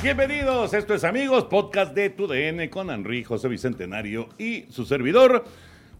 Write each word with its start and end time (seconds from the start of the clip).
Bienvenidos, 0.00 0.74
esto 0.74 0.94
es 0.94 1.02
Amigos, 1.02 1.46
podcast 1.46 1.92
de 1.92 2.08
TUDN 2.08 2.68
con 2.68 2.88
Henry 2.88 3.24
José 3.24 3.48
Bicentenario 3.48 4.28
y 4.38 4.64
su 4.70 4.84
servidor. 4.84 5.44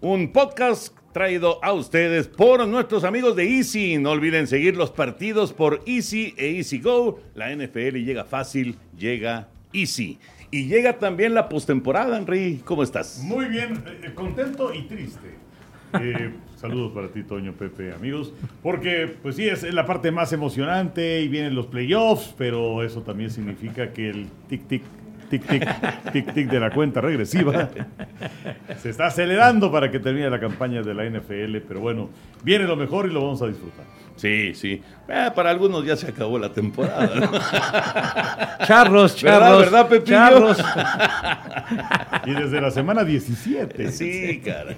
Un 0.00 0.32
podcast 0.32 0.96
traído 1.12 1.58
a 1.64 1.72
ustedes 1.72 2.28
por 2.28 2.64
nuestros 2.68 3.02
amigos 3.02 3.34
de 3.34 3.56
Easy. 3.56 3.98
No 3.98 4.12
olviden 4.12 4.46
seguir 4.46 4.76
los 4.76 4.92
partidos 4.92 5.52
por 5.52 5.82
Easy 5.84 6.32
e 6.38 6.58
Easy 6.58 6.78
Go. 6.78 7.18
La 7.34 7.52
NFL 7.52 7.96
llega 7.96 8.24
fácil, 8.24 8.78
llega 8.96 9.48
Easy. 9.72 10.20
Y 10.52 10.68
llega 10.68 10.98
también 10.98 11.34
la 11.34 11.48
postemporada, 11.48 12.16
Henry. 12.18 12.62
¿Cómo 12.64 12.84
estás? 12.84 13.18
Muy 13.24 13.46
bien, 13.46 13.82
eh, 13.84 14.12
contento 14.14 14.72
y 14.72 14.82
triste. 14.82 15.34
Eh, 16.00 16.30
saludos 16.58 16.92
para 16.92 17.08
ti, 17.08 17.22
Toño, 17.22 17.52
Pepe, 17.52 17.92
amigos. 17.92 18.32
Porque, 18.62 19.16
pues 19.22 19.36
sí, 19.36 19.48
es 19.48 19.62
la 19.72 19.86
parte 19.86 20.10
más 20.10 20.32
emocionante 20.32 21.20
y 21.20 21.28
vienen 21.28 21.54
los 21.54 21.66
playoffs, 21.66 22.34
pero 22.36 22.82
eso 22.82 23.02
también 23.02 23.30
significa 23.30 23.92
que 23.92 24.10
el 24.10 24.26
tic-tic, 24.50 24.82
tic-tic, 25.30 26.12
tic-tic 26.12 26.48
de 26.50 26.60
la 26.60 26.70
cuenta 26.70 27.00
regresiva 27.00 27.68
se 28.80 28.90
está 28.90 29.06
acelerando 29.06 29.70
para 29.70 29.90
que 29.90 30.00
termine 30.00 30.28
la 30.30 30.40
campaña 30.40 30.82
de 30.82 30.94
la 30.94 31.04
NFL. 31.08 31.58
Pero 31.66 31.80
bueno, 31.80 32.10
viene 32.42 32.64
lo 32.64 32.76
mejor 32.76 33.06
y 33.08 33.12
lo 33.12 33.22
vamos 33.22 33.40
a 33.42 33.46
disfrutar. 33.46 33.84
Sí, 34.16 34.52
sí. 34.52 34.82
Eh, 35.08 35.30
para 35.32 35.50
algunos 35.50 35.84
ya 35.86 35.96
se 35.96 36.08
acabó 36.08 36.40
la 36.40 36.52
temporada. 36.52 37.14
¿no? 37.14 37.30
Charros, 38.66 39.22
¿Verdad, 39.22 39.58
verdad, 39.58 39.88
Pepillo? 39.88 40.16
charros. 40.16 40.58
Y 42.26 42.32
desde 42.32 42.60
la 42.60 42.72
semana 42.72 43.04
17. 43.04 43.92
Sí, 43.92 44.42
cara. 44.44 44.74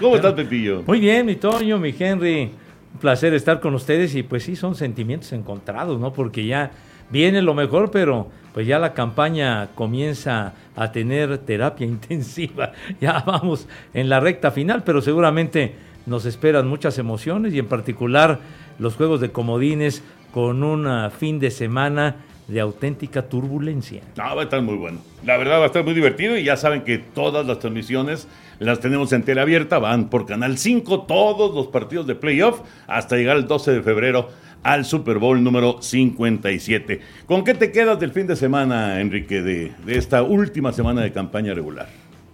¿Cómo 0.00 0.16
estás, 0.16 0.32
Pepillo? 0.34 0.82
Muy 0.86 0.98
bien, 0.98 1.24
mi 1.26 1.36
Toño, 1.36 1.78
mi 1.78 1.94
Henry. 1.96 2.50
Un 2.94 3.00
placer 3.00 3.32
estar 3.34 3.60
con 3.60 3.74
ustedes 3.74 4.14
y 4.14 4.22
pues 4.22 4.42
sí, 4.42 4.56
son 4.56 4.74
sentimientos 4.74 5.32
encontrados, 5.32 6.00
¿no? 6.00 6.12
Porque 6.12 6.44
ya 6.44 6.72
viene 7.10 7.42
lo 7.42 7.54
mejor, 7.54 7.90
pero 7.90 8.28
pues 8.52 8.66
ya 8.66 8.78
la 8.78 8.92
campaña 8.92 9.68
comienza 9.74 10.54
a 10.74 10.90
tener 10.90 11.38
terapia 11.38 11.86
intensiva. 11.86 12.72
Ya 13.00 13.22
vamos 13.24 13.68
en 13.92 14.08
la 14.08 14.20
recta 14.20 14.50
final, 14.50 14.82
pero 14.84 15.00
seguramente 15.00 15.74
nos 16.06 16.26
esperan 16.26 16.66
muchas 16.66 16.98
emociones 16.98 17.54
y 17.54 17.58
en 17.60 17.66
particular 17.66 18.40
los 18.78 18.96
juegos 18.96 19.20
de 19.20 19.30
comodines 19.30 20.02
con 20.32 20.64
un 20.64 21.10
fin 21.12 21.38
de 21.38 21.50
semana 21.50 22.16
de 22.48 22.60
auténtica 22.60 23.28
turbulencia. 23.28 24.02
No, 24.16 24.36
va 24.36 24.42
a 24.42 24.44
estar 24.44 24.62
muy 24.62 24.76
bueno. 24.76 24.98
La 25.24 25.36
verdad 25.36 25.58
va 25.58 25.64
a 25.64 25.66
estar 25.66 25.84
muy 25.84 25.94
divertido 25.94 26.36
y 26.36 26.44
ya 26.44 26.56
saben 26.56 26.82
que 26.82 26.98
todas 26.98 27.46
las 27.46 27.58
transmisiones 27.58 28.28
las 28.58 28.80
tenemos 28.80 29.12
en 29.12 29.22
tele 29.22 29.40
abierta, 29.40 29.78
van 29.78 30.10
por 30.10 30.26
Canal 30.26 30.58
5, 30.58 31.02
todos 31.02 31.54
los 31.54 31.68
partidos 31.68 32.06
de 32.06 32.14
playoff 32.14 32.60
hasta 32.86 33.16
llegar 33.16 33.36
el 33.36 33.46
12 33.46 33.72
de 33.72 33.82
febrero 33.82 34.28
al 34.62 34.84
Super 34.84 35.18
Bowl 35.18 35.42
número 35.42 35.80
57. 35.80 37.00
¿Con 37.26 37.44
qué 37.44 37.54
te 37.54 37.70
quedas 37.72 38.00
del 38.00 38.12
fin 38.12 38.26
de 38.26 38.36
semana, 38.36 39.00
Enrique, 39.00 39.42
de, 39.42 39.72
de 39.84 39.98
esta 39.98 40.22
última 40.22 40.72
semana 40.72 41.02
de 41.02 41.12
campaña 41.12 41.52
regular? 41.54 41.88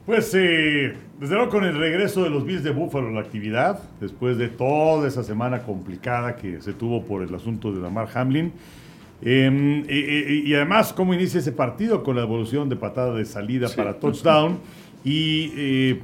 Pues 0.06 0.34
eh, 0.34 0.94
desde 1.20 1.34
luego 1.34 1.50
con 1.50 1.64
el 1.64 1.76
regreso 1.76 2.24
de 2.24 2.30
los 2.30 2.44
Bills 2.44 2.64
de 2.64 2.70
Buffalo 2.70 3.08
a 3.08 3.12
la 3.12 3.20
actividad, 3.20 3.80
después 4.00 4.38
de 4.38 4.48
toda 4.48 5.06
esa 5.06 5.22
semana 5.22 5.62
complicada 5.62 6.36
que 6.36 6.60
se 6.60 6.72
tuvo 6.72 7.04
por 7.04 7.22
el 7.22 7.34
asunto 7.34 7.70
de 7.72 7.80
Lamar 7.80 8.08
Hamlin, 8.14 8.52
eh, 9.22 9.84
y, 9.88 10.48
y- 10.48 10.50
y 10.50 10.54
además 10.54 10.92
cómo 10.92 11.14
inicia 11.14 11.40
ese 11.40 11.52
partido 11.52 12.02
con 12.02 12.16
la 12.16 12.22
evolución 12.22 12.68
de 12.68 12.76
patada 12.76 13.14
de 13.14 13.24
salida 13.24 13.68
para 13.74 13.94
touchdown 13.98 14.58
y 15.04 15.52
eh, 15.56 16.00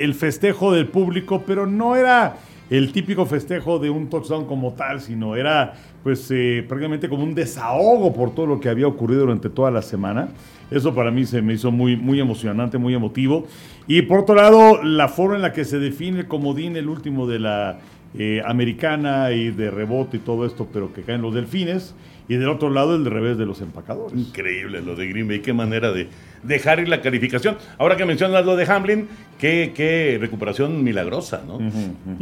el 0.00 0.14
festejo 0.14 0.72
del 0.72 0.86
público, 0.86 1.42
pero 1.46 1.66
no 1.66 1.96
era 1.96 2.36
el 2.70 2.92
típico 2.92 3.26
festejo 3.26 3.78
de 3.78 3.90
un 3.90 4.08
touchdown 4.08 4.46
como 4.46 4.72
tal, 4.74 5.00
sino 5.00 5.36
era 5.36 5.74
pues 6.02 6.28
eh, 6.32 6.64
prácticamente 6.68 7.08
como 7.08 7.22
un 7.24 7.34
desahogo 7.34 8.12
por 8.12 8.34
todo 8.34 8.46
lo 8.46 8.60
que 8.60 8.68
había 8.68 8.86
ocurrido 8.86 9.20
durante 9.22 9.48
toda 9.50 9.70
la 9.70 9.82
semana. 9.82 10.28
Eso 10.70 10.92
para 10.94 11.10
mí 11.12 11.24
se 11.26 11.42
me 11.42 11.54
hizo 11.54 11.70
muy, 11.70 11.96
muy 11.96 12.20
emocionante, 12.20 12.78
muy 12.78 12.94
emotivo. 12.94 13.46
Y 13.86 14.02
por 14.02 14.20
otro 14.20 14.34
lado, 14.34 14.82
la 14.82 15.06
forma 15.08 15.36
en 15.36 15.42
la 15.42 15.52
que 15.52 15.64
se 15.64 15.78
define 15.78 16.20
el 16.20 16.26
comodín, 16.26 16.76
el 16.76 16.88
último 16.88 17.26
de 17.28 17.38
la 17.38 17.78
eh, 18.18 18.42
americana 18.44 19.30
y 19.32 19.50
de 19.50 19.70
rebote 19.70 20.16
y 20.16 20.20
todo 20.20 20.44
esto, 20.46 20.66
pero 20.72 20.92
que 20.92 21.02
caen 21.02 21.22
los 21.22 21.34
delfines. 21.34 21.94
Y 22.28 22.36
del 22.36 22.48
otro 22.48 22.70
lado, 22.70 22.96
el 22.96 23.04
de 23.04 23.10
revés 23.10 23.38
de 23.38 23.46
los 23.46 23.60
empacadores. 23.60 24.18
Increíble 24.18 24.80
lo 24.82 24.96
de 24.96 25.06
Green 25.06 25.28
Bay, 25.28 25.40
qué 25.40 25.52
manera 25.52 25.92
de 25.92 26.08
dejar 26.42 26.80
ir 26.80 26.88
la 26.88 27.00
calificación. 27.00 27.56
Ahora 27.78 27.96
que 27.96 28.04
mencionas 28.04 28.44
lo 28.44 28.56
de 28.56 28.64
Hamlin, 28.64 29.08
qué, 29.38 29.72
qué 29.74 30.18
recuperación 30.20 30.82
milagrosa, 30.82 31.42
¿no? 31.46 31.58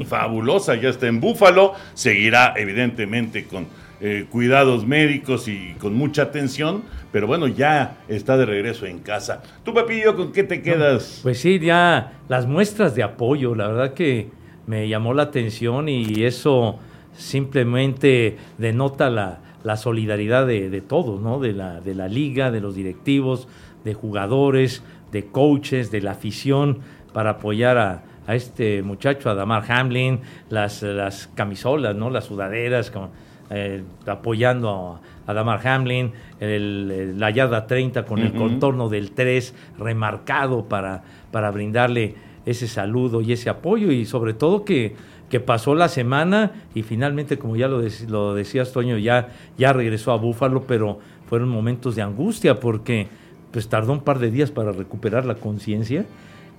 Fabulosa, 0.05 0.75
ya 0.75 0.91
está 0.91 1.07
en 1.07 1.21
Búfalo, 1.21 1.73
seguirá 1.95 2.55
evidentemente 2.57 3.45
con 3.45 3.67
eh, 4.01 4.27
cuidados 4.29 4.87
médicos 4.87 5.49
y 5.49 5.75
con 5.79 5.95
mucha 5.95 6.23
atención, 6.23 6.83
pero 7.13 7.27
bueno, 7.27 7.47
ya 7.47 7.99
está 8.09 8.37
de 8.37 8.45
regreso 8.45 8.87
en 8.87 8.99
casa. 8.99 9.43
Tú, 9.65 9.73
Pepillo, 9.73 10.17
¿con 10.17 10.33
qué 10.33 10.43
te 10.43 10.61
quedas? 10.61 11.21
Pues 11.23 11.39
sí, 11.39 11.59
ya 11.59 12.13
las 12.29 12.47
muestras 12.47 12.95
de 12.95 13.03
apoyo, 13.03 13.55
la 13.55 13.69
verdad 13.69 13.95
que 13.95 14.29
me 14.67 14.89
llamó 14.89 15.15
la 15.15 15.25
atención 15.25 15.89
y 15.89 16.25
eso 16.25 16.79
simplemente 17.17 18.37
denota 18.59 19.09
la, 19.09 19.39
la 19.65 19.77
solidaridad 19.77 20.47
de, 20.47 20.71
de 20.71 20.81
todos, 20.81 21.21
¿no? 21.21 21.41
De 21.41 21.53
la, 21.53 21.81
de 21.81 21.95
la 21.97 22.07
liga, 22.07 22.51
de 22.53 22.61
los 22.61 22.75
directivos, 22.77 23.49
de 23.85 23.95
jugadores, 23.95 24.83
de 25.11 25.27
coaches, 25.27 25.91
de 25.91 26.01
la 26.03 26.13
afición, 26.13 26.79
para 27.13 27.31
apoyar 27.31 27.79
a, 27.79 28.03
a 28.27 28.35
este 28.37 28.83
muchacho, 28.83 29.31
a 29.31 29.35
Damar 29.35 29.65
Hamlin, 29.71 30.21
las, 30.51 30.83
las 30.83 31.29
camisolas, 31.35 31.95
¿no? 31.97 32.11
Las 32.11 32.25
sudaderas, 32.27 32.91
como, 32.91 33.11
eh, 33.51 33.83
apoyando 34.07 35.01
a, 35.27 35.31
a 35.31 35.35
Damar 35.35 35.67
Hamlin, 35.67 36.13
el- 36.41 36.91
el- 36.91 37.19
la 37.21 37.31
yarda 37.31 37.67
30 37.67 38.05
con 38.05 38.21
el 38.21 38.33
contorno 38.35 38.89
del 38.89 39.13
3 39.13 39.55
remarcado 39.79 40.65
para, 40.65 41.03
para 41.31 41.51
brindarle 41.51 42.15
ese 42.47 42.69
saludo 42.69 43.23
y 43.23 43.33
ese 43.33 43.49
apoyo 43.49 43.91
y 43.91 44.05
sobre 44.05 44.35
todo 44.35 44.65
que, 44.65 44.95
que 45.35 45.41
pasó 45.41 45.75
la 45.75 45.89
semana 45.89 46.53
y 46.77 46.85
finalmente, 46.85 47.39
como 47.39 47.57
ya 47.57 47.67
lo, 47.67 47.83
dec- 47.83 48.07
lo 48.07 48.35
decías, 48.35 48.71
Toño, 48.73 48.99
ya, 48.99 49.31
ya 49.59 49.73
regresó 49.73 50.13
a 50.13 50.17
Búfalo, 50.17 50.63
pero 50.63 51.01
fueron 51.29 51.49
momentos 51.49 51.97
de 51.97 52.03
angustia 52.03 52.61
porque 52.61 53.09
pues 53.51 53.67
tardó 53.69 53.91
un 53.95 53.99
par 54.03 54.21
de 54.21 54.31
días 54.31 54.53
para 54.53 54.71
recuperar 54.71 55.25
la 55.25 55.35
conciencia 55.35 56.05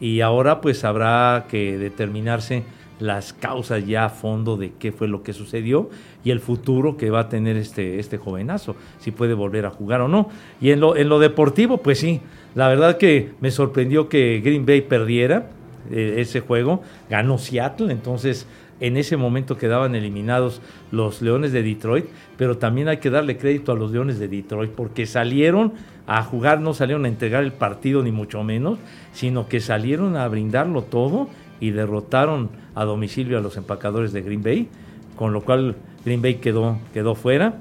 y 0.02 0.20
ahora 0.20 0.60
pues 0.60 0.84
habrá 0.84 1.46
que 1.48 1.78
determinarse 1.78 2.64
las 3.00 3.32
causas 3.32 3.88
ya 3.88 4.04
a 4.04 4.10
fondo 4.10 4.58
de 4.58 4.74
qué 4.78 4.92
fue 4.92 5.08
lo 5.08 5.24
que 5.24 5.32
sucedió 5.32 5.90
y 6.26 6.32
el 6.32 6.42
futuro 6.42 6.98
que 6.98 7.10
va 7.10 7.22
a 7.22 7.30
tener 7.30 7.56
este, 7.56 8.00
este 8.00 8.18
jovenazo, 8.18 8.76
si 9.00 9.12
puede 9.12 9.36
volver 9.36 9.66
a 9.66 9.70
jugar 9.70 10.02
o 10.02 10.10
no. 10.10 10.28
Y 10.60 10.72
en 10.72 10.82
lo, 10.82 10.98
en 10.98 11.08
lo 11.08 11.20
deportivo, 11.20 11.78
pues 11.78 12.00
sí, 12.00 12.20
la 12.56 12.68
verdad 12.68 12.98
que 12.98 13.30
me 13.40 13.52
sorprendió 13.52 14.10
que 14.10 14.42
Green 14.44 14.66
Bay 14.66 14.82
perdiera 14.82 15.48
eh, 15.92 16.16
ese 16.18 16.40
juego, 16.42 16.82
ganó 17.10 17.38
Seattle, 17.38 17.92
entonces 17.94 18.48
en 18.80 18.98
ese 18.98 19.18
momento 19.18 19.58
quedaban 19.58 19.96
eliminados 19.96 20.62
los 20.92 21.22
Leones 21.22 21.52
de 21.52 21.64
Detroit, 21.64 22.06
pero 22.38 22.58
también 22.58 22.88
hay 22.88 22.98
que 22.98 23.10
darle 23.10 23.38
crédito 23.38 23.72
a 23.72 23.76
los 23.76 23.92
Leones 23.92 24.20
de 24.20 24.28
Detroit 24.28 24.72
porque 24.72 25.06
salieron 25.06 25.74
a 26.08 26.24
jugar, 26.24 26.60
no 26.60 26.74
salieron 26.74 27.06
a 27.06 27.08
entregar 27.08 27.44
el 27.44 27.54
partido 27.54 28.04
ni 28.04 28.12
mucho 28.12 28.44
menos, 28.44 28.78
sino 29.14 29.48
que 29.48 29.60
salieron 29.60 30.18
a 30.18 30.28
brindarlo 30.28 30.84
todo 30.84 31.30
y 31.60 31.72
derrotaron 31.72 32.50
a 32.76 32.84
domicilio 32.84 33.38
a 33.38 33.42
los 33.42 33.58
empacadores 33.58 34.12
de 34.12 34.22
Green 34.22 34.44
Bay, 34.44 34.68
con 35.16 35.34
lo 35.34 35.42
cual 35.42 35.76
Green 36.04 36.22
Bay 36.22 36.36
quedó, 36.36 36.78
quedó 36.94 37.16
fuera. 37.16 37.56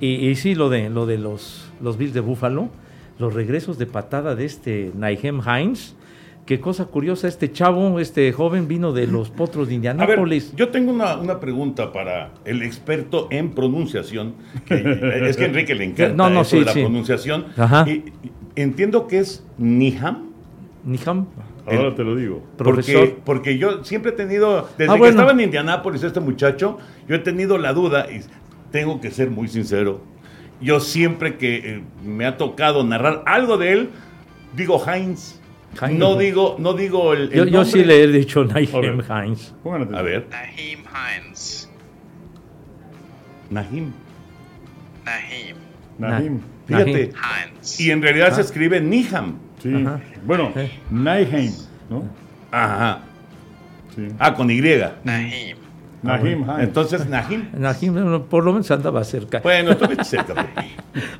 Y, 0.00 0.34
sí, 0.36 0.54
lo 0.54 0.70
de, 0.70 0.88
lo 0.88 1.04
de 1.04 1.18
los, 1.18 1.70
los 1.82 1.98
Bills 1.98 2.14
de 2.14 2.20
Buffalo, 2.20 2.70
los 3.18 3.34
regresos 3.34 3.76
de 3.76 3.84
patada 3.84 4.34
de 4.34 4.46
este 4.46 4.92
Nahem 4.94 5.42
Hines, 5.42 5.94
qué 6.50 6.58
cosa 6.58 6.86
curiosa, 6.86 7.28
este 7.28 7.52
chavo, 7.52 8.00
este 8.00 8.32
joven 8.32 8.66
vino 8.66 8.92
de 8.92 9.06
los 9.06 9.30
Potros 9.30 9.68
de 9.68 9.74
A 9.76 9.78
ver, 9.78 9.92
Indianápolis. 9.94 10.52
yo 10.56 10.70
tengo 10.70 10.90
una, 10.90 11.16
una 11.16 11.38
pregunta 11.38 11.92
para 11.92 12.32
el 12.44 12.62
experto 12.62 13.28
en 13.30 13.50
pronunciación. 13.52 14.34
que, 14.66 14.74
es 15.28 15.36
que 15.36 15.44
a 15.44 15.46
Enrique 15.46 15.76
le 15.76 15.84
encanta 15.84 16.12
No, 16.16 16.28
no, 16.28 16.40
eso 16.40 16.50
sí, 16.50 16.58
de 16.58 16.64
la 16.64 16.72
sí. 16.72 16.80
pronunciación. 16.80 17.46
Ajá. 17.56 17.84
Y- 17.88 18.02
y 18.24 18.32
entiendo 18.56 19.06
que 19.06 19.18
es 19.20 19.46
Niham. 19.58 20.30
Niham, 20.82 21.26
Ahora 21.66 21.94
te 21.94 22.02
lo 22.02 22.16
digo. 22.16 22.42
profesor. 22.56 22.98
Porque, 23.10 23.20
porque 23.24 23.58
yo 23.58 23.84
siempre 23.84 24.10
he 24.10 24.14
tenido, 24.16 24.68
desde 24.76 24.92
Ah, 24.92 24.98
que 24.98 25.06
estaba 25.08 25.30
en 25.30 25.38
Indianápolis 25.42 26.02
este 26.02 26.18
muchacho, 26.18 26.78
yo 27.06 27.14
he 27.14 27.20
tenido 27.20 27.58
la 27.58 27.72
duda, 27.72 28.08
y 28.10 28.22
tengo 28.72 29.00
que 29.00 29.12
ser 29.12 29.30
muy 29.30 29.46
sincero. 29.46 30.00
Yo 30.60 30.80
siempre 30.80 31.36
que 31.36 31.56
eh, 31.76 31.82
me 32.04 32.26
ha 32.26 32.36
tocado 32.36 32.82
narrar 32.82 33.22
algo 33.26 33.56
de 33.56 33.72
él, 33.72 33.90
digo 34.56 34.82
Heinz. 34.84 35.39
Heinz. 35.80 35.98
No 35.98 36.16
digo, 36.16 36.56
no 36.58 36.72
digo 36.74 37.12
el, 37.12 37.32
el 37.32 37.38
Yo, 37.38 37.44
yo 37.44 37.64
sí 37.64 37.84
le 37.84 38.02
he 38.02 38.06
dicho. 38.08 38.46
Pongan 38.46 38.64
atención. 39.82 39.94
A 39.94 40.02
ver, 40.02 40.26
Naheem 40.30 40.80
Hines. 40.80 41.70
Nahim. 43.50 43.92
Naheem 45.04 45.56
Nahim. 45.98 46.40
Fíjate. 46.66 47.12
Hines. 47.12 47.80
Y 47.80 47.90
en 47.90 48.02
realidad 48.02 48.28
Ah. 48.32 48.34
se 48.34 48.40
escribe 48.42 48.80
Niham. 48.80 49.38
Sí. 49.62 49.72
Bueno, 50.24 50.52
Eh. 50.56 50.70
Naiheim, 50.90 51.52
¿no? 51.88 52.04
Ajá. 52.50 53.00
Sí. 53.94 54.08
Ah, 54.18 54.34
con 54.34 54.50
Y. 54.50 54.60
Naheem. 55.04 55.56
Nahim 56.02 56.42
Hines. 56.44 56.58
Entonces, 56.60 57.06
Nahim. 57.08 57.44
Bueno, 57.92 58.22
por 58.24 58.44
lo 58.44 58.52
menos 58.52 58.70
andaba 58.70 59.04
cerca. 59.04 59.40
Bueno, 59.40 59.72
estuviste 59.72 60.04
cerca. 60.04 60.34
Pepe. 60.34 60.66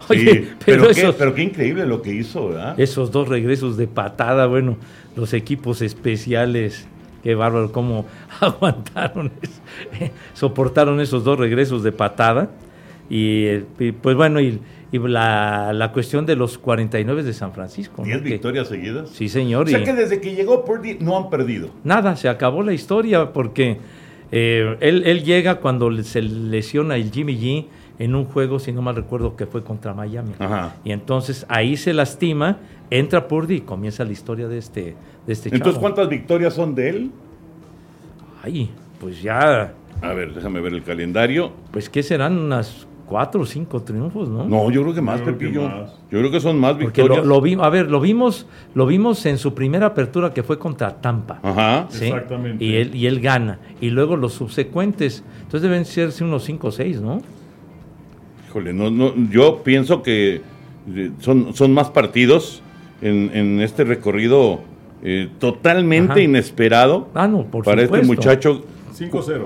Oye, 0.08 0.20
Sí, 0.32 0.48
pero, 0.64 0.82
pero, 0.82 0.94
qué, 0.94 1.00
esos, 1.00 1.14
pero 1.16 1.34
qué 1.34 1.42
increíble 1.42 1.86
lo 1.86 2.02
que 2.02 2.12
hizo, 2.14 2.48
¿verdad? 2.48 2.78
esos 2.80 3.10
dos 3.10 3.28
regresos 3.28 3.76
de 3.76 3.86
patada, 3.86 4.46
bueno, 4.46 4.76
los 5.16 5.32
equipos 5.34 5.80
especiales, 5.82 6.86
qué 7.22 7.34
bárbaro, 7.34 7.70
cómo 7.72 8.06
aguantaron, 8.40 9.30
soportaron 10.34 11.00
esos 11.00 11.24
dos 11.24 11.38
regresos 11.38 11.82
de 11.82 11.92
patada. 11.92 12.50
Y, 13.08 13.44
eh, 13.46 13.64
y, 13.80 13.92
pues 13.92 14.14
bueno, 14.16 14.40
y, 14.40 14.60
y 14.92 14.98
la, 14.98 15.72
la 15.72 15.90
cuestión 15.92 16.26
de 16.26 16.36
los 16.36 16.58
49 16.58 17.22
de 17.24 17.32
San 17.32 17.52
Francisco. 17.52 18.02
¿no? 18.02 18.04
Diez 18.04 18.22
Que- 18.22 18.28
victorias 18.30 18.68
seguidas. 18.68 19.10
Sí, 19.10 19.28
señor. 19.28 19.66
O 19.66 19.68
sea 19.68 19.80
y- 19.80 19.84
que 19.84 19.92
desde 19.94 20.20
que 20.20 20.34
llegó 20.34 20.64
Purdy 20.64 20.98
no 21.00 21.16
han 21.16 21.28
perdido. 21.28 21.70
Nada, 21.82 22.14
se 22.16 22.28
acabó 22.28 22.62
la 22.62 22.72
historia 22.72 23.32
porque 23.32 23.78
eh, 24.32 24.76
él, 24.80 25.02
él 25.06 25.24
llega 25.24 25.56
cuando 25.56 25.90
se 26.02 26.22
lesiona 26.22 26.96
el 26.96 27.10
Jimmy 27.10 27.36
G 27.38 27.66
en 27.98 28.14
un 28.14 28.24
juego, 28.24 28.58
si 28.58 28.72
no 28.72 28.80
mal 28.82 28.96
recuerdo, 28.96 29.36
que 29.36 29.46
fue 29.46 29.62
contra 29.62 29.92
Miami. 29.92 30.32
Ajá. 30.38 30.76
Y 30.84 30.92
entonces 30.92 31.44
ahí 31.48 31.76
se 31.76 31.92
lastima, 31.92 32.58
entra 32.90 33.28
Purdy 33.28 33.56
y 33.56 33.60
comienza 33.60 34.04
la 34.04 34.12
historia 34.12 34.48
de 34.48 34.58
este, 34.58 34.94
de 35.26 35.32
este 35.32 35.48
Entonces, 35.50 35.74
chavo. 35.74 35.80
¿cuántas 35.80 36.08
victorias 36.08 36.54
son 36.54 36.74
de 36.74 36.88
él? 36.88 37.10
Ay, 38.42 38.70
pues 39.00 39.20
ya, 39.22 39.74
A 40.02 40.12
ver, 40.14 40.32
déjame 40.34 40.60
ver 40.60 40.72
el 40.72 40.82
calendario. 40.82 41.52
pues 41.72 41.90
¿qué 41.90 42.02
serán? 42.02 42.38
Unas 42.38 42.86
cuatro 43.10 43.40
o 43.42 43.44
cinco 43.46 43.82
triunfos, 43.82 44.28
¿no? 44.28 44.44
No, 44.44 44.70
yo 44.70 44.80
creo 44.82 44.94
que 44.94 45.00
más, 45.02 45.18
Yo 45.20 45.26
que 45.26 45.32
Pepillo. 45.32 45.68
más. 45.68 45.90
Yo 46.10 46.18
creo 46.20 46.30
que 46.30 46.40
son 46.40 46.58
más 46.60 46.72
Porque 46.74 47.02
victorias. 47.02 47.26
lo, 47.26 47.34
lo 47.34 47.40
vi- 47.42 47.58
a 47.60 47.68
ver, 47.68 47.90
lo 47.90 48.00
vimos, 48.00 48.46
lo 48.74 48.86
vimos 48.86 49.26
en 49.26 49.36
su 49.36 49.52
primera 49.52 49.86
apertura 49.86 50.32
que 50.32 50.42
fue 50.44 50.58
contra 50.58 51.00
Tampa. 51.00 51.40
Ajá. 51.42 51.86
¿sí? 51.90 52.06
Exactamente. 52.06 52.64
Y 52.64 52.76
él, 52.76 52.94
y 52.94 53.06
él 53.06 53.20
gana. 53.20 53.58
Y 53.80 53.90
luego 53.90 54.16
los 54.16 54.32
subsecuentes. 54.34 55.24
Entonces 55.42 55.62
deben 55.62 55.84
serse 55.84 56.22
unos 56.24 56.44
5 56.44 56.68
o 56.68 56.70
6, 56.70 57.00
¿no? 57.02 57.20
Híjole, 58.48 58.72
no, 58.72 58.90
no, 58.90 59.12
yo 59.30 59.62
pienso 59.62 60.02
que 60.02 60.40
eh, 60.94 61.10
son, 61.18 61.52
son 61.54 61.74
más 61.74 61.90
partidos 61.90 62.62
en, 63.02 63.30
en 63.34 63.60
este 63.60 63.84
recorrido 63.84 64.60
eh, 65.02 65.28
totalmente 65.38 66.12
Ajá. 66.12 66.20
inesperado 66.20 67.08
Ah, 67.14 67.26
no, 67.28 67.44
por 67.44 67.64
para 67.64 67.82
supuesto. 67.82 67.96
este 67.96 68.06
muchacho 68.16 68.62
5-0. 68.96 69.42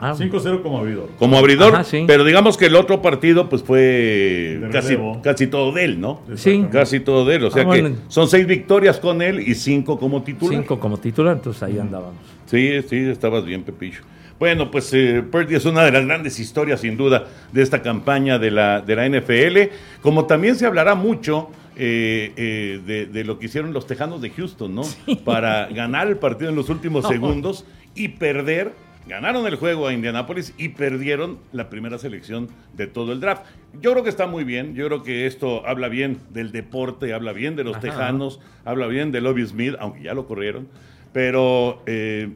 Ah, 0.00 0.14
5-0 0.16 0.62
como 0.62 0.78
abridor. 0.78 1.08
como 1.18 1.36
abridor, 1.38 1.74
Ajá, 1.74 1.84
sí. 1.84 2.04
pero 2.06 2.22
digamos 2.24 2.56
que 2.56 2.66
el 2.66 2.76
otro 2.76 3.02
partido 3.02 3.48
pues 3.48 3.62
fue 3.64 4.60
casi, 4.70 4.96
casi 5.22 5.46
todo 5.48 5.72
de 5.72 5.84
él, 5.84 6.00
¿no? 6.00 6.20
Sí. 6.36 6.64
Casi 6.70 7.00
todo 7.00 7.24
de 7.24 7.36
él, 7.36 7.44
o 7.44 7.50
sea 7.50 7.62
Ah, 7.62 7.66
bueno. 7.66 7.88
que 7.90 7.94
son 8.08 8.28
seis 8.28 8.46
victorias 8.46 8.98
con 9.00 9.22
él 9.22 9.40
y 9.40 9.54
cinco 9.54 9.98
como 9.98 10.22
titular. 10.22 10.60
cinco 10.60 10.78
como 10.78 10.98
titular, 10.98 11.36
entonces 11.36 11.62
ahí 11.64 11.78
andábamos. 11.78 12.20
Sí, 12.46 12.80
sí, 12.88 12.96
estabas 13.08 13.44
bien, 13.44 13.62
Pepillo. 13.64 14.00
Bueno, 14.38 14.70
pues 14.70 14.88
eh, 14.94 15.24
Purdy 15.28 15.56
es 15.56 15.64
una 15.64 15.82
de 15.82 15.90
las 15.90 16.06
grandes 16.06 16.38
historias, 16.38 16.80
sin 16.80 16.96
duda, 16.96 17.26
de 17.52 17.60
esta 17.60 17.82
campaña 17.82 18.38
de 18.38 18.52
la, 18.52 18.80
de 18.80 18.94
la 18.94 19.08
NFL. 19.08 19.72
Como 20.00 20.26
también 20.26 20.54
se 20.54 20.64
hablará 20.64 20.94
mucho 20.94 21.48
eh, 21.76 22.32
eh, 22.36 22.80
de, 22.86 23.06
de 23.06 23.24
lo 23.24 23.40
que 23.40 23.46
hicieron 23.46 23.72
los 23.72 23.88
Tejanos 23.88 24.22
de 24.22 24.30
Houston, 24.30 24.72
¿no? 24.76 24.82
Para 25.24 25.66
ganar 25.66 26.06
el 26.06 26.18
partido 26.18 26.50
en 26.50 26.56
los 26.56 26.68
últimos 26.68 27.04
segundos 27.08 27.64
y 27.96 28.08
perder. 28.08 28.72
Ganaron 29.08 29.46
el 29.46 29.56
juego 29.56 29.86
a 29.86 29.94
Indianápolis 29.94 30.52
y 30.58 30.68
perdieron 30.68 31.38
la 31.52 31.70
primera 31.70 31.96
selección 31.96 32.48
de 32.74 32.86
todo 32.86 33.12
el 33.12 33.20
draft. 33.20 33.42
Yo 33.80 33.92
creo 33.92 34.04
que 34.04 34.10
está 34.10 34.26
muy 34.26 34.44
bien. 34.44 34.74
Yo 34.74 34.86
creo 34.86 35.02
que 35.02 35.26
esto 35.26 35.66
habla 35.66 35.88
bien 35.88 36.18
del 36.28 36.52
deporte, 36.52 37.14
habla 37.14 37.32
bien 37.32 37.56
de 37.56 37.64
los 37.64 37.76
Ajá. 37.76 37.86
Tejanos, 37.86 38.38
habla 38.66 38.86
bien 38.86 39.10
de 39.10 39.22
Lobby 39.22 39.46
Smith, 39.46 39.76
aunque 39.80 40.02
ya 40.02 40.12
lo 40.12 40.26
corrieron. 40.26 40.68
Pero 41.14 41.82
eh, 41.86 42.34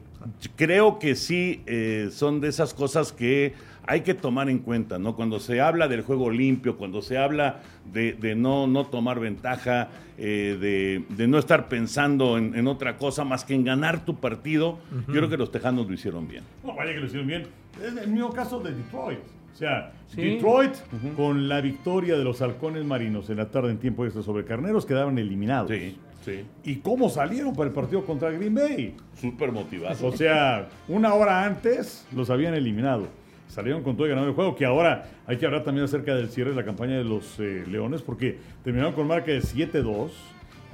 creo 0.55 0.97
que 0.97 1.13
sí 1.13 1.61
eh, 1.67 2.09
son 2.11 2.41
de 2.41 2.47
esas 2.49 2.73
cosas 2.73 3.11
que 3.11 3.53
hay 3.85 4.01
que 4.01 4.13
tomar 4.13 4.49
en 4.49 4.59
cuenta, 4.59 4.97
¿no? 4.99 5.15
Cuando 5.15 5.39
se 5.39 5.59
habla 5.61 5.87
del 5.87 6.01
juego 6.01 6.29
limpio, 6.31 6.77
cuando 6.77 7.01
se 7.01 7.17
habla 7.17 7.61
de, 7.91 8.13
de 8.13 8.35
no, 8.35 8.67
no 8.67 8.85
tomar 8.85 9.19
ventaja, 9.19 9.89
eh, 10.17 10.57
de, 10.59 11.15
de 11.15 11.27
no 11.27 11.37
estar 11.39 11.67
pensando 11.67 12.37
en, 12.37 12.55
en 12.55 12.67
otra 12.67 12.97
cosa 12.97 13.23
más 13.25 13.43
que 13.43 13.55
en 13.55 13.63
ganar 13.63 14.05
tu 14.05 14.15
partido, 14.15 14.79
yo 15.07 15.13
creo 15.13 15.29
que 15.29 15.37
los 15.37 15.51
Tejanos 15.51 15.87
lo 15.87 15.93
hicieron 15.93 16.27
bien. 16.27 16.43
No, 16.63 16.75
vaya 16.75 16.93
que 16.93 16.99
lo 16.99 17.05
hicieron 17.07 17.27
bien. 17.27 17.43
Es 17.81 17.97
el 17.97 18.09
mismo 18.09 18.31
caso 18.31 18.59
de 18.59 18.73
Detroit. 18.73 19.19
O 19.53 19.55
sea, 19.55 19.91
Sí. 20.07 20.21
Detroit, 20.21 20.73
con 21.15 21.47
la 21.49 21.59
victoria 21.61 22.15
de 22.17 22.23
los 22.23 22.41
halcones 22.43 22.85
marinos 22.85 23.29
en 23.31 23.37
la 23.37 23.49
tarde 23.49 23.71
en 23.71 23.79
tiempo 23.79 24.05
extra 24.05 24.21
sobre 24.21 24.45
carneros, 24.45 24.85
quedaban 24.85 25.17
eliminados. 25.17 25.71
Sí, 25.71 25.97
sí. 26.23 26.43
¿Y 26.63 26.75
cómo 26.77 27.09
salieron 27.09 27.53
para 27.55 27.67
el 27.69 27.73
partido 27.73 28.05
contra 28.05 28.29
Green 28.29 28.53
Bay? 28.53 28.95
Súper 29.19 29.51
motivado. 29.51 30.05
O 30.07 30.11
sea, 30.15 30.69
una 30.87 31.15
hora 31.15 31.43
antes 31.45 32.05
los 32.15 32.29
habían 32.29 32.53
eliminado. 32.53 33.07
Salieron 33.53 33.83
con 33.83 33.95
todo 33.95 34.07
y 34.07 34.09
ganaron 34.09 34.29
el 34.29 34.35
juego, 34.35 34.55
que 34.55 34.65
ahora 34.65 35.11
hay 35.27 35.37
que 35.37 35.45
hablar 35.45 35.63
también 35.63 35.85
acerca 35.85 36.15
del 36.15 36.29
cierre 36.29 36.49
de 36.49 36.55
la 36.55 36.65
campaña 36.65 36.97
de 36.97 37.03
los 37.03 37.39
eh, 37.39 37.63
Leones, 37.67 38.01
porque 38.01 38.39
terminaron 38.63 38.93
con 38.93 39.05
marca 39.05 39.31
de 39.31 39.41
7-2 39.41 40.09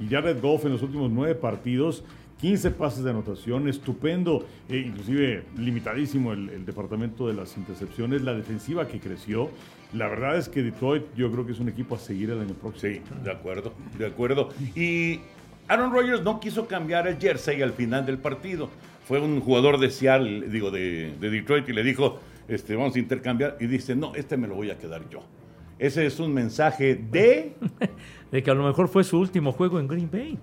y 0.00 0.08
Jared 0.08 0.40
Goff 0.40 0.64
en 0.64 0.72
los 0.72 0.82
últimos 0.82 1.10
nueve 1.10 1.34
partidos, 1.34 2.04
15 2.40 2.70
pases 2.70 3.04
de 3.04 3.10
anotación, 3.10 3.68
estupendo, 3.68 4.46
e 4.66 4.78
inclusive 4.78 5.42
limitadísimo 5.58 6.32
el, 6.32 6.64
departamento 6.64 7.28
de 7.28 7.34
las 7.34 7.54
intercepciones, 7.58 8.22
la 8.22 8.32
defensiva 8.32 8.88
que 8.88 8.98
creció. 8.98 9.50
La 9.92 10.08
verdad 10.08 10.38
es 10.38 10.48
que 10.48 10.62
Detroit 10.62 11.04
yo 11.14 11.30
creo 11.30 11.44
que 11.44 11.52
es 11.52 11.60
un 11.60 11.68
equipo 11.68 11.96
a 11.96 11.98
seguir 11.98 12.30
el 12.30 12.40
año 12.40 12.54
próximo. 12.54 12.94
Sí, 12.94 13.02
de 13.22 13.30
acuerdo, 13.30 13.74
de 13.98 14.06
acuerdo. 14.06 14.48
Y 14.74 15.20
Aaron 15.68 15.92
Rodgers 15.92 16.22
no 16.22 16.40
quiso 16.40 16.66
cambiar 16.66 17.06
el 17.08 17.18
jersey 17.18 17.60
al 17.60 17.74
final 17.74 18.06
del 18.06 18.16
partido. 18.16 18.70
Fue 19.06 19.20
un 19.20 19.38
jugador 19.40 19.78
de 19.78 19.90
Seattle, 19.90 20.48
digo, 20.48 20.70
de 20.70 21.12
Detroit, 21.20 21.68
y 21.68 21.74
le 21.74 21.82
dijo, 21.82 22.20
este, 22.50 22.76
vamos 22.76 22.94
a 22.96 22.98
intercambiar. 22.98 23.56
Y 23.60 23.66
dice, 23.66 23.94
no, 23.96 24.14
este 24.14 24.36
me 24.36 24.46
lo 24.48 24.54
voy 24.56 24.70
a 24.70 24.78
quedar 24.78 25.08
yo. 25.08 25.20
Ese 25.78 26.04
es 26.04 26.20
un 26.20 26.34
mensaje 26.34 26.94
de... 26.94 27.54
De 28.30 28.42
que 28.44 28.50
a 28.50 28.54
lo 28.54 28.64
mejor 28.64 28.86
fue 28.88 29.02
su 29.02 29.18
último 29.18 29.50
juego 29.52 29.80
en 29.80 29.88
Green 29.88 30.08
Bay. 30.10 30.38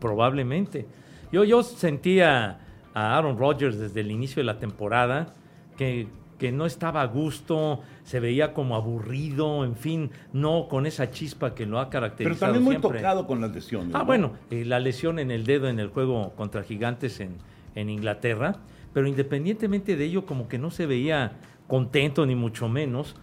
Probablemente. 0.00 0.86
Yo, 1.32 1.44
yo 1.44 1.62
sentía 1.62 2.60
a 2.94 3.16
Aaron 3.16 3.38
Rodgers 3.38 3.78
desde 3.78 4.00
el 4.00 4.10
inicio 4.10 4.40
de 4.40 4.44
la 4.44 4.58
temporada 4.60 5.34
que, 5.76 6.06
que 6.38 6.52
no 6.52 6.66
estaba 6.66 7.02
a 7.02 7.06
gusto, 7.06 7.80
se 8.04 8.20
veía 8.20 8.52
como 8.52 8.76
aburrido, 8.76 9.64
en 9.64 9.74
fin, 9.76 10.10
no 10.32 10.68
con 10.68 10.86
esa 10.86 11.10
chispa 11.10 11.54
que 11.54 11.66
lo 11.66 11.78
ha 11.80 11.90
Pero 11.90 12.02
caracterizado. 12.02 12.52
también 12.52 12.62
muy 12.64 12.76
siempre. 12.76 12.98
tocado 13.00 13.26
con 13.26 13.40
las 13.40 13.52
lesiones. 13.52 13.94
Ah, 13.94 14.00
¿no? 14.00 14.04
bueno, 14.04 14.32
eh, 14.50 14.64
la 14.64 14.78
lesión 14.78 15.18
en 15.18 15.30
el 15.30 15.44
dedo 15.44 15.68
en 15.68 15.80
el 15.80 15.88
juego 15.88 16.32
contra 16.36 16.62
Gigantes 16.62 17.18
en, 17.18 17.38
en 17.74 17.90
Inglaterra, 17.90 18.56
pero 18.94 19.06
independientemente 19.06 19.96
de 19.96 20.04
ello, 20.06 20.24
como 20.24 20.48
que 20.48 20.56
no 20.58 20.70
se 20.70 20.86
veía 20.86 21.32
contento 21.68 22.24
ni 22.24 22.34
mucho 22.34 22.68
menos. 22.68 23.14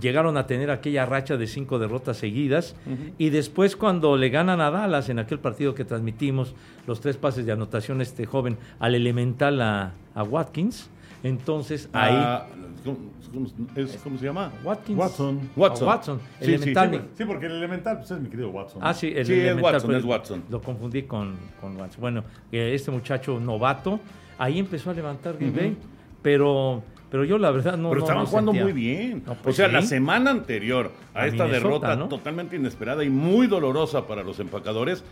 Llegaron 0.00 0.36
a 0.36 0.48
tener 0.48 0.72
aquella 0.72 1.06
racha 1.06 1.36
de 1.36 1.46
cinco 1.46 1.78
derrotas 1.78 2.16
seguidas 2.16 2.74
y 3.18 3.30
después 3.30 3.76
cuando 3.76 4.16
le 4.16 4.30
ganan 4.30 4.60
a 4.60 4.68
Dallas 4.72 5.08
en 5.10 5.20
aquel 5.20 5.38
partido 5.38 5.76
que 5.76 5.84
transmitimos, 5.84 6.56
los 6.88 7.00
tres 7.00 7.16
pases 7.16 7.46
de 7.46 7.52
anotación 7.52 8.00
este 8.00 8.26
joven 8.26 8.58
al 8.80 8.96
elemental 8.96 9.62
a, 9.62 9.92
a 10.16 10.22
Watkins, 10.24 10.90
entonces 11.22 11.88
ahí... 11.92 12.14
Ah, 12.16 12.46
¿cómo, 12.84 13.46
es- 13.76 13.96
cómo 14.02 14.18
se 14.18 14.24
llama? 14.24 14.50
Watkins. 14.64 14.98
Watson. 14.98 15.50
Watson. 15.54 15.86
Watson. 15.88 16.18
Sí, 16.40 16.46
sí, 16.46 16.52
elemental. 16.54 16.90
sí, 16.90 16.96
me- 16.96 17.02
Sí, 17.18 17.24
porque 17.24 17.46
el 17.46 17.52
elemental 17.52 17.98
pues, 17.98 18.10
es 18.10 18.18
mi 18.20 18.28
querido 18.28 18.50
Watson. 18.50 18.80
Ah, 18.84 18.92
sí, 18.92 19.12
el 19.14 19.24
Sí, 19.24 19.34
es 19.34 19.38
elemental, 19.38 19.74
Watson, 19.74 19.94
es 19.94 20.04
Watson. 20.04 20.42
Lo 20.50 20.60
confundí 20.60 21.02
con, 21.04 21.36
con 21.60 21.76
Watson. 21.76 22.00
Bueno, 22.00 22.24
eh, 22.50 22.72
este 22.74 22.90
muchacho 22.90 23.38
novato, 23.38 24.00
ahí 24.38 24.58
empezó 24.58 24.90
a 24.90 24.94
levantar 24.94 25.36
Green 25.36 25.54
Bay, 25.54 25.76
pero, 26.22 26.82
pero 27.10 27.24
yo 27.24 27.38
la 27.38 27.50
verdad 27.50 27.76
no. 27.76 27.90
Pero 27.90 28.00
no- 28.00 28.06
estaban 28.06 28.24
no 28.24 28.28
jugando 28.28 28.52
sentía. 28.52 28.64
muy 28.64 28.72
bien. 28.72 29.22
No, 29.26 29.32
o 29.32 29.36
pues 29.36 29.56
sea, 29.56 29.66
sí. 29.68 29.72
la 29.72 29.82
semana 29.82 30.30
anterior 30.30 30.90
a, 31.14 31.20
A 31.22 31.26
esta 31.26 31.44
Minnesota, 31.44 31.68
derrota 31.68 31.96
¿no? 31.96 32.08
totalmente 32.08 32.56
inesperada 32.56 33.04
y 33.04 33.10
muy 33.10 33.46
dolorosa 33.46 34.06
para 34.06 34.22
los 34.22 34.38
empacadores, 34.40 35.04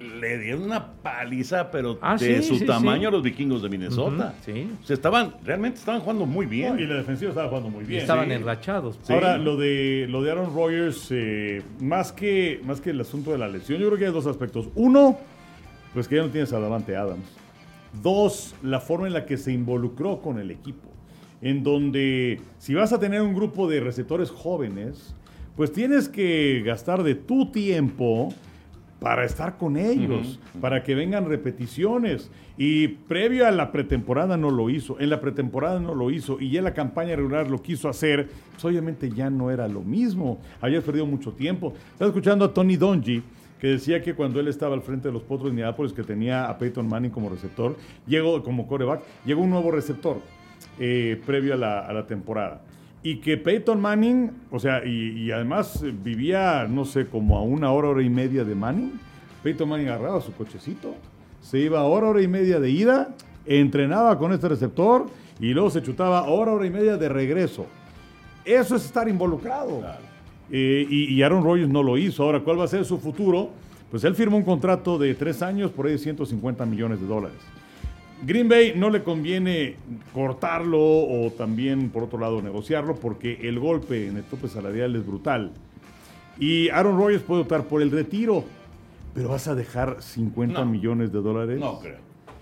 le 0.00 0.38
dieron 0.38 0.62
una 0.62 0.92
paliza, 1.02 1.70
pero 1.70 1.98
Ah, 2.00 2.16
de 2.16 2.40
sí, 2.40 2.48
su 2.48 2.54
sí, 2.56 2.64
tamaño 2.64 3.00
sí. 3.02 3.06
a 3.06 3.10
los 3.10 3.22
vikingos 3.22 3.62
de 3.62 3.68
Minnesota. 3.68 4.32
Ujú, 4.40 4.52
sí. 4.54 4.70
O 4.82 4.86
sea, 4.86 4.94
estaban, 4.94 5.34
realmente 5.44 5.78
estaban 5.78 6.00
jugando 6.00 6.24
muy 6.24 6.46
bien. 6.46 6.78
y 6.78 6.86
la 6.86 6.94
defensiva 6.94 7.28
estaba 7.30 7.48
jugando 7.48 7.68
muy 7.68 7.84
Y 7.84 7.88
bien. 7.88 8.00
estaban 8.00 8.28
sí. 8.28 8.32
enrachados. 8.32 8.98
Sí. 9.02 9.12
Ahora, 9.12 9.36
lo 9.36 9.58
de, 9.58 10.06
lo 10.08 10.22
de 10.22 10.30
Aaron 10.30 10.54
Rodgers, 10.54 11.08
eh, 11.10 11.62
más, 11.80 12.12
que, 12.12 12.62
más 12.64 12.80
que 12.80 12.90
el 12.90 13.00
asunto 13.02 13.32
de 13.32 13.36
la 13.38 13.48
lesión, 13.48 13.78
yo 13.78 13.88
creo 13.88 13.98
que 13.98 14.06
hay 14.06 14.12
dos 14.12 14.26
aspectos. 14.26 14.70
Uno, 14.74 15.18
pues 15.92 16.08
que 16.08 16.16
ya 16.16 16.22
no 16.22 16.28
tienes 16.30 16.50
a 16.54 16.60
Davante 16.60 16.96
Adams. 16.96 17.26
Dos, 18.02 18.54
la 18.62 18.80
forma 18.80 19.06
en 19.06 19.12
la 19.12 19.26
que 19.26 19.36
se 19.36 19.52
involucró 19.52 20.20
con 20.20 20.38
el 20.38 20.50
equipo. 20.50 20.88
en 21.42 21.62
donde 21.62 22.40
si 22.58 22.74
vas 22.74 22.92
a 22.92 23.00
tener 23.00 23.22
un 23.22 23.34
grupo 23.34 23.68
de 23.68 23.80
receptores 23.80 24.30
jóvenes, 24.30 25.14
pues 25.56 25.72
tienes 25.72 26.08
que 26.08 26.62
gastar 26.64 27.02
de 27.02 27.14
tu 27.14 27.50
tiempo 27.50 28.32
para 28.98 29.24
estar 29.24 29.56
con 29.56 29.78
ellos, 29.78 30.38
para 30.60 30.82
que 30.82 30.94
vengan 30.94 31.26
repeticiones. 31.26 32.30
Y 32.58 32.88
previo 32.88 33.46
a 33.46 33.50
la 33.50 33.72
pretemporada 33.72 34.36
no 34.36 34.50
lo 34.50 34.68
hizo, 34.68 35.00
en 35.00 35.08
la 35.08 35.22
pretemporada 35.22 35.80
no 35.80 35.94
lo 35.94 36.10
hizo, 36.10 36.38
y 36.38 36.50
ya 36.50 36.58
en 36.58 36.64
la 36.64 36.74
campaña 36.74 37.16
regular 37.16 37.50
lo 37.50 37.62
quiso 37.62 37.88
hacer, 37.88 38.28
pues 38.52 38.64
obviamente 38.66 39.10
ya 39.10 39.30
no 39.30 39.50
era 39.50 39.66
lo 39.68 39.80
mismo. 39.80 40.38
Habías 40.60 40.84
perdido 40.84 41.06
mucho 41.06 41.32
tiempo. 41.32 41.72
Estaba 41.92 42.10
escuchando 42.10 42.44
a 42.44 42.52
Tony 42.52 42.76
Donji, 42.76 43.22
que 43.60 43.68
decía 43.68 44.02
que 44.02 44.14
cuando 44.14 44.40
él 44.40 44.48
estaba 44.48 44.74
al 44.74 44.82
frente 44.82 45.08
de 45.08 45.12
los 45.12 45.22
Potros 45.22 45.44
de 45.44 45.50
Indianapolis, 45.50 45.92
que 45.92 46.02
tenía 46.02 46.46
a 46.46 46.56
Peyton 46.56 46.88
Manning 46.88 47.10
como 47.10 47.28
receptor, 47.28 47.76
llegó 48.06 48.42
como 48.42 48.66
coreback, 48.66 49.02
llegó 49.24 49.42
un 49.42 49.50
nuevo 49.50 49.70
receptor 49.70 50.16
eh, 50.78 51.20
previo 51.26 51.54
a 51.54 51.56
la, 51.56 51.86
a 51.86 52.06
temporada. 52.06 52.62
Y 53.02 53.16
que 53.16 53.36
Peyton 53.36 53.80
Manning, 53.80 54.30
o 54.50 54.58
sea, 54.58 54.84
y, 54.84 55.30
además 55.30 55.84
vivía, 56.02 56.66
no 56.68 56.84
sé, 56.84 57.06
como 57.06 57.36
a 57.36 57.42
una 57.42 57.70
hora, 57.70 57.88
hora 57.88 58.02
y 58.02 58.10
media 58.10 58.44
de 58.44 58.54
Manning. 58.54 58.98
Peyton 59.42 59.68
Manning 59.68 59.88
agarraba 59.88 60.20
su 60.20 60.32
cochecito, 60.32 60.94
se 61.40 61.58
iba 61.58 61.82
hora, 61.82 62.08
hora 62.08 62.22
y 62.22 62.28
media 62.28 62.60
de 62.60 62.70
ida, 62.70 63.14
entrenaba 63.46 64.18
con 64.18 64.32
este 64.32 64.48
receptor 64.48 65.06
y 65.38 65.52
luego 65.52 65.70
se 65.70 65.82
chutaba 65.82 66.24
hora, 66.24 66.52
hora 66.52 66.66
y 66.66 66.70
media 66.70 66.96
de 66.96 67.08
regreso. 67.08 67.66
Eso 68.44 68.76
es 68.76 68.84
estar 68.84 69.08
involucrado. 69.08 69.82
Eh, 70.52 70.86
y, 70.88 71.14
y 71.14 71.22
Aaron 71.22 71.44
Rodgers 71.44 71.68
no 71.68 71.82
lo 71.82 71.96
hizo. 71.98 72.24
Ahora, 72.24 72.40
¿cuál 72.40 72.58
va 72.58 72.64
a 72.64 72.68
ser 72.68 72.84
su 72.84 72.98
futuro? 72.98 73.50
Pues 73.90 74.04
él 74.04 74.14
firmó 74.14 74.36
un 74.36 74.44
contrato 74.44 74.98
de 74.98 75.14
tres 75.14 75.42
años 75.42 75.70
por 75.70 75.86
ahí 75.86 75.92
de 75.92 75.98
150 75.98 76.64
millones 76.66 77.00
de 77.00 77.06
dólares. 77.06 77.38
Green 78.26 78.48
Bay 78.48 78.74
no 78.76 78.90
le 78.90 79.02
conviene 79.02 79.76
cortarlo 80.12 80.78
o 80.78 81.32
también, 81.36 81.88
por 81.90 82.02
otro 82.04 82.18
lado, 82.18 82.42
negociarlo 82.42 82.94
porque 82.96 83.38
el 83.48 83.58
golpe 83.58 84.08
en 84.08 84.18
el 84.18 84.24
tope 84.24 84.48
salarial 84.48 84.94
es 84.94 85.06
brutal. 85.06 85.52
Y 86.38 86.68
Aaron 86.68 86.98
Rodgers 86.98 87.22
puede 87.22 87.42
optar 87.42 87.64
por 87.64 87.80
el 87.82 87.90
retiro, 87.90 88.44
pero 89.14 89.28
vas 89.30 89.48
a 89.48 89.54
dejar 89.54 89.96
50 90.02 90.60
No. 90.60 90.66
millones 90.70 91.12
de 91.12 91.20
dólares. 91.20 91.58
No 91.58 91.78
creo. 91.80 91.98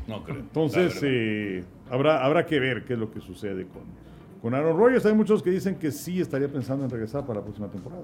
No 0.09 0.25
creo. 0.25 0.39
Entonces, 0.39 0.99
eh, 1.03 1.63
habrá, 1.91 2.25
habrá 2.25 2.45
que 2.47 2.59
ver 2.59 2.85
qué 2.85 2.95
es 2.95 2.99
lo 2.99 3.11
que 3.13 3.21
sucede 3.21 3.67
con, 3.67 3.83
con 4.43 4.55
Aaron 4.55 4.77
Rodgers. 4.79 5.05
Hay 5.07 5.15
muchos 5.15 5.43
que 5.43 5.51
dicen 5.51 5.77
que 5.77 5.91
sí 5.91 6.21
estaría 6.21 6.49
pensando 6.49 6.85
en 6.85 6.91
regresar 6.91 7.27
para 7.27 7.41
la 7.41 7.45
próxima 7.45 7.69
temporada. 7.71 8.03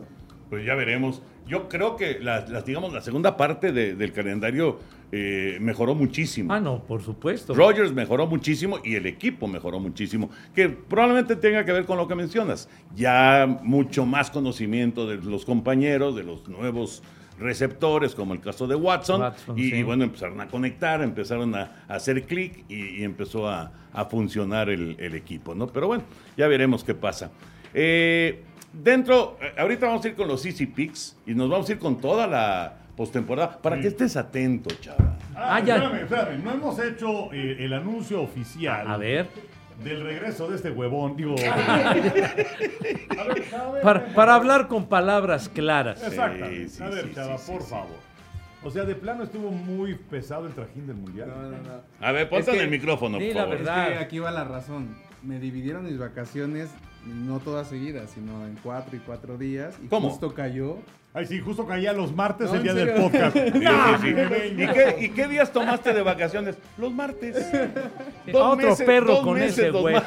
Pues 0.51 0.65
ya 0.67 0.75
veremos. 0.75 1.23
Yo 1.47 1.69
creo 1.69 1.97
que 1.97 2.19
la, 2.21 2.47
la- 2.47 2.63
digamos, 2.63 2.93
la 2.93 3.01
segunda 3.01 3.37
parte 3.37 3.73
de- 3.73 3.95
del 3.97 4.13
calendario 4.13 4.79
eh, 5.13 5.59
mejoró 5.61 5.95
muchísimo. 5.95 6.53
Ah, 6.53 6.61
no, 6.61 6.83
por 6.85 7.01
supuesto. 7.03 7.55
Rogers 7.55 7.93
mejoró 7.93 8.27
muchísimo 8.27 8.79
y 8.85 8.95
el 8.97 9.07
equipo 9.07 9.47
mejoró 9.47 9.79
muchísimo, 9.81 10.29
que 10.55 10.69
probablemente 10.69 11.37
tenga 11.37 11.65
que 11.65 11.73
ver 11.73 11.85
con 11.87 11.97
lo 11.99 12.09
que 12.09 12.15
mencionas. 12.15 12.69
Ya 12.95 13.47
mucho 13.63 14.05
más 14.07 14.31
conocimiento 14.31 15.07
de 15.07 15.17
los 15.17 15.45
compañeros, 15.45 16.17
de 16.17 16.25
los 16.25 16.49
nuevos 16.49 17.03
receptores, 17.39 18.15
como 18.15 18.35
el 18.35 18.41
caso 18.41 18.67
de 18.67 18.75
Watson, 18.75 19.21
Watson, 19.21 19.59
y, 19.59 19.71
sí. 19.71 19.77
y 19.77 19.83
bueno, 19.83 20.05
empezaron 20.05 20.41
a 20.41 20.47
conectar, 20.47 21.03
empezaron 21.03 21.55
a, 21.55 21.85
a 21.89 21.95
hacer 21.95 22.23
clic 22.25 22.65
y, 22.69 23.01
y 23.01 23.05
empezó 23.05 23.49
a, 23.49 23.73
a 23.93 24.05
funcionar 24.05 24.71
el, 24.71 24.97
el 24.99 25.15
equipo, 25.15 25.55
¿no? 25.55 25.67
Pero 25.67 25.89
bueno, 25.89 26.05
ya 26.37 26.47
veremos 26.49 26.85
qué 26.85 26.95
pasa. 26.95 27.31
Eh, 27.73 28.43
dentro, 28.73 29.37
eh, 29.43 29.53
ahorita 29.59 29.87
vamos 29.87 30.05
a 30.05 30.09
ir 30.09 30.15
con 30.15 30.29
los 30.29 30.45
Easy 30.47 30.67
Picks 30.67 31.17
y 31.27 31.35
nos 31.35 31.49
vamos 31.51 31.69
a 31.69 31.73
ir 31.73 31.79
con 31.79 32.01
toda 32.01 32.27
la 32.27 32.77
postemporada 32.97 33.61
para 33.61 33.81
que 33.81 33.89
estés 33.89 34.17
atento, 34.17 34.73
chava. 34.81 35.19
Ah, 35.35 35.59
ya. 35.59 35.75
Espérame, 35.77 36.03
espérame. 36.05 36.45
No 36.45 36.53
hemos 36.53 36.79
hecho 36.79 37.33
eh, 37.33 37.57
el 37.59 37.73
anuncio 37.73 38.23
oficial. 38.23 38.87
A 38.87 38.97
ver, 38.97 39.29
Del 39.83 40.03
regreso 40.05 40.49
de 40.49 40.57
este 40.57 40.71
huevón. 40.71 41.17
Digo. 41.17 41.35
a 41.45 41.95
ver, 41.95 43.51
Chava, 43.51 43.81
para, 43.81 44.07
para 44.15 44.35
hablar 44.35 44.69
con 44.69 44.87
palabras 44.87 45.49
claras. 45.49 46.03
Exactamente. 46.03 46.69
Sí, 46.69 46.77
sí, 46.77 46.83
a 46.83 46.89
ver, 46.89 47.05
sí, 47.07 47.15
Chava, 47.15 47.39
sí, 47.39 47.53
por 47.53 47.63
sí, 47.63 47.71
favor. 47.71 47.97
O 48.63 48.71
sea, 48.71 48.85
de 48.85 48.95
plano 48.95 49.25
estuvo 49.25 49.51
muy 49.51 49.95
pesado 49.95 50.47
el 50.47 50.55
trajín 50.55 50.87
del 50.87 50.97
mundial. 50.97 51.29
No, 51.29 51.43
no, 51.43 51.51
no. 51.51 51.81
A 52.01 52.13
ver, 52.13 52.29
ponte 52.29 52.51
Es 52.51 52.57
en 52.57 52.63
el 52.63 52.71
micrófono, 52.71 53.19
por 53.19 53.27
la 53.27 53.35
favor. 53.43 53.59
verdad. 53.59 53.89
Es 53.93 53.99
que 53.99 54.05
aquí 54.05 54.19
va 54.21 54.31
la 54.31 54.45
razón. 54.45 54.97
Me 55.23 55.39
dividieron 55.39 55.85
mis 55.85 55.99
vacaciones, 55.99 56.71
no 57.07 57.39
todas 57.41 57.69
seguidas, 57.69 58.11
sino 58.11 58.47
en 58.47 58.57
cuatro 58.63 58.97
y 58.97 59.01
cuatro 59.01 59.37
días. 59.39 59.75
Y 59.83 59.89
¿Cómo? 59.89 60.11
justo 60.11 60.35
cayó. 60.35 60.79
Ay, 61.17 61.27
sí, 61.27 61.39
justo 61.39 61.65
caía 61.65 61.93
los 61.93 62.13
martes 62.13 62.51
No, 62.51 62.57
el 62.57 62.63
día 62.65 62.73
¿en 62.73 62.79
del 62.79 62.95
podcast. 62.95 63.37
Sí, 63.37 63.51
sí, 63.53 64.15
sí. 64.15 64.63
¿Y, 64.63 64.67
qué, 64.67 64.97
y 64.99 65.09
qué 65.11 65.29
días 65.29 65.53
tomaste 65.53 65.93
de 65.93 66.03
vacaciones? 66.03 66.57
Los 66.77 66.93
martes. 66.93 67.37
Dos 68.27 68.43
Otro 68.43 68.57
meses, 68.57 68.85
perro 68.87 69.15
dos 69.15 69.25
con 69.25 69.35
meses, 69.39 69.59
ese 69.59 69.71
hueco. 69.71 70.01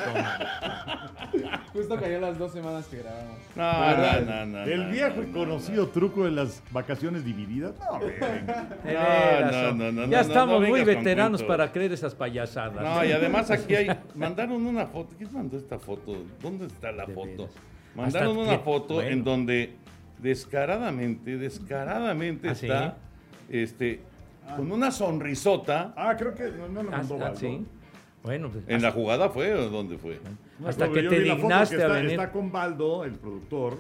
Justo 1.77 1.96
cayó 2.00 2.19
las 2.19 2.39
dos 2.39 2.51
semanas 2.51 2.88
que 2.88 2.98
grabamos. 2.98 3.38
No, 3.55 3.72
no, 3.72 4.22
no, 4.22 4.46
no, 4.48 4.63
El 4.63 4.89
viejo 4.89 5.22
y 5.22 5.27
no, 5.27 5.34
conocido 5.38 5.88
truco 5.89 6.25
de 6.25 6.31
las 6.31 6.63
vacaciones 6.72 7.24
divididas. 7.24 7.75
No, 7.77 8.00
No, 8.91 9.74
no, 9.74 9.74
no, 9.74 9.91
no, 9.91 10.07
ya 10.07 10.22
estamos 10.22 10.60
no 10.60 10.67
muy 10.67 10.84
veteranos 10.84 11.43
para 11.43 11.72
creer 11.72 11.91
esas 11.91 12.15
payasadas. 12.15 12.84
No, 12.84 13.05
y 13.05 13.12
además 13.12 13.51
aquí 13.51 13.75
hay. 13.75 13.96
Mandaron 14.15 14.65
una 14.65 14.88
foto. 14.88 15.13
¿Quién 15.19 15.31
mandó 15.31 15.55
esta 15.55 15.77
foto? 15.77 16.17
¿Dónde 16.41 16.65
está 16.65 16.91
la 16.91 17.05
De 17.05 17.13
foto? 17.13 17.27
veras. 17.27 17.51
Mandaron 17.96 18.29
Hasta 18.29 18.41
una 18.41 18.57
que- 18.57 18.63
foto 18.63 18.93
bueno. 18.96 19.10
en 19.12 19.24
donde 19.24 19.75
descaradamente, 20.17 21.38
descaradamente 21.38 22.50
¿Ah, 22.50 22.55
sí? 22.55 22.65
está 22.65 22.98
este, 23.50 24.01
con 24.55 24.72
una 24.72 24.89
sonrisota. 24.89 25.93
Ah, 25.96 26.15
creo 26.17 26.34
que 26.34 26.50
no, 26.50 26.69
no 26.69 26.81
lo 26.81 26.89
Ah, 26.91 26.98
mandó 26.98 27.19
ah. 27.24 27.34
Bueno, 28.24 28.50
pues, 28.50 28.63
¿En 28.67 28.81
la 28.81 28.91
jugada 28.91 29.29
fue 29.29 29.53
o 29.53 29.69
dónde 29.69 29.98
fue? 30.00 30.19
No, 30.59 30.67
Hasta 30.69 30.89
que 30.89 31.03
te 31.03 31.19
dignaste 31.19 31.75
que 31.77 31.83
a 31.83 31.85
está, 31.85 31.97
venir. 31.97 32.11
Está 32.11 32.31
con 32.31 32.51
Baldo, 32.51 33.03
el 33.05 33.13
productor 33.13 33.77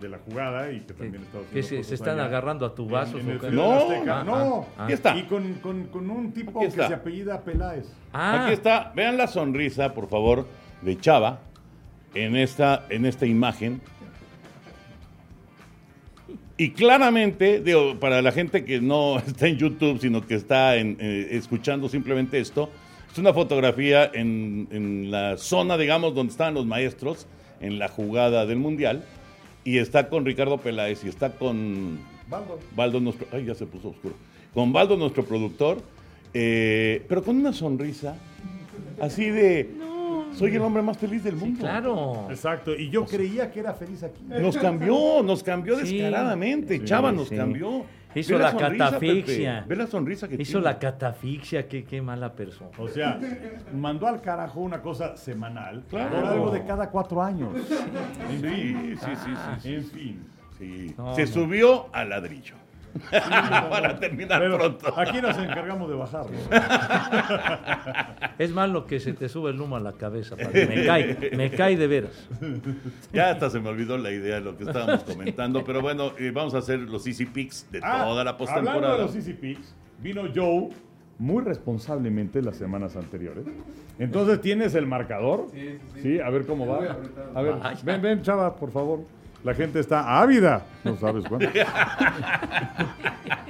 de 0.00 0.08
la 0.08 0.18
jugada 0.18 0.72
y 0.72 0.80
que 0.80 0.94
también 0.94 1.22
está 1.24 1.38
haciendo 1.38 1.52
que 1.52 1.62
se, 1.62 1.84
se 1.84 1.94
están 1.94 2.14
allá. 2.18 2.24
agarrando 2.26 2.64
a 2.64 2.74
tu 2.74 2.88
vaso. 2.88 3.18
En, 3.18 3.30
en 3.30 3.44
el 3.44 3.54
No. 3.54 3.72
Azteca. 3.72 4.20
Ah, 4.20 4.24
no, 4.24 4.66
ah, 4.78 4.84
Aquí 4.84 4.92
está. 4.94 5.16
Y 5.16 5.24
con, 5.24 5.54
con- 5.54 5.84
con 5.88 6.08
un 6.10 6.32
tipo 6.32 6.58
que 6.60 6.70
se 6.70 6.82
apellida 6.84 7.40
Peláez. 7.42 7.86
Ah, 8.12 8.44
Aquí 8.44 8.54
está, 8.54 8.92
vean 8.94 9.16
la 9.16 9.26
sonrisa, 9.26 9.92
por 9.92 10.08
favor, 10.08 10.46
de 10.82 10.96
Chava 10.98 11.40
en 12.14 12.36
esta, 12.36 12.86
en 12.88 13.04
esta 13.06 13.26
imagen. 13.26 13.80
Y 16.56 16.70
claramente, 16.72 17.60
digo, 17.60 17.98
para 17.98 18.20
la 18.22 18.32
gente 18.32 18.64
que 18.64 18.80
no 18.80 19.18
está 19.26 19.48
en 19.48 19.56
YouTube, 19.56 19.98
sino 20.00 20.26
que 20.26 20.34
está 20.34 20.76
en, 20.76 20.96
eh, 21.00 21.28
escuchando 21.32 21.88
simplemente 21.88 22.38
esto, 22.38 22.70
es 23.12 23.18
una 23.18 23.32
fotografía 23.32 24.10
en, 24.12 24.68
en 24.70 25.10
la 25.10 25.36
zona, 25.36 25.76
digamos, 25.76 26.14
donde 26.14 26.30
estaban 26.30 26.54
los 26.54 26.66
maestros 26.66 27.26
en 27.60 27.78
la 27.78 27.88
jugada 27.88 28.46
del 28.46 28.58
Mundial. 28.58 29.04
Y 29.64 29.78
está 29.78 30.08
con 30.08 30.24
Ricardo 30.24 30.58
Peláez 30.58 31.04
y 31.04 31.08
está 31.08 31.32
con 31.32 31.98
Baldo. 32.28 32.58
Baldo, 32.74 33.00
nuestro. 33.00 33.26
Ay, 33.32 33.44
ya 33.44 33.54
se 33.54 33.66
puso 33.66 33.88
oscuro. 33.90 34.14
Con 34.54 34.72
Baldo, 34.72 34.96
nuestro 34.96 35.24
productor, 35.24 35.82
eh, 36.32 37.04
pero 37.08 37.22
con 37.22 37.36
una 37.36 37.52
sonrisa 37.52 38.16
así 39.00 39.28
de. 39.30 39.70
Soy 40.34 40.54
el 40.54 40.62
hombre 40.62 40.80
más 40.80 40.96
feliz 40.96 41.24
del 41.24 41.34
sí, 41.34 41.40
mundo. 41.44 41.58
claro. 41.60 42.26
Exacto. 42.30 42.74
Y 42.74 42.88
yo 42.88 43.04
creía 43.04 43.50
que 43.50 43.60
era 43.60 43.74
feliz 43.74 44.02
aquí. 44.04 44.22
Nos 44.28 44.56
cambió, 44.56 45.22
nos 45.24 45.42
cambió 45.42 45.76
Sí. 45.84 45.96
descaradamente. 45.98 46.78
Sí, 46.78 46.84
Chava 46.84 47.10
nos 47.12 47.28
sí. 47.28 47.36
cambió. 47.36 47.84
Hizo 48.14 48.38
la 48.38 48.50
sonrisa, 48.50 48.84
catafixia. 48.90 49.54
Pepe. 49.60 49.68
Ve 49.68 49.76
la 49.76 49.86
sonrisa 49.86 50.28
que 50.28 50.34
Hizo 50.34 50.52
tiene. 50.52 50.64
la 50.64 50.78
catafixia, 50.78 51.68
qué, 51.68 51.84
qué 51.84 52.02
mala 52.02 52.32
persona. 52.32 52.70
O 52.78 52.88
sea, 52.88 53.18
mandó 53.74 54.06
al 54.08 54.20
carajo 54.20 54.60
una 54.60 54.80
cosa 54.82 55.16
semanal 55.16 55.84
Claro. 55.88 56.16
por 56.16 56.24
algo 56.24 56.50
de 56.50 56.64
cada 56.64 56.90
cuatro 56.90 57.22
años. 57.22 57.50
Sí, 57.56 58.38
sí, 58.40 58.96
sí, 58.96 59.10
sí, 59.16 59.34
sí. 59.60 59.74
En 59.74 59.84
fin. 59.84 60.26
sí. 60.58 60.94
No, 60.98 61.14
Se 61.14 61.22
no. 61.22 61.28
subió 61.28 61.86
al 61.92 62.10
ladrillo. 62.10 62.54
Para 63.70 63.98
terminar 63.98 64.40
Pero 64.40 64.58
pronto. 64.58 64.92
aquí 64.98 65.20
nos 65.20 65.36
encargamos 65.38 65.88
de 65.88 65.94
bajarlo. 65.96 66.36
Es 68.38 68.52
malo 68.52 68.86
que 68.86 69.00
se 69.00 69.12
te 69.12 69.28
sube 69.28 69.50
el 69.50 69.60
humo 69.60 69.76
a 69.76 69.80
la 69.80 69.92
cabeza. 69.92 70.36
padre. 70.36 70.66
Me 70.66 70.86
cae, 70.86 71.30
me 71.36 71.50
cae 71.50 71.76
de 71.76 71.86
veras. 71.86 72.28
Ya 73.12 73.30
hasta 73.30 73.50
se 73.50 73.60
me 73.60 73.68
olvidó 73.68 73.98
la 73.98 74.10
idea 74.10 74.36
de 74.36 74.40
lo 74.42 74.56
que 74.56 74.64
estábamos 74.64 75.04
comentando. 75.04 75.62
Pero 75.64 75.82
bueno, 75.82 76.12
eh, 76.18 76.30
vamos 76.32 76.54
a 76.54 76.58
hacer 76.58 76.78
los 76.80 77.06
Easy 77.06 77.26
Picks 77.26 77.66
de 77.70 77.80
Ah, 77.82 78.04
toda 78.04 78.24
la 78.24 78.30
Hablando 78.30 78.44
de 78.44 78.60
postemporada. 78.62 78.98
los 78.98 79.14
Easy 79.14 79.34
Picks, 79.34 79.74
vino 80.02 80.22
Joe 80.34 80.70
muy 81.18 81.44
responsablemente 81.44 82.40
las 82.40 82.56
semanas 82.56 82.96
anteriores. 82.96 83.44
Entonces, 83.98 84.40
¿tienes 84.40 84.74
el 84.74 84.86
marcador? 84.86 85.48
Sí, 85.52 85.58
sí, 85.60 85.78
sí. 85.94 86.00
Sí, 86.02 86.20
a 86.20 86.30
ver 86.30 86.46
cómo 86.46 86.66
va. 86.66 86.96
A 87.34 87.42
ver, 87.42 87.54
ven, 87.84 88.00
ven, 88.00 88.22
chava, 88.22 88.56
por 88.56 88.70
favor. 88.70 89.00
La 89.42 89.54
gente 89.54 89.80
está 89.80 90.20
ávida. 90.20 90.66
No 90.84 90.96
sabes 90.96 91.24
cuánto. 91.28 91.48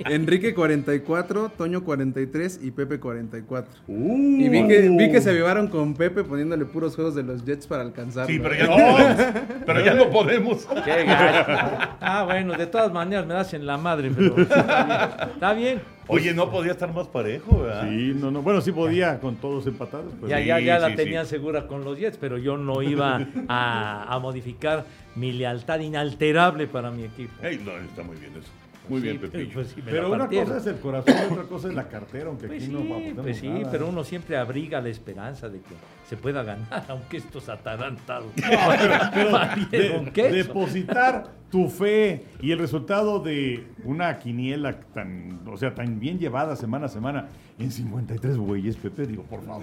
Enrique 0.06 0.54
44, 0.54 1.50
Toño 1.50 1.84
43 1.84 2.60
y 2.62 2.70
Pepe 2.70 3.00
44. 3.00 3.70
Uh. 3.86 4.40
Y 4.40 4.48
vi 4.48 4.66
que, 4.66 4.88
vi 4.88 5.10
que 5.10 5.20
se 5.20 5.30
avivaron 5.30 5.68
con 5.68 5.94
Pepe 5.94 6.24
poniéndole 6.24 6.64
puros 6.64 6.94
juegos 6.94 7.14
de 7.14 7.22
los 7.22 7.44
Jets 7.44 7.66
para 7.66 7.82
alcanzarlo. 7.82 8.28
Sí, 8.28 8.38
pero 8.38 8.54
ya 8.54 8.66
no 8.66 8.76
podemos. 8.76 9.26
Pero 9.66 9.84
ya 9.84 9.94
no 9.94 10.10
podemos. 10.10 10.66
Qué 10.84 11.04
gacho. 11.04 11.50
Ah, 12.00 12.24
bueno, 12.24 12.54
de 12.56 12.66
todas 12.66 12.92
maneras 12.92 13.26
me 13.26 13.34
das 13.34 13.52
en 13.54 13.66
la 13.66 13.76
madre, 13.76 14.10
pero 14.14 14.40
está 14.40 14.84
bien. 14.84 15.32
Está 15.34 15.52
bien. 15.52 15.82
Oye, 16.10 16.34
no 16.34 16.50
podía 16.50 16.72
estar 16.72 16.92
más 16.92 17.06
parejo, 17.06 17.60
¿verdad? 17.62 17.88
Sí, 17.88 18.12
no, 18.16 18.30
no. 18.30 18.42
Bueno, 18.42 18.60
sí 18.60 18.72
podía 18.72 19.18
con 19.20 19.36
todos 19.36 19.66
empatados. 19.66 20.12
pues. 20.20 20.30
Ya, 20.30 20.40
ya, 20.40 20.58
ya 20.60 20.78
la 20.78 20.90
sí, 20.90 20.96
tenían 20.96 21.24
sí. 21.24 21.30
segura 21.30 21.66
con 21.66 21.84
los 21.84 21.98
Jets, 21.98 22.16
pero 22.18 22.36
yo 22.38 22.56
no 22.56 22.82
iba 22.82 23.26
a, 23.48 24.14
a 24.14 24.18
modificar 24.18 24.84
mi 25.16 25.32
lealtad 25.32 25.80
inalterable 25.80 26.66
para 26.66 26.90
mi 26.90 27.04
equipo. 27.04 27.32
Ey, 27.42 27.60
no, 27.64 27.72
está 27.76 28.02
muy 28.02 28.16
bien 28.16 28.32
eso. 28.38 28.50
Muy 28.88 29.00
bien, 29.00 29.18
pero, 29.20 29.30
Pepillo. 29.32 29.50
pues, 29.54 29.68
sí, 29.68 29.82
me 29.84 29.90
Pero 29.92 30.12
una 30.12 30.26
cosa 30.26 30.56
es 30.56 30.66
el 30.66 30.76
corazón 30.80 31.14
otra 31.30 31.44
cosa 31.44 31.68
es 31.68 31.74
la 31.74 31.88
cartera, 31.88 32.26
aunque 32.28 32.46
Pues 32.48 32.58
aquí 32.62 32.66
sí, 32.66 32.72
no 32.72 32.80
apostamos 32.80 33.22
pues 33.22 33.36
sí, 33.38 33.48
nada. 33.48 33.70
pero 33.70 33.88
uno 33.88 34.02
siempre 34.04 34.36
abriga 34.36 34.80
la 34.80 34.88
esperanza 34.88 35.48
de 35.48 35.58
que 35.60 35.74
se 36.08 36.16
pueda 36.16 36.42
ganar, 36.42 36.84
aunque 36.88 37.18
estos 37.18 37.48
atarantados 37.48 38.32
Pero 39.70 40.00
de- 40.02 40.10
queso. 40.12 40.34
depositar 40.34 41.40
tu 41.50 41.68
fe 41.68 42.24
y 42.40 42.52
el 42.52 42.58
resultado 42.58 43.20
de 43.20 43.66
una 43.84 44.18
quiniela 44.18 44.80
tan, 44.94 45.40
o 45.46 45.56
sea, 45.56 45.74
tan 45.74 45.98
bien 46.00 46.18
llevada 46.18 46.54
semana 46.56 46.86
a 46.86 46.88
semana 46.88 47.28
en 47.58 47.70
53 47.70 48.36
güeyes, 48.38 48.76
Pepe, 48.76 49.06
digo, 49.06 49.24
por 49.24 49.42
favor. 49.44 49.62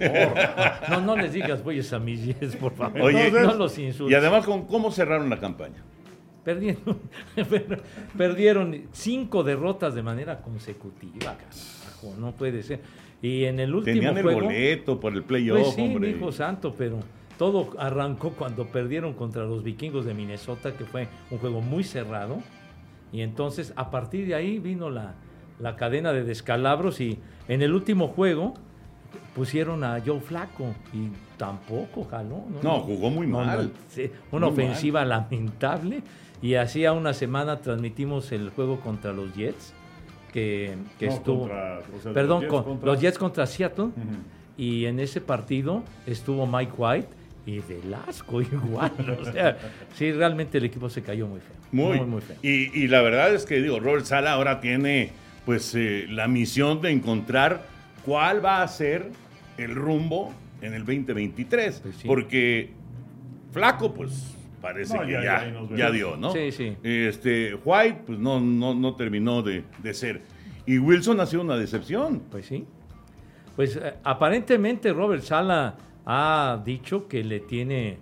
No, 0.90 1.00
no 1.00 1.16
les 1.16 1.32
digas 1.32 1.62
güeyes 1.62 1.92
a 1.92 1.98
mis 1.98 2.24
Jets, 2.24 2.56
por 2.56 2.72
favor. 2.74 3.00
Oye, 3.00 3.30
no 3.30 3.54
los 3.54 3.78
insultes. 3.78 4.12
Y 4.12 4.14
además, 4.14 4.44
¿con 4.44 4.66
¿cómo 4.66 4.90
cerraron 4.92 5.28
la 5.30 5.38
campaña? 5.38 5.82
Perdieron, 6.44 6.98
perdieron 8.16 8.82
cinco 8.92 9.42
derrotas 9.42 9.94
de 9.94 10.02
manera 10.02 10.40
consecutiva, 10.40 11.36
carajo, 11.36 12.14
no 12.18 12.32
puede 12.32 12.62
ser. 12.62 12.80
Y 13.20 13.44
en 13.44 13.60
el 13.60 13.74
último 13.74 13.94
Tenían 13.94 14.16
el 14.16 14.22
juego, 14.22 14.40
boleto 14.42 15.00
por 15.00 15.12
el 15.12 15.24
playoff, 15.24 15.60
pues 15.60 15.74
sí, 15.74 15.82
hombre. 15.82 16.10
hijo 16.10 16.30
santo, 16.32 16.74
pero 16.76 17.00
todo 17.36 17.70
arrancó 17.78 18.30
cuando 18.30 18.66
perdieron 18.66 19.14
contra 19.14 19.44
los 19.44 19.62
vikingos 19.62 20.04
de 20.04 20.14
Minnesota, 20.14 20.76
que 20.76 20.84
fue 20.84 21.08
un 21.30 21.38
juego 21.38 21.60
muy 21.60 21.84
cerrado. 21.84 22.38
Y 23.12 23.22
entonces, 23.22 23.72
a 23.76 23.90
partir 23.90 24.26
de 24.26 24.34
ahí 24.34 24.58
vino 24.58 24.90
la, 24.90 25.14
la 25.58 25.76
cadena 25.76 26.12
de 26.12 26.24
descalabros 26.24 27.00
y 27.00 27.18
en 27.48 27.62
el 27.62 27.74
último 27.74 28.08
juego 28.08 28.54
pusieron 29.38 29.84
a 29.84 30.00
Joe 30.04 30.20
Flaco 30.20 30.74
y 30.92 31.08
tampoco 31.38 32.04
jaló. 32.10 32.44
No, 32.62 32.80
jugó 32.80 33.08
muy 33.10 33.26
mal. 33.26 33.70
una 34.32 34.46
Muy 34.46 34.52
ofensiva 34.52 35.04
lamentable. 35.04 36.02
Y 36.42 36.54
hacía 36.54 36.92
una 36.92 37.14
semana 37.14 37.56
transmitimos 37.60 38.30
el 38.32 38.50
juego 38.50 38.80
contra 38.80 39.12
los 39.12 39.34
Jets, 39.34 39.72
que, 40.32 40.74
que 40.98 41.06
No, 41.06 41.12
estuvo... 41.12 41.38
contra- 41.40 41.80
o 41.96 42.00
sea, 42.02 42.12
perdón, 42.12 42.42
los 42.42 42.42
Jets 42.42 42.52
con- 42.52 42.64
contra- 42.64 42.86
los 42.92 43.00
Jets 43.00 43.18
contra 43.18 43.46
Seattle. 43.46 43.88
Y 44.56 44.86
en 44.86 44.98
ese 45.00 45.20
partido 45.20 45.82
estuvo 46.06 46.46
Mike 46.46 46.72
White 46.76 47.08
y 47.46 47.60
Velasco 47.60 48.40
igual. 48.42 48.92
o 49.20 49.24
sea, 49.32 49.56
sí, 49.94 50.10
realmente 50.12 50.58
el 50.58 50.64
equipo 50.64 50.88
se 50.90 51.02
cayó 51.02 51.26
muy 51.28 51.40
feo. 51.40 51.56
Muy, 51.70 51.98
Muy, 51.98 52.06
muy 52.06 52.20
feo. 52.22 52.36
Y, 52.42 52.76
y 52.82 52.88
la 52.88 53.02
verdad 53.02 53.32
es 53.34 53.44
que, 53.44 53.60
digo, 53.62 53.78
Robert 53.80 54.04
Sala 54.04 54.32
ahora 54.32 54.60
tiene, 54.60 55.10
pues, 55.46 55.74
eh, 55.76 56.06
la 56.08 56.26
misión 56.28 56.80
de 56.80 56.90
encontrar 56.90 57.66
cuál 58.04 58.44
va 58.44 58.62
a 58.62 58.68
ser 58.68 59.10
el 59.58 59.74
rumbo 59.74 60.32
en 60.62 60.74
el 60.74 60.84
2023. 60.84 61.80
Pues 61.80 61.96
sí. 61.96 62.06
Porque 62.08 62.70
Flaco, 63.52 63.92
pues, 63.92 64.34
parece 64.60 64.94
No, 64.96 65.04
que 65.06 65.12
ya- 65.12 65.52
ya, 65.76 65.90
dio, 65.90 66.16
¿no? 66.16 66.32
Sí, 66.32 66.52
sí. 66.52 66.76
Este, 66.82 67.54
White, 67.54 68.02
pues, 68.06 68.18
no, 68.18 68.40
no, 68.40 68.74
no 68.74 68.94
terminó 68.96 69.42
de, 69.42 69.64
de 69.82 69.94
ser. 69.94 70.22
Y 70.66 70.78
Wilson 70.78 71.20
ha 71.20 71.26
sido 71.26 71.42
una 71.42 71.56
decepción. 71.56 72.22
Pues 72.30 72.46
sí. 72.46 72.66
Pues 73.56 73.76
eh, 73.76 73.94
aparentemente 74.04 74.92
Robert 74.92 75.22
Sala 75.22 75.76
ha 76.06 76.62
dicho 76.64 77.08
que 77.08 77.24
le 77.24 77.40
tiene 77.40 77.98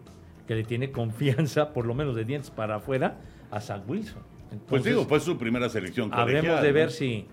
que 0.46 0.54
le 0.54 0.62
tiene 0.62 0.92
confianza, 0.92 1.72
por 1.72 1.86
lo 1.86 1.94
menos 1.94 2.14
de 2.14 2.24
dientes 2.24 2.50
para 2.52 2.76
afuera, 2.76 3.18
a 3.50 3.60
Zach 3.60 3.82
Wilson. 3.88 4.22
Pues 4.22 4.52
Entonces, 4.60 4.92
digo, 4.92 5.04
fue 5.06 5.18
su 5.18 5.36
primera 5.36 5.68
selección 5.68 6.10
habremos 6.12 6.62
de 6.62 6.68
¿no? 6.68 6.74
ver 6.74 6.92
si 6.92 7.26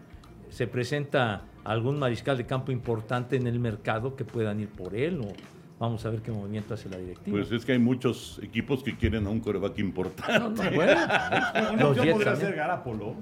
se 0.54 0.68
presenta 0.68 1.42
algún 1.64 1.98
mariscal 1.98 2.38
de 2.38 2.46
campo 2.46 2.72
importante 2.72 3.36
en 3.36 3.48
el 3.48 3.60
mercado 3.60 4.16
que 4.16 4.24
puedan 4.24 4.60
ir 4.60 4.70
por 4.70 4.94
él 4.96 5.20
o 5.22 5.34
vamos 5.80 6.06
a 6.06 6.12
ver 6.12 6.22
qué 6.22 6.32
movimiento 6.32 6.76
hace 6.76 6.90
la 6.90 6.98
directiva. 6.98 7.38
Pues 7.38 7.52
es 7.52 7.66
que 7.66 7.72
hay 7.72 7.80
muchos 7.80 8.40
equipos 8.44 8.84
que 8.84 8.96
quieren 8.96 9.26
a 9.26 9.30
un 9.32 9.40
coreback 9.40 9.80
importante. 9.80 10.40
No, 10.40 10.50
no, 10.50 10.72
bueno, 10.76 10.92
Una 11.74 11.82
los 11.82 11.98
opción 11.98 12.08
podría 12.12 12.18
también. 12.32 12.38
ser 12.38 12.56
Garapolo. 12.56 13.16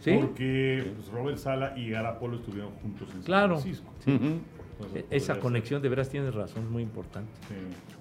Sí. 0.00 0.12
Porque 0.20 0.92
pues, 0.96 1.08
Robert 1.08 1.38
Sala 1.38 1.74
y 1.76 1.88
Garapolo 1.90 2.36
estuvieron 2.36 2.72
juntos 2.82 3.08
en 3.14 3.22
Claro. 3.22 3.54
San 3.60 3.62
Francisco. 3.62 3.92
Ujú. 4.06 4.14
Entonces, 4.14 4.40
E- 4.40 4.55
Esa 5.10 5.34
podría 5.34 5.40
conexión, 5.40 5.82
de 5.82 5.88
veras 5.88 6.08
tienes 6.10 6.34
razón, 6.34 6.64
es 6.64 6.68
muy 6.70 6.82
importante. 6.82 7.30
sí. 7.48 7.54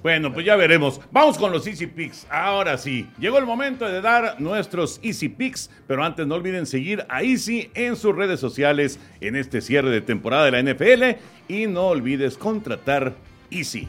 Bueno, 0.04 0.32
pues 0.34 0.46
ya 0.46 0.56
veremos. 0.56 1.02
Vamos 1.12 1.38
con 1.38 1.52
los 1.52 1.66
Easy 1.66 1.88
Picks. 1.88 2.28
Ahora 2.30 2.78
sí, 2.78 3.08
llegó 3.18 3.40
el 3.40 3.46
momento 3.46 3.88
de 3.88 4.02
dar 4.02 4.40
nuestros 4.40 5.00
Easy 5.02 5.30
Picks, 5.30 5.72
pero 5.88 6.04
antes 6.04 6.28
no 6.28 6.36
olviden 6.36 6.66
seguir 6.68 7.06
a 7.10 7.24
Easy 7.24 7.72
en 7.74 7.96
sus 7.96 8.16
redes 8.16 8.40
sociales 8.40 9.00
en 9.20 9.36
este 9.36 9.62
cierre 9.62 9.90
de 9.90 10.02
temporada 10.02 10.46
de 10.46 10.52
la 10.52 10.74
NFL 10.74 11.20
y 11.48 11.66
no 11.66 11.88
olvides 11.88 12.38
contratar 12.38 13.14
Easy. 13.50 13.88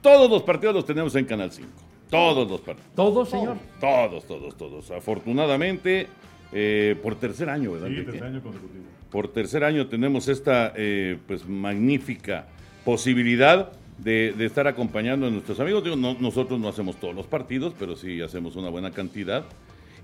Todos 0.00 0.30
los 0.30 0.42
partidos 0.42 0.74
los 0.74 0.84
tenemos 0.84 1.14
en 1.14 1.26
Canal 1.26 1.52
5. 1.52 1.68
Todos 2.10 2.50
los 2.50 2.60
partidos. 2.60 2.90
¿Todo, 2.94 3.26
señor? 3.26 3.56
Todos, 3.80 4.26
todos, 4.26 4.56
todos. 4.56 4.90
Afortunadamente, 4.90 6.08
eh, 6.52 6.96
por 7.02 7.16
tercer 7.16 7.48
año, 7.50 7.72
¿verdad? 7.72 7.88
Sí, 7.88 8.04
tercer 8.04 8.24
año 8.24 8.42
consecutivo. 8.42 8.84
Por 9.16 9.28
tercer 9.28 9.64
año 9.64 9.86
tenemos 9.86 10.28
esta 10.28 10.74
eh, 10.76 11.16
pues 11.26 11.48
magnífica 11.48 12.44
posibilidad 12.84 13.72
de, 13.96 14.34
de 14.36 14.44
estar 14.44 14.66
acompañando 14.66 15.26
a 15.26 15.30
nuestros 15.30 15.58
amigos. 15.58 15.82
Digo, 15.82 15.96
no- 15.96 16.18
nosotros 16.20 16.60
no 16.60 16.68
hacemos 16.68 16.96
todos 16.96 17.14
los 17.14 17.26
partidos, 17.26 17.72
pero 17.78 17.96
sí 17.96 18.20
hacemos 18.20 18.56
una 18.56 18.68
buena 18.68 18.90
cantidad. 18.90 19.46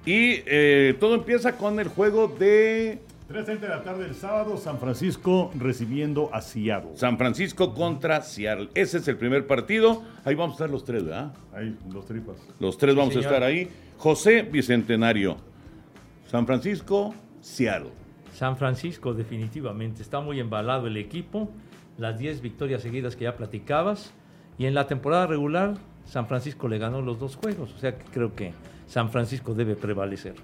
Y 0.07 0.37
eh, 0.47 0.97
todo 0.99 1.15
empieza 1.15 1.59
con 1.59 1.79
el 1.79 1.89
juego 1.89 2.27
de 2.27 3.01
3.30 3.31 3.59
de 3.61 3.69
la 3.69 3.83
tarde 3.83 4.07
el 4.07 4.15
sábado, 4.15 4.57
San 4.57 4.79
Francisco 4.79 5.51
recibiendo 5.59 6.31
a 6.33 6.41
Seattle. 6.41 6.93
San 6.95 7.19
Francisco 7.19 7.75
contra 7.75 8.23
Seattle. 8.23 8.71
Ese 8.75 8.97
es 8.97 9.09
el 9.09 9.19
primer 9.19 9.47
partido. 9.47 10.03
Ahí 10.25 10.35
vamos 10.35 10.53
a 10.53 10.57
estar 10.65 10.71
los 10.71 10.85
tres, 10.87 11.05
¿verdad? 11.05 11.35
Ahí, 11.55 11.77
los 11.93 12.07
tripas. 12.07 12.37
Los 12.59 12.79
tres 12.79 12.95
vamos 12.95 13.13
señor. 13.13 13.27
a 13.27 13.29
estar 13.29 13.43
ahí. 13.47 13.69
José 13.99 14.41
Bicentenario. 14.41 15.37
San 16.31 16.47
Francisco, 16.47 17.15
Seattle. 17.43 17.91
San 18.33 18.57
Francisco 18.57 19.15
definitivamente 19.15 20.03
está 20.03 20.21
muy 20.21 20.41
embalado 20.41 20.87
el 20.87 20.97
equipo, 20.97 21.51
las 21.99 22.19
10 22.19 22.41
victorias 22.41 22.83
seguidas 22.83 23.17
que 23.17 23.25
ya 23.25 23.37
platicabas 23.37 24.13
y 24.59 24.67
en 24.67 24.75
la 24.75 24.87
temporada 24.87 25.27
regular 25.27 25.75
San 26.05 26.27
Francisco 26.27 26.69
le 26.69 26.79
ganó 26.79 27.01
los 27.01 27.19
dos 27.19 27.37
juegos, 27.37 27.73
o 27.75 27.79
sea 27.79 27.97
que 27.97 28.05
creo 28.13 28.35
que 28.35 28.53
San 28.87 29.11
Francisco 29.11 29.55
debe 29.55 29.77
prevalecer. 29.77 30.35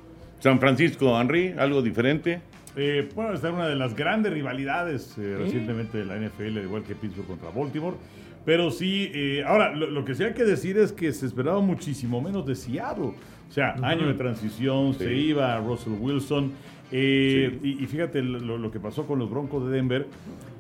San 0.40 0.61
Francisco, 0.61 1.20
Henry, 1.20 1.55
algo 1.59 1.83
diferente. 1.83 2.40
Eh, 2.77 3.09
bueno, 3.14 3.33
esta 3.35 3.48
es 3.48 3.55
una 3.55 3.66
de 3.66 3.74
las 3.74 3.96
grandes 3.96 4.33
rivalidades 4.33 5.18
eh, 5.18 5.37
recientemente 5.37 5.98
de 5.98 6.05
la 6.05 6.16
NFL, 6.16 6.59
al 6.59 6.64
igual 6.64 6.85
que 6.85 6.94
Pittsburgh 6.94 7.27
contra 7.27 7.51
Baltimore. 7.51 7.96
Pero 8.44 8.70
sí, 8.70 9.11
eh, 9.12 9.42
ahora, 9.44 9.74
lo, 9.74 9.90
lo 9.90 10.05
que 10.05 10.14
sí 10.14 10.22
hay 10.22 10.33
que 10.33 10.44
decir 10.44 10.79
es 10.79 10.92
que 10.92 11.12
se 11.12 11.27
esperaba 11.27 11.61
muchísimo 11.61 12.20
menos 12.20 12.46
de 12.46 12.55
Seattle. 12.55 13.12
O 13.48 13.53
sea, 13.53 13.74
año 13.83 14.07
de 14.07 14.14
transición, 14.14 14.94
se 14.94 15.12
iba 15.12 15.59
Russell 15.59 15.94
Wilson. 15.98 16.53
Eh, 16.92 17.59
y, 17.62 17.83
y 17.83 17.87
fíjate 17.87 18.22
lo, 18.22 18.59
lo 18.59 18.70
que 18.70 18.81
pasó 18.81 19.07
con 19.07 19.18
los 19.18 19.31
Broncos 19.31 19.66
de 19.66 19.77
Denver, 19.77 20.07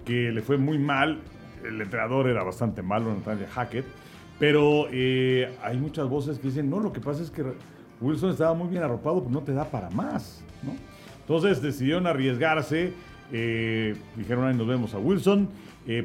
que 0.04 0.30
le 0.32 0.42
fue 0.42 0.56
muy 0.56 0.78
mal. 0.78 1.18
El 1.64 1.80
entrenador 1.80 2.28
era 2.28 2.42
bastante 2.42 2.82
malo, 2.82 3.12
Natalia 3.12 3.48
Hackett. 3.48 3.84
Pero 4.38 4.86
eh, 4.92 5.50
hay 5.62 5.76
muchas 5.76 6.08
voces 6.08 6.38
que 6.38 6.48
dicen, 6.48 6.70
no, 6.70 6.78
lo 6.78 6.92
que 6.92 7.00
pasa 7.00 7.22
es 7.22 7.30
que 7.30 7.44
Wilson 8.00 8.30
estaba 8.30 8.54
muy 8.54 8.68
bien 8.68 8.82
arropado, 8.82 9.20
pero 9.24 9.32
no 9.32 9.40
te 9.40 9.52
da 9.52 9.64
para 9.64 9.90
más, 9.90 10.44
¿no? 10.62 10.76
Entonces 11.20 11.60
decidieron 11.60 12.06
arriesgarse, 12.06 12.92
eh, 13.32 13.96
dijeron, 14.16 14.46
ahí 14.46 14.54
nos 14.54 14.68
vemos 14.68 14.94
a 14.94 14.98
Wilson, 14.98 15.48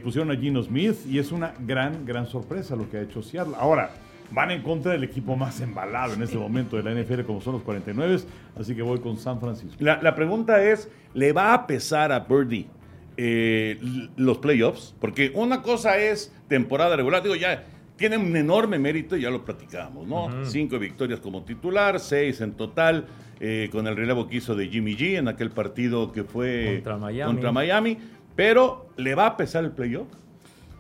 pusieron 0.03 0.31
a 0.31 0.36
Gino 0.36 0.63
Smith 0.63 0.95
y 1.07 1.19
es 1.19 1.31
una 1.31 1.53
gran, 1.65 2.05
gran 2.05 2.25
sorpresa 2.25 2.75
lo 2.75 2.89
que 2.89 2.97
ha 2.97 3.01
hecho 3.01 3.21
Seattle. 3.21 3.53
Ahora, 3.59 3.91
van 4.34 4.52
en 4.52 4.62
contra 4.63 4.91
del 4.91 5.04
equipo 5.04 5.36
más 5.36 5.62
embalado 5.62 6.13
en 6.13 6.24
este 6.24 6.38
momento 6.38 6.76
de 6.76 6.84
la 6.84 7.00
NFL 7.02 7.22
como 7.22 7.39
son 7.41 7.54
los 7.54 7.62
49, 7.63 8.19
así 8.60 8.76
que 8.76 8.82
voy 8.82 9.00
con 9.00 9.17
San 9.17 9.39
Francisco. 9.39 9.76
La, 9.80 10.02
la 10.02 10.15
pregunta 10.15 10.63
es, 10.63 10.89
¿le 11.13 11.32
va 11.34 11.54
a 11.54 11.67
pesar 11.67 12.12
a 12.12 12.19
Birdie 12.22 12.67
eh, 13.17 13.80
los 14.17 14.39
playoffs? 14.39 14.96
Porque 15.00 15.32
una 15.36 15.62
cosa 15.62 15.98
es 15.98 16.34
temporada 16.48 16.96
regular, 16.96 17.22
digo, 17.22 17.36
ya 17.36 17.63
tiene 17.96 18.17
un 18.17 18.36
enorme 18.36 18.80
mérito, 18.80 19.15
ya 19.15 19.30
lo 19.30 19.46
platicábamos, 19.46 20.08
¿no? 20.08 20.46
Cinco 20.46 20.80
victorias 20.80 21.19
como 21.19 21.43
titular, 21.43 22.00
seis 22.00 22.41
en 22.41 22.54
total, 22.54 23.06
eh, 23.39 23.69
con 23.72 23.86
el 23.88 23.96
relevo 23.96 24.28
que 24.28 24.38
hizo 24.38 24.56
de 24.56 24.67
Jimmy 24.67 24.96
G 24.98 25.17
en 25.17 25.28
aquel 25.28 25.52
partido 25.52 26.12
que 26.12 26.24
fue 26.24 26.76
Contra 26.76 26.98
Miami. 26.98 27.32
contra 27.34 27.52
Miami, 27.52 27.98
pero 28.36 28.88
¿le 28.98 29.13
va 29.13 29.28
a 29.28 29.38
pesar 29.38 29.63
el 29.63 29.72
playoff? 29.72 30.08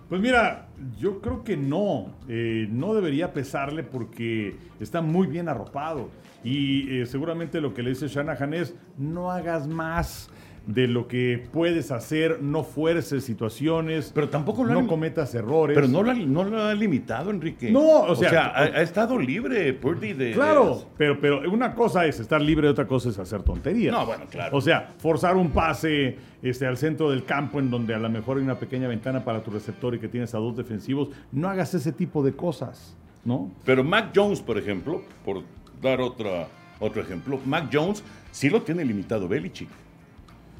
Pues 0.09 0.21
mira, 0.21 0.67
yo 0.97 1.21
creo 1.21 1.43
que 1.43 1.57
no, 1.57 2.15
eh, 2.27 2.67
no 2.69 2.93
debería 2.93 3.33
pesarle 3.33 3.83
porque 3.83 4.55
está 4.79 5.01
muy 5.01 5.27
bien 5.27 5.49
arropado. 5.49 6.09
Y 6.43 6.99
eh, 6.99 7.05
seguramente 7.05 7.61
lo 7.61 7.73
que 7.73 7.83
le 7.83 7.91
dice 7.91 8.07
Shanahan 8.07 8.53
es 8.53 8.75
no 8.97 9.31
hagas 9.31 9.67
más, 9.67 10.29
de 10.65 10.87
lo 10.87 11.09
que 11.09 11.45
puedes 11.51 11.91
hacer, 11.91 12.41
no 12.41 12.63
fuerces 12.63 13.25
situaciones, 13.25 14.11
Pero 14.15 14.29
tampoco 14.29 14.63
lo 14.63 14.73
no 14.73 14.79
han- 14.79 14.87
cometas 14.87 15.35
errores. 15.35 15.75
Pero 15.75 15.89
no 15.89 16.01
lo, 16.03 16.11
ha- 16.11 16.15
no 16.15 16.43
lo 16.45 16.61
ha 16.63 16.73
limitado, 16.73 17.31
Enrique. 17.31 17.69
No, 17.69 18.03
o 18.03 18.15
sea- 18.15 18.45
ha, 18.47 18.61
ha 18.63 18.81
estado 18.81 19.19
libre 19.19 19.73
Purdy 19.73 20.13
de. 20.13 20.31
Claro, 20.31 20.75
de- 20.75 20.85
pero, 20.97 21.19
pero 21.19 21.51
una 21.51 21.75
cosa 21.75 22.05
es 22.05 22.19
estar 22.21 22.41
libre, 22.41 22.69
otra 22.69 22.87
cosa 22.87 23.09
es 23.09 23.19
hacer 23.19 23.43
tonterías. 23.43 23.91
No, 23.93 24.05
bueno, 24.05 24.23
claro. 24.29 24.55
O 24.55 24.61
sea, 24.61 24.93
forzar 24.99 25.35
un 25.35 25.49
pase 25.51 26.17
este, 26.41 26.65
al 26.65 26.77
centro 26.77 27.11
del 27.11 27.25
campo 27.25 27.59
en 27.59 27.69
donde 27.69 27.93
a 27.93 27.99
lo 27.99 28.09
mejor 28.09 28.37
hay 28.37 28.43
una 28.43 28.55
pequeña 28.59 28.87
ventana 28.87 29.23
para 29.25 29.43
tu 29.43 29.51
receptor 29.51 29.95
y 29.95 29.99
que 29.99 30.07
tienes 30.07 30.33
a 30.33 30.37
dos 30.37 30.55
defensivos, 30.55 31.09
no 31.33 31.49
hagas 31.49 31.73
ese 31.73 31.91
tipo 31.91 32.23
de 32.23 32.33
cosas, 32.33 32.95
¿no? 33.25 33.51
Pero 33.65 33.83
Mac 33.83 34.11
Jones, 34.15 34.41
por 34.41 34.57
ejemplo, 34.57 35.01
por 35.25 35.41
dar 35.81 35.99
otra, 35.99 36.47
otro 36.79 37.01
ejemplo, 37.01 37.37
Mac 37.45 37.69
Jones 37.71 38.01
sí 38.31 38.49
lo 38.49 38.61
tiene 38.61 38.85
limitado 38.85 39.27
Belichick. 39.27 39.69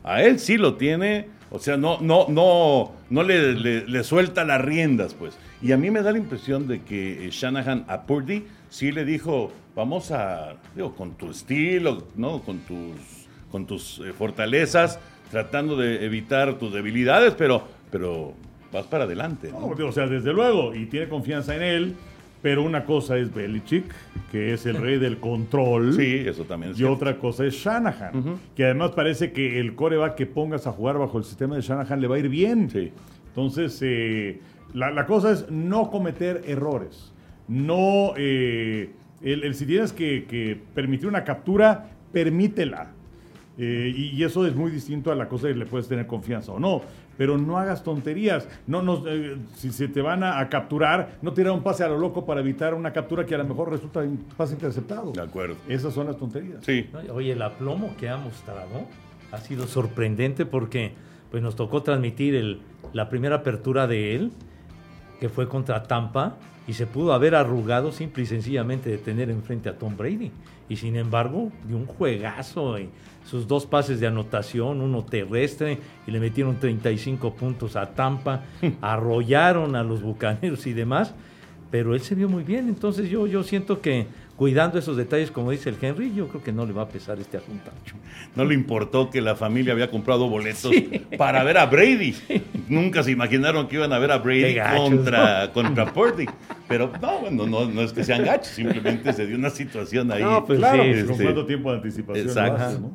A 0.04 0.22
él 0.24 0.40
sí 0.40 0.58
lo 0.58 0.76
tiene, 0.76 1.28
o 1.50 1.60
sea, 1.60 1.78
no, 1.78 2.00
no, 2.02 2.26
no, 2.30 2.92
no 3.10 3.24
le, 3.24 3.54
le- 3.54 4.04
suelta 4.04 4.44
las 4.44 4.62
riendas, 4.62 5.14
pues. 5.14 5.38
Y 5.62 5.72
a 5.72 5.78
mí 5.78 5.92
me 5.92 6.02
da 6.02 6.12
la 6.12 6.18
impresión 6.18 6.68
de 6.68 6.82
que 6.82 7.26
eh, 7.26 7.30
Shanahan 7.32 7.86
a 7.88 8.04
Purdy 8.04 8.44
sí 8.70 8.92
le 8.92 9.06
dijo, 9.06 9.52
vamos 9.76 10.12
a, 10.12 10.56
digo, 10.76 10.96
con 10.96 11.14
tu 11.14 11.32
estilo, 11.32 12.08
¿no? 12.16 12.42
Con 12.42 12.60
tus, 12.60 13.28
con 13.52 13.66
tus 13.66 14.00
eh, 14.00 14.12
fortalezas, 14.14 15.00
tratando 15.32 15.78
de 15.78 16.04
evitar 16.06 16.56
tus 16.60 16.74
debilidades, 16.74 17.34
pero, 17.38 17.64
pero 17.92 18.34
vas 18.72 18.86
para 18.88 19.06
adelante. 19.06 19.52
¿no? 19.52 19.74
No, 19.74 19.88
o 19.88 19.92
sea, 19.92 20.08
desde 20.08 20.34
luego, 20.34 20.76
y 20.76 20.88
tiene 20.88 21.08
confianza 21.08 21.56
en 21.56 21.62
él, 21.62 21.96
pero 22.44 22.62
una 22.62 22.84
cosa 22.86 23.18
es 23.18 23.34
Belichick, 23.34 23.86
que 24.32 24.54
es 24.54 24.66
el 24.68 24.76
rey 24.76 25.00
del 25.00 25.18
control. 25.18 25.94
Sí, 25.94 26.24
eso 26.28 26.44
también 26.44 26.74
es 26.74 26.78
Y 26.78 26.80
cierto. 26.80 26.94
otra 26.96 27.18
cosa 27.18 27.46
es 27.46 27.56
Shanahan, 27.56 28.38
que 28.56 28.66
además 28.66 28.92
parece 28.92 29.32
que 29.32 29.60
el 29.60 29.74
coreback 29.74 30.14
que 30.16 30.26
pongas 30.28 30.68
a 30.68 30.72
jugar 30.72 31.00
bajo 31.00 31.18
el 31.18 31.24
sistema 31.24 31.56
de 31.56 31.62
Shanahan 31.62 32.00
le 32.02 32.08
va 32.08 32.18
a 32.18 32.20
ir 32.20 32.30
bien. 32.30 32.70
Sí. 32.70 32.92
Entonces, 33.30 33.80
eh, 33.82 34.42
la, 34.74 34.92
la 34.92 35.06
cosa 35.08 35.32
es 35.32 35.50
no 35.50 35.90
cometer 35.90 36.44
errores. 36.46 37.12
No, 37.48 38.14
eh, 38.18 38.92
el, 39.22 39.44
el- 39.44 39.56
si 39.56 39.66
tienes 39.66 39.94
que, 39.94 40.26
que 40.26 40.60
permitir 40.76 41.08
una 41.08 41.24
captura, 41.24 41.90
permítela. 42.12 42.92
Eh, 43.58 43.94
y, 43.96 44.06
y 44.20 44.24
eso 44.24 44.48
es 44.48 44.56
muy 44.56 44.72
distinto 44.72 45.12
a 45.12 45.16
la 45.16 45.28
cosa 45.30 45.48
de 45.48 45.54
que 45.54 45.60
le 45.60 45.66
puedes 45.68 45.88
tener 45.88 46.08
confianza 46.08 46.52
o 46.52 46.60
no. 46.60 46.82
Pero 47.18 47.38
no 47.38 47.58
hagas 47.60 47.84
tonterías. 47.84 48.48
No, 48.68 48.82
no, 48.82 49.04
eh, 49.08 49.38
si 49.56 49.72
se 49.72 49.88
te 49.88 50.02
van 50.02 50.24
a, 50.24 50.40
a 50.40 50.50
capturar, 50.50 51.18
no 51.22 51.34
tirar 51.34 51.52
un 51.54 51.62
pase 51.64 51.84
a 51.84 51.88
lo 51.88 51.98
loco 51.98 52.26
para 52.26 52.40
evitar 52.42 52.74
una 52.74 52.92
captura 52.94 53.26
que 53.26 53.36
a 53.36 53.38
lo 53.38 53.46
mejor 53.46 53.72
resulta 53.72 54.00
un 54.00 54.18
pase 54.36 54.54
interceptado. 54.54 55.12
De 55.12 55.22
acuerdo. 55.22 55.56
Esas 55.68 55.94
son 55.94 56.08
las 56.08 56.18
tonterías. 56.18 56.64
Sí. 56.66 56.90
Oye, 57.14 57.34
el 57.34 57.42
aplomo 57.42 57.96
que 58.00 58.10
ha 58.10 58.18
mostrado 58.18 58.88
ha 59.32 59.38
sido 59.40 59.68
sorprendente 59.68 60.46
porque 60.46 60.94
pues, 61.32 61.42
nos 61.44 61.56
tocó 61.56 61.84
transmitir 61.84 62.36
el- 62.36 62.62
la 62.94 63.10
primera 63.10 63.38
apertura 63.38 63.88
de 63.88 64.16
él, 64.16 64.32
que 65.24 65.30
fue 65.30 65.48
contra 65.48 65.84
Tampa, 65.84 66.36
y 66.68 66.74
se 66.74 66.86
pudo 66.86 67.14
haber 67.14 67.34
arrugado 67.34 67.94
simple 67.94 68.24
y 68.24 68.26
sencillamente 68.26 68.90
de 68.90 68.98
tener 68.98 69.30
enfrente 69.30 69.70
a 69.70 69.78
Tom 69.78 69.96
Brady. 69.96 70.34
Y 70.68 70.76
sin 70.76 70.98
embargo, 70.98 71.50
dio 71.66 71.78
un 71.78 71.86
juegazo, 71.86 72.78
y 72.78 72.90
sus 73.24 73.48
dos 73.48 73.66
pases 73.66 74.02
de 74.02 74.08
anotación, 74.08 74.82
uno 74.82 75.06
terrestre, 75.06 75.80
y 76.06 76.12
le 76.12 76.20
metieron 76.20 76.60
35 76.60 77.36
puntos 77.36 77.78
a 77.78 77.92
Tampa, 77.92 78.42
arrollaron 78.82 79.78
a 79.78 79.84
los 79.84 80.02
bucaneros 80.02 80.68
y 80.68 80.74
demás 80.74 81.14
pero 81.74 81.96
él 81.96 82.02
se 82.02 82.14
vio 82.14 82.30
muy 82.30 82.44
bien. 82.44 82.70
Entonces 82.70 83.10
yo, 83.10 83.26
yo 83.26 83.42
siento 83.42 83.82
que 83.82 84.06
cuidando 84.44 84.78
esos 84.78 84.98
detalles, 84.98 85.32
como 85.32 85.52
dice 85.52 85.70
el 85.70 85.78
Henry, 85.82 86.14
yo 86.14 86.28
creo 86.28 86.44
que 86.44 86.52
no 86.52 86.66
le 86.66 86.74
va 86.74 86.82
a 86.82 86.90
pesar 86.90 87.18
este 87.18 87.38
asunto. 87.38 87.72
No 88.36 88.44
le 88.44 88.54
importó 88.54 89.10
que 89.10 89.22
la 89.22 89.38
familia 89.38 89.72
había 89.72 89.90
comprado 89.90 90.28
boletos 90.28 90.70
para 91.18 91.46
ver 91.46 91.58
a 91.58 91.66
Brady. 91.66 92.14
Nunca 92.68 93.04
se 93.04 93.12
imaginaron 93.12 93.70
que 93.70 93.78
iban 93.78 93.94
a 93.94 94.00
ver 94.00 94.12
a 94.12 94.18
Brady 94.18 94.56
gachos, 94.56 94.82
contra, 94.82 95.52
contra 95.54 95.94
Purdy. 95.94 96.26
Pero 96.68 96.92
no, 97.02 97.20
bueno, 97.20 97.48
no, 97.48 97.70
no 97.70 97.82
es 97.84 97.94
que 97.94 98.04
sean 98.04 98.26
gachos, 98.26 98.50
simplemente 98.50 99.14
se 99.14 99.26
dio 99.26 99.38
una 99.38 99.50
situación 99.50 100.12
ahí. 100.12 100.22
No, 100.22 100.44
pues 100.44 100.60
Claro, 100.60 100.84
sí, 100.84 100.90
pues, 100.92 101.06
con 101.06 101.18
cuánto 101.24 101.46
tiempo 101.46 101.72
de 101.72 101.78
anticipación 101.78 102.28
Exacto. 102.28 102.92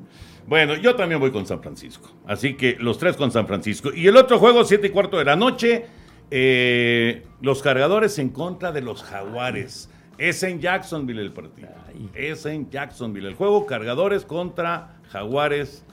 Bueno, 0.46 0.76
yo 0.76 0.96
también 0.96 1.18
voy 1.18 1.30
con 1.30 1.46
San 1.46 1.62
Francisco. 1.62 2.10
Así 2.26 2.58
que 2.58 2.76
los 2.78 2.98
tres 2.98 3.16
con 3.16 3.30
San 3.30 3.46
Francisco. 3.46 3.90
Y 3.94 4.06
el 4.06 4.18
otro 4.18 4.38
juego, 4.38 4.64
siete 4.64 4.88
y 4.88 4.90
cuarto 4.90 5.16
de 5.16 5.24
la 5.24 5.36
noche, 5.36 5.86
eh, 6.30 7.22
los 7.40 7.62
cargadores 7.62 8.18
en 8.18 8.28
contra 8.28 8.70
de 8.70 8.82
los 8.82 9.02
jaguares. 9.02 9.88
Es 10.18 10.42
en 10.42 10.60
Jacksonville 10.60 11.22
el 11.22 11.32
partido. 11.32 11.68
Ay. 11.86 12.08
Es 12.14 12.44
en 12.46 12.68
Jacksonville. 12.70 13.28
El 13.28 13.34
juego, 13.34 13.64
cargadores 13.66 14.24
contra 14.24 14.96
jaguares 15.10 15.84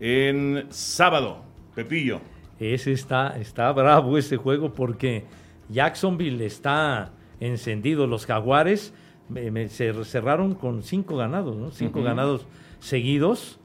en 0.00 0.66
sábado. 0.70 1.44
Pepillo. 1.74 2.20
Ese 2.58 2.92
está, 2.92 3.36
está 3.38 3.70
bravo 3.72 4.16
ese 4.16 4.36
juego 4.36 4.72
porque 4.72 5.24
Jacksonville 5.68 6.44
está 6.46 7.10
encendido. 7.40 8.06
Los 8.06 8.26
jaguares 8.26 8.94
me- 9.28 9.50
me- 9.50 9.68
se 9.68 9.92
cerraron 10.04 10.54
con 10.54 10.82
cinco 10.82 11.16
ganados, 11.16 11.56
¿no? 11.56 11.70
Cinco 11.70 12.02
ganados 12.02 12.46
seguidos. 12.78 13.58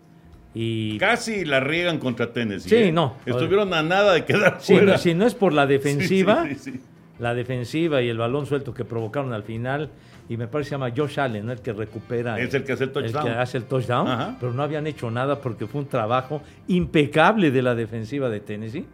Y 0.56 0.98
Casi 0.98 1.46
la 1.46 1.60
riegan 1.60 2.00
contra 2.00 2.34
Tennessee. 2.34 2.70
Sí, 2.70 2.76
¿eh? 2.76 2.92
no. 2.92 3.16
Estuvieron 3.26 3.72
a 3.74 3.84
nada 3.84 4.14
de 4.14 4.26
quedar 4.26 4.58
si, 4.60 4.74
fuera. 4.74 4.94
no, 4.94 4.98
si 4.98 5.14
no 5.14 5.26
es 5.28 5.36
por 5.36 5.54
la 5.54 5.68
defensiva, 5.68 6.46
Sí, 6.48 6.56
sí, 6.56 6.72
sí. 6.72 6.80
La 7.20 7.34
defensiva 7.34 8.02
y 8.02 8.10
el 8.10 8.18
balón 8.18 8.46
suelto 8.46 8.74
que 8.74 8.86
provocaron 8.86 9.34
al 9.34 9.44
final, 9.44 9.90
y 10.28 10.38
me 10.38 10.48
parece 10.48 10.68
que 10.68 10.70
se 10.70 10.76
llama 10.76 10.94
Josh 10.96 11.20
Allen, 11.20 11.46
¿no? 11.46 11.52
el 11.52 11.60
que 11.62 11.74
recupera. 11.74 12.40
Es 12.40 12.54
el 12.54 12.64
que 12.64 12.74
hace 12.74 12.86
el 12.86 12.92
touchdown. 12.92 13.26
que 13.26 13.32
hace 13.32 13.58
el 13.58 13.66
touchdown, 13.66 14.08
Ajá. 14.08 14.38
pero 14.40 14.54
no 14.54 14.64
habían 14.64 14.88
hecho 14.88 15.12
nada 15.12 15.42
porque 15.42 15.68
fue 15.68 15.82
un 15.82 15.88
trabajo 15.88 16.42
impecable 16.68 17.52
de 17.52 17.62
la 17.62 17.76
defensiva 17.76 18.30
de 18.30 18.40
Tennessee. 18.40 18.86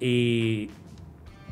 Y 0.00 0.70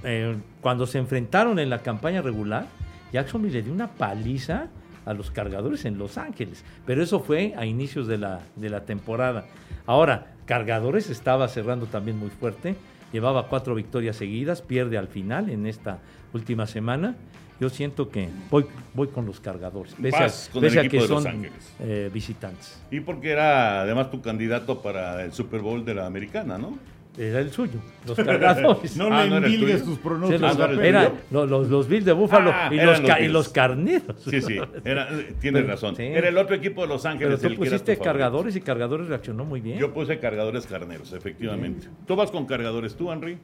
eh, 0.05 0.37
cuando 0.61 0.87
se 0.87 0.99
enfrentaron 0.99 1.59
en 1.59 1.71
la 1.71 1.81
campaña 1.81 2.23
regular, 2.23 2.67
Jacksonville 3.13 3.55
le 3.55 3.63
dio 3.63 3.73
una 3.73 3.89
paliza 3.89 4.69
a 5.07 5.13
los 5.13 5.31
cargadores 5.31 5.85
en 5.85 5.99
Los 5.99 6.17
Ángeles. 6.19 6.65
Pero 6.87 7.03
eso 7.03 7.21
fue 7.21 7.55
a 7.57 7.67
inicios 7.67 8.07
de 8.07 8.19
la, 8.19 8.41
de 8.57 8.71
la 8.71 8.85
temporada. 8.85 9.47
Ahora, 9.87 10.35
Cargadores 10.47 11.09
estaba 11.09 11.49
cerrando 11.49 11.87
también 11.87 12.19
muy 12.19 12.29
fuerte. 12.29 12.77
Llevaba 13.15 13.47
cuatro 13.47 13.77
victorias 13.77 14.17
seguidas, 14.17 14.61
pierde 14.61 14.99
al 14.99 15.07
final 15.07 15.49
en 15.49 15.69
esta 15.69 16.01
última 16.33 16.67
semana. 16.67 17.15
Yo 17.61 17.69
siento 17.69 18.09
que 18.09 18.29
voy, 18.51 18.67
voy 18.93 19.07
con 19.07 19.25
los 19.25 19.39
cargadores, 19.39 19.95
pese, 19.95 20.19
Vas 20.19 20.49
a, 20.49 20.53
con 20.53 20.63
pese 20.63 20.81
el 20.81 20.87
a 20.87 20.89
que 20.89 20.99
de 20.99 21.07
son 21.07 21.47
eh, 21.79 22.11
visitantes. 22.13 22.83
Y 22.91 22.99
porque 22.99 23.31
era 23.31 23.83
además 23.83 24.11
tu 24.11 24.21
candidato 24.21 24.83
para 24.83 25.23
el 25.23 25.33
Super 25.33 25.61
Bowl 25.61 25.85
de 25.85 25.95
la 25.95 26.07
americana, 26.07 26.59
¿no? 26.59 26.77
Era 27.17 27.39
el 27.41 27.53
suyo, 27.53 27.79
los 28.07 28.17
cargadores. 28.25 28.97
No 28.97 29.07
Ah, 29.13 29.23
le 29.25 29.31
¿no 29.31 29.37
endilgues 29.37 29.83
tuyo? 29.83 29.85
tus 29.85 29.95
Sí, 29.95 30.01
pronósticos. 30.03 30.41
los, 30.41 30.51
Ah, 30.53 30.59
no, 30.59 30.65
era 30.65 30.73
el 30.83 30.85
eran 30.87 31.05
tuyo. 31.11 31.19
los, 31.31 31.51
los, 31.51 31.69
los 31.69 31.89
Bills 31.89 32.05
de 32.05 32.13
Búfalo 32.13 32.51
Ah, 32.53 32.69
y, 32.73 32.77
los, 32.77 33.01
los 33.01 33.09
ca- 33.09 33.19
y 33.19 33.23
Bills. 33.23 33.33
los 33.33 33.49
carneros. 33.51 34.17
Sí, 34.29 34.41
sí. 34.41 34.59
Era, 34.85 35.09
tienes 35.41 35.63
Pero- 35.63 35.67
razón. 35.69 35.95
sí. 35.97 36.03
Era 36.03 36.29
el 36.29 36.37
otro 36.39 36.57
equipo 36.57 36.83
de 36.83 36.89
Los 36.89 37.07
Ángeles. 37.07 37.39
Pero 37.41 37.55
tú 37.55 37.61
pusiste 37.61 37.97
cargadores 37.99 38.57
y 38.57 38.61
cargadores 38.61 39.07
reaccionó 39.09 39.45
muy 39.45 39.61
bien. 39.61 39.79
Yo 39.79 39.95
puse 39.95 40.19
cargadores 40.19 40.67
carneros, 40.67 41.13
efectivamente. 41.13 41.87
Tú 42.07 42.17
vas 42.17 42.31
con 42.33 42.47
cargadores, 42.47 42.97
tú, 42.97 43.13
Henry. 43.13 43.39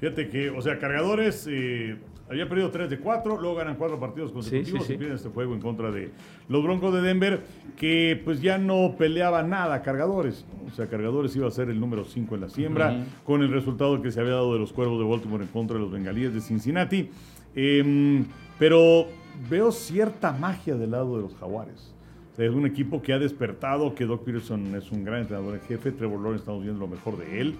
Fíjate 0.00 0.28
que, 0.28 0.50
o 0.50 0.62
sea, 0.62 0.78
cargadores 0.78 1.48
eh, 1.50 1.96
había 2.30 2.48
perdido 2.48 2.70
3 2.70 2.90
de 2.90 2.98
4, 2.98 3.40
luego 3.40 3.56
ganan 3.56 3.76
4 3.76 3.98
partidos 3.98 4.32
consecutivos 4.32 4.82
Sí, 4.82 4.86
sí, 4.86 4.86
sí. 4.88 4.92
y 4.94 4.96
pierden 4.98 5.16
este 5.16 5.28
juego 5.30 5.54
en 5.54 5.60
contra 5.60 5.90
de 5.90 6.10
los 6.48 6.62
Broncos 6.62 6.92
de 6.94 7.00
Denver, 7.00 7.40
que 7.76 8.20
pues 8.24 8.40
ya 8.42 8.58
no 8.58 8.94
peleaba 8.98 9.42
nada 9.42 9.82
cargadores. 9.82 10.44
O 10.70 10.74
sea, 10.74 10.86
cargadores 10.88 11.34
iba 11.36 11.48
a 11.48 11.50
ser 11.50 11.70
el 11.70 11.80
número 11.80 12.04
5 12.04 12.34
en 12.34 12.40
la 12.40 12.48
siembra, 12.48 13.04
con 13.24 13.42
el 13.42 13.50
resultado 13.50 14.00
que 14.02 14.10
se 14.10 14.20
había 14.20 14.32
dado 14.34 14.52
de 14.52 14.58
los 14.58 14.72
cuervos 14.72 14.98
de 14.98 15.08
Baltimore 15.08 15.42
en 15.44 15.50
contra 15.50 15.74
de 15.76 15.82
los 15.82 15.90
bengalíes 15.90 16.34
de 16.34 16.40
Cincinnati. 16.40 17.08
Em, 17.54 18.24
pero 18.58 19.06
veo 19.48 19.72
cierta 19.72 20.32
magia 20.32 20.74
del 20.76 20.90
lado 20.90 21.16
de 21.16 21.22
los 21.22 21.34
jaguares. 21.36 21.94
O 22.32 22.36
sea, 22.36 22.46
es 22.46 22.52
un 22.52 22.66
equipo 22.66 23.00
que 23.02 23.12
ha 23.12 23.18
despertado, 23.18 23.94
que 23.94 24.04
Doc 24.04 24.22
Peterson 24.24 24.74
es 24.76 24.92
un 24.92 25.02
gran 25.04 25.20
entrenador 25.22 25.54
en 25.54 25.60
jefe, 25.62 25.90
Trevor 25.92 26.20
Lawrence 26.20 26.42
estamos 26.42 26.62
viendo 26.62 26.80
lo 26.80 26.86
mejor 26.88 27.16
de 27.18 27.40
él. 27.40 27.54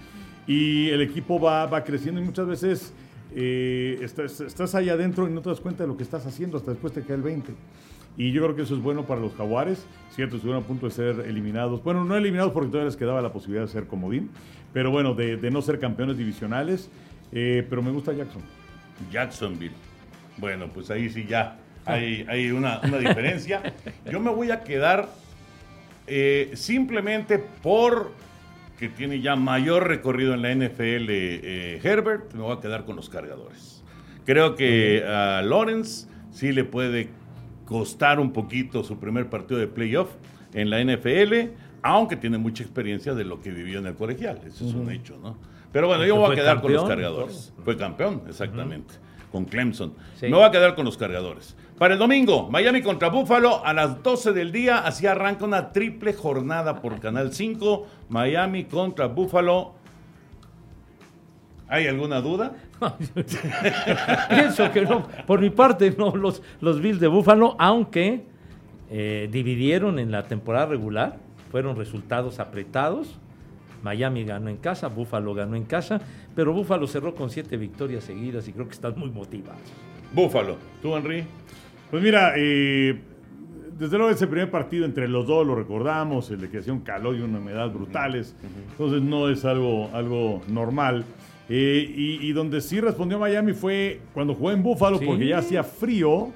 Y 0.47 0.89
el 0.91 1.01
equipo 1.03 1.41
va, 1.41 1.67
va 1.67 1.83
creciendo 1.85 2.21
y 2.21 2.25
muchas 2.25 2.47
veces 2.47 2.93
eh, 3.41 4.01
estás, 4.03 4.41
estás 4.41 4.75
ahí 4.75 4.89
adentro 4.89 5.29
y 5.29 5.33
no 5.33 5.41
te 5.41 5.49
das 5.49 5.61
cuenta 5.61 5.85
de 5.85 5.89
lo 5.89 5.97
que 5.97 6.03
estás 6.03 6.27
haciendo 6.27 6.57
hasta 6.57 6.73
después 6.73 6.93
te 6.93 7.03
cae 7.03 7.15
el 7.15 7.23
20. 7.23 7.53
Y 8.17 8.33
yo 8.33 8.43
creo 8.43 8.57
que 8.57 8.63
eso 8.63 8.75
es 8.75 8.83
bueno 8.83 9.07
para 9.07 9.21
los 9.21 9.33
jaguares. 9.35 9.87
Cierto, 10.11 10.35
estuvieron 10.35 10.65
a 10.65 10.67
punto 10.67 10.87
de 10.87 10.93
ser 10.93 11.21
eliminados. 11.21 11.85
Bueno, 11.85 12.05
no 12.05 12.17
eliminados 12.17 12.53
porque 12.53 12.69
todavía 12.69 12.87
les 12.87 12.97
quedaba 12.97 13.23
la 13.23 13.33
posibilidad 13.33 13.65
de 13.65 13.71
ser 13.71 13.87
comodín. 13.87 14.31
Pero 14.73 14.91
bueno, 14.91 15.15
de, 15.15 15.37
de 15.37 15.51
no 15.53 15.63
ser 15.63 15.79
campeones 15.79 16.19
divisionales. 16.19 16.91
Eh, 17.31 17.65
pero 17.71 17.81
me 17.81 17.93
gusta 17.93 18.13
Jackson. 18.13 18.43
Jacksonville. 19.13 19.75
Bueno, 20.37 20.67
pues 20.75 20.91
ahí 20.91 21.09
sí 21.09 21.27
ya 21.29 21.59
hay, 21.85 22.27
hay 22.29 22.51
una, 22.51 22.81
una 22.83 22.99
diferencia. 22.99 23.63
Yo 24.11 24.19
me 24.19 24.33
voy 24.33 24.51
a 24.51 24.65
quedar 24.65 25.09
eh, 26.09 26.51
simplemente 26.55 27.39
por 27.39 28.11
que 28.79 28.89
tiene 28.89 29.21
ya 29.21 29.35
mayor 29.37 29.89
recorrido 29.89 30.35
en 30.35 30.43
la 30.43 30.55
NFL 30.55 31.11
eh, 31.11 31.81
Herbert, 31.83 32.33
me 32.35 32.43
voy 32.43 32.57
a 32.57 32.61
quedar 32.61 32.85
con 32.85 32.97
los 32.97 33.09
cargadores. 33.09 33.83
Creo 34.25 34.55
que 34.55 35.05
a 35.05 35.43
Lawrence 35.43 36.07
sí 36.31 36.53
le 36.53 36.65
puede 36.65 37.11
costar 37.65 38.21
un 38.21 38.33
poquito 38.33 38.85
su 38.85 38.99
primer 38.99 39.29
partido 39.29 39.59
de 39.59 39.67
playoff 39.67 40.11
en 40.55 40.71
la 40.71 40.83
NFL, 40.83 41.51
aunque 41.83 42.17
tiene 42.17 42.39
mucha 42.39 42.63
experiencia 42.63 43.15
de 43.15 43.25
lo 43.25 43.41
que 43.41 43.51
vivió 43.51 43.81
en 43.81 43.87
el 43.87 43.95
colegial, 43.95 44.41
eso 44.47 44.67
es 44.67 44.75
un 44.75 44.91
hecho, 44.91 45.19
¿no? 45.23 45.37
Pero 45.73 45.87
bueno, 45.87 46.07
yo 46.07 46.15
me 46.15 46.23
voy 46.23 46.33
a 46.33 46.35
quedar 46.35 46.61
con 46.63 46.73
los 46.73 46.85
cargadores. 46.85 47.53
Fue 47.65 47.77
campeón, 47.77 48.23
exactamente, 48.29 48.95
con 49.31 49.45
Clemson. 49.45 49.93
Sí. 50.15 50.27
Me 50.27 50.37
voy 50.37 50.45
a 50.45 50.51
quedar 50.51 50.75
con 50.75 50.85
los 50.85 50.97
cargadores. 50.97 51.57
Para 51.79 51.95
el 51.95 52.01
domingo, 52.01 52.49
Miami 52.51 52.83
contra 52.83 53.09
Buffalo 53.09 53.65
a 53.65 53.73
las 53.73 54.03
12 54.03 54.33
del 54.33 54.51
día, 54.51 54.79
así 54.79 55.07
arranca 55.07 55.45
una 55.45 55.71
triple 55.71 56.13
jornada 56.13 56.83
por 56.83 56.99
Canal 56.99 57.33
5, 57.33 57.87
Miami 58.09 58.65
contra 58.65 59.07
Buffalo. 59.07 59.75
¿Hay 61.69 61.87
alguna 61.87 62.21
duda? 62.21 62.53
Pienso 64.29 64.73
que 64.73 64.83
no. 64.83 65.07
Por 65.27 65.41
mi 65.41 65.51
parte, 65.51 65.95
no, 65.97 66.17
los, 66.17 66.43
los 66.61 66.81
Bills 66.81 66.99
de 66.99 67.07
Búfalo, 67.07 67.55
aunque 67.61 68.25
eh, 68.91 69.29
dividieron 69.31 70.01
en 70.01 70.11
la 70.11 70.25
temporada 70.25 70.67
regular, 70.67 71.19
fueron 71.53 71.77
resultados 71.77 72.41
apretados. 72.41 73.19
Miami 73.85 74.25
ganó 74.25 74.49
en 74.49 74.57
casa, 74.57 74.89
Búfalo 74.89 75.33
ganó 75.35 75.55
en 75.55 75.65
casa, 75.65 76.01
pero 76.35 76.53
Búfalo 76.53 76.89
cerró 76.89 77.15
con 77.15 77.31
siete 77.31 77.57
victorias 77.57 78.03
seguidas 78.03 78.49
y 78.49 78.53
creo 78.53 78.67
que 78.67 78.75
están 78.75 78.99
muy 78.99 79.11
motivados. 79.11 79.61
Búfalo. 80.13 80.57
¿Tú, 80.83 80.97
Henry? 80.97 81.25
Pues 81.91 82.03
mira, 82.03 82.35
eh, 82.37 83.01
desde 83.79 83.97
luego 83.97 84.13
ese 84.13 84.27
primer 84.27 84.51
partido 84.51 84.85
entre 84.85 85.09
los 85.09 85.27
dos 85.27 85.47
lo 85.47 85.55
recordamos, 85.55 86.31
el 86.31 86.41
de 86.41 86.51
que 86.51 86.59
hacía 86.59 86.73
un 86.73 86.81
calor 86.81 87.17
y 87.17 87.21
una 87.21 87.39
humedad 87.39 87.71
brutales, 87.71 88.35
entonces 88.73 89.01
no 89.03 89.29
es 89.31 89.45
algo, 89.45 89.89
algo 89.95 90.43
normal. 90.49 91.05
Eh, 91.49 91.91
y, 91.97 92.27
y 92.29 92.33
donde 92.33 92.61
sí 92.61 92.79
respondió 92.81 93.19
Miami 93.19 93.55
fue 93.55 94.01
cuando 94.13 94.35
jugó 94.35 94.51
en 94.51 94.63
Búfalo, 94.63 94.99
Sí. 94.99 95.07
porque 95.07 95.27
ya 95.29 95.39
hacía 95.39 95.65
frío, 95.65 96.29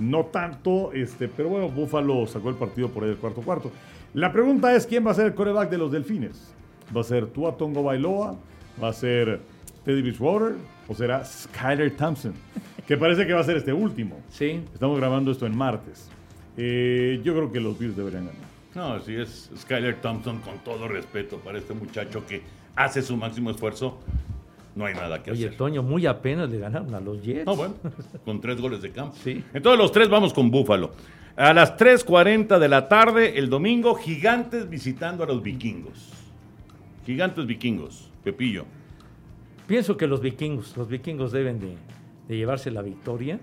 no 0.00 0.24
tanto, 0.26 0.92
este, 0.92 1.28
pero 1.28 1.50
bueno, 1.50 1.68
Búfalo 1.68 2.26
sacó 2.26 2.48
el 2.48 2.56
partido 2.56 2.88
por 2.88 3.04
ahí 3.04 3.10
del 3.10 3.18
cuarto 3.18 3.42
cuarto. 3.42 3.70
La 4.12 4.32
pregunta 4.32 4.74
es, 4.74 4.86
¿quién 4.86 5.06
va 5.06 5.12
a 5.12 5.14
ser 5.14 5.26
el 5.26 5.34
coreback 5.34 5.70
de 5.70 5.78
los 5.78 5.92
Delfines? 5.92 6.52
¿Va 6.96 7.02
a 7.02 7.04
ser 7.04 7.26
Tua 7.26 7.56
Tongo 7.56 7.82
Bailoa? 7.84 8.36
¿Va 8.82 8.88
a 8.88 8.92
ser 8.92 9.40
Teddy 9.84 10.02
Bridgewater? 10.02 10.54
¿O 10.88 10.94
será 10.94 11.24
Skyler 11.24 11.94
Thompson? 11.96 12.32
Que 12.86 12.96
parece 12.96 13.26
que 13.26 13.32
va 13.32 13.40
a 13.40 13.44
ser 13.44 13.56
este 13.56 13.72
último. 13.72 14.20
Sí, 14.28 14.62
Estamos 14.72 14.98
grabando 14.98 15.32
esto 15.32 15.46
en 15.46 15.56
martes. 15.56 16.08
Eh, 16.56 17.20
yo 17.24 17.34
creo 17.34 17.52
que 17.52 17.60
los 17.60 17.78
Bills 17.78 17.96
deberían 17.96 18.26
ganar. 18.26 18.46
No, 18.74 19.00
sí 19.00 19.14
es 19.14 19.50
Skyler 19.56 20.00
Thompson, 20.00 20.40
con 20.40 20.58
todo 20.58 20.86
respeto 20.86 21.38
para 21.38 21.58
este 21.58 21.74
muchacho 21.74 22.24
que 22.26 22.42
hace 22.76 23.02
su 23.02 23.16
máximo 23.16 23.50
esfuerzo. 23.50 23.98
No 24.74 24.84
hay 24.84 24.94
nada 24.94 25.22
que 25.22 25.30
oye, 25.30 25.46
hacer. 25.46 25.56
Toño, 25.56 25.82
muy 25.82 26.06
apenas 26.06 26.50
le 26.50 26.58
ganaron 26.58 26.94
a 26.94 27.00
los 27.00 27.22
Jets. 27.22 27.46
No, 27.46 27.56
bueno, 27.56 27.74
con 28.24 28.40
tres 28.40 28.60
goles 28.60 28.82
de 28.82 28.90
campo. 28.90 29.16
Sí. 29.22 29.42
Entonces 29.54 29.78
los 29.78 29.90
tres 29.90 30.08
vamos 30.08 30.32
con 30.34 30.50
Búfalo. 30.50 30.92
A 31.36 31.52
las 31.52 31.76
3.40 31.76 32.58
de 32.58 32.68
la 32.68 32.88
tarde, 32.88 33.38
el 33.38 33.50
domingo, 33.50 33.94
Gigantes 33.94 34.68
visitando 34.70 35.24
a 35.24 35.26
los 35.26 35.42
vikingos. 35.42 36.12
Gigantes 37.04 37.46
vikingos, 37.46 38.10
Pepillo. 38.24 38.64
Pienso 39.66 39.96
que 39.96 40.06
los 40.06 40.20
vikingos, 40.20 40.76
los 40.76 40.88
vikingos 40.88 41.32
deben 41.32 41.60
de, 41.60 41.76
de 42.28 42.36
llevarse 42.36 42.70
la 42.70 42.82
victoria. 42.82 43.40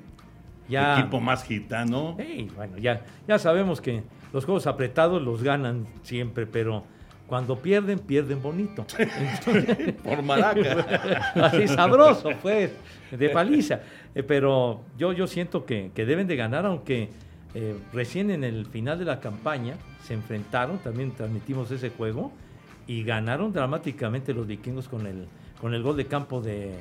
Ya, 0.67 0.99
Equipo 0.99 1.19
más 1.19 1.43
gitano. 1.43 2.17
Bueno, 2.55 2.77
ya, 2.77 3.03
ya 3.27 3.37
sabemos 3.37 3.81
que 3.81 4.03
los 4.31 4.45
juegos 4.45 4.65
apretados 4.65 5.21
los 5.21 5.43
ganan 5.43 5.85
siempre, 6.03 6.45
pero 6.45 6.83
cuando 7.27 7.59
pierden, 7.59 7.99
pierden 7.99 8.41
bonito. 8.41 8.85
Por 10.03 10.21
Maraca. 10.23 11.31
Así 11.35 11.67
sabroso, 11.67 12.29
pues, 12.41 12.71
de 13.11 13.29
paliza. 13.29 13.81
Eh, 14.15 14.23
pero 14.23 14.81
yo, 14.97 15.13
yo 15.13 15.27
siento 15.27 15.65
que, 15.65 15.91
que 15.93 16.05
deben 16.05 16.27
de 16.27 16.35
ganar, 16.35 16.65
aunque 16.65 17.09
eh, 17.53 17.75
recién 17.91 18.31
en 18.31 18.43
el 18.43 18.65
final 18.65 18.99
de 18.99 19.05
la 19.05 19.19
campaña 19.19 19.75
se 20.03 20.13
enfrentaron, 20.13 20.79
también 20.79 21.11
transmitimos 21.11 21.71
ese 21.71 21.89
juego, 21.89 22.31
y 22.87 23.03
ganaron 23.03 23.53
dramáticamente 23.53 24.33
los 24.33 24.47
vikingos 24.47 24.89
con 24.89 25.07
el, 25.07 25.27
con 25.61 25.73
el 25.73 25.83
gol 25.83 25.95
de 25.95 26.05
campo 26.05 26.41
de, 26.41 26.73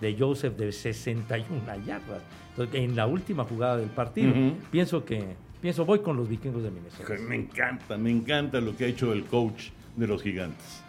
de 0.00 0.16
Joseph 0.18 0.56
de 0.56 0.72
61 0.72 1.60
yardas. 1.86 2.22
Entonces, 2.50 2.74
en 2.80 2.94
la 2.96 3.06
última 3.06 3.44
jugada 3.44 3.76
del 3.76 3.88
partido, 3.90 4.32
pienso 4.70 5.04
que 5.04 5.24
pienso 5.60 5.84
voy 5.84 6.00
con 6.00 6.16
los 6.16 6.28
vikingos 6.28 6.62
de 6.62 6.70
Minnesota. 6.70 7.14
Me 7.26 7.36
encanta, 7.36 7.96
me 7.96 8.10
encanta 8.10 8.60
lo 8.60 8.76
que 8.76 8.84
ha 8.84 8.88
hecho 8.88 9.12
el 9.12 9.24
coach 9.24 9.70
de 9.96 10.06
los 10.06 10.22
gigantes. 10.22 10.82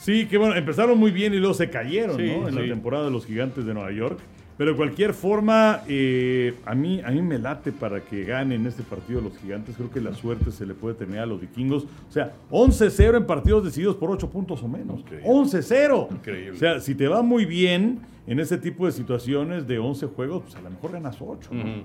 Sí, 0.00 0.26
que 0.26 0.38
bueno, 0.38 0.54
empezaron 0.54 0.96
muy 0.98 1.10
bien 1.10 1.34
y 1.34 1.38
luego 1.38 1.54
se 1.54 1.68
cayeron, 1.68 2.16
Sí, 2.16 2.22
¿no? 2.26 2.46
En 2.48 2.54
sí. 2.54 2.60
la 2.60 2.68
temporada 2.74 3.06
de 3.06 3.10
los 3.10 3.26
gigantes 3.26 3.64
de 3.66 3.74
Nueva 3.74 3.90
York. 3.90 4.20
Pero 4.56 4.70
de 4.70 4.76
cualquier 4.76 5.12
forma, 5.12 5.82
eh, 5.86 6.54
a, 6.64 6.74
mí, 6.74 7.02
a 7.04 7.10
mí 7.10 7.20
me 7.20 7.38
late 7.38 7.72
para 7.72 8.00
que 8.00 8.24
ganen 8.24 8.66
este 8.66 8.82
partido 8.82 9.20
los 9.20 9.36
gigantes. 9.36 9.76
Creo 9.76 9.90
que 9.90 10.00
la 10.00 10.14
suerte 10.14 10.50
se 10.50 10.64
le 10.64 10.72
puede 10.72 10.94
terminar 10.94 11.24
a 11.24 11.26
los 11.26 11.40
vikingos. 11.40 11.84
O 11.84 12.12
sea, 12.12 12.32
11-0 12.50 13.18
en 13.18 13.26
partidos 13.26 13.64
decididos 13.64 13.96
por 13.96 14.10
8 14.10 14.30
puntos 14.30 14.62
o 14.62 14.68
menos. 14.68 15.00
Increíble. 15.00 15.28
11-0. 15.28 16.10
Increíble. 16.10 16.52
O 16.52 16.58
sea, 16.58 16.80
si 16.80 16.94
te 16.94 17.06
va 17.06 17.20
muy 17.20 17.44
bien 17.44 18.00
en 18.26 18.40
ese 18.40 18.56
tipo 18.56 18.86
de 18.86 18.92
situaciones 18.92 19.66
de 19.66 19.78
11 19.78 20.06
juegos, 20.06 20.44
pues 20.44 20.56
a 20.56 20.62
lo 20.62 20.70
mejor 20.70 20.92
ganas 20.92 21.18
8. 21.20 21.50
¿no? 21.52 21.60
Ujú. 21.60 21.82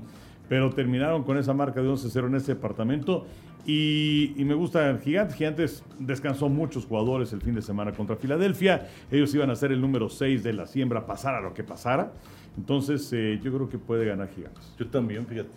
Pero 0.48 0.70
terminaron 0.70 1.24
con 1.24 1.38
esa 1.38 1.54
marca 1.54 1.82
de 1.82 1.90
11-0 1.90 2.28
en 2.28 2.36
ese 2.36 2.54
departamento. 2.56 3.26
Y, 3.66 4.34
y 4.38 4.46
me 4.46 4.54
gusta 4.54 4.98
Gigantes. 5.04 5.36
Gigantes 5.36 5.84
descansó 6.00 6.48
muchos 6.50 6.86
jugadores 6.86 7.32
el 7.34 7.42
fin 7.42 7.54
de 7.54 7.62
semana 7.62 7.92
contra 7.92 8.16
Filadelfia. 8.16 8.88
Ellos 9.12 9.36
iban 9.36 9.50
a 9.50 9.56
ser 9.56 9.74
el 9.74 9.82
número 9.82 10.10
6 10.10 10.42
de 10.42 10.54
la 10.54 10.68
siembra, 10.68 11.06
pasara 11.06 11.42
lo 11.42 11.54
que 11.54 11.64
pasara. 11.64 12.14
Entonces, 12.58 13.10
eh, 13.14 13.40
yo 13.44 13.52
creo 13.54 13.70
que 13.70 13.78
puede 13.78 14.06
ganar 14.06 14.30
Gigantes. 14.36 14.74
Yo 14.78 14.88
también, 14.88 15.26
fíjate. 15.26 15.50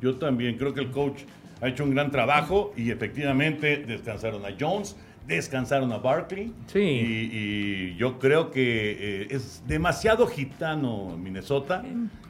Yo 0.00 0.16
también 0.16 0.56
creo 0.58 0.74
que 0.74 0.80
el 0.80 0.90
coach 0.90 1.22
ha 1.60 1.68
hecho 1.68 1.84
un 1.84 1.90
gran 1.90 2.10
trabajo 2.10 2.72
y 2.76 2.90
efectivamente 2.90 3.78
descansaron 3.86 4.44
a 4.44 4.48
Jones, 4.58 4.96
descansaron 5.26 5.92
a 5.92 5.98
Barkley. 5.98 6.52
Sí. 6.66 6.80
Y, 6.80 7.30
y 7.32 7.96
yo 7.96 8.18
creo 8.18 8.50
que 8.50 9.22
eh, 9.22 9.26
es 9.30 9.62
demasiado 9.66 10.26
gitano 10.26 11.16
Minnesota 11.16 11.82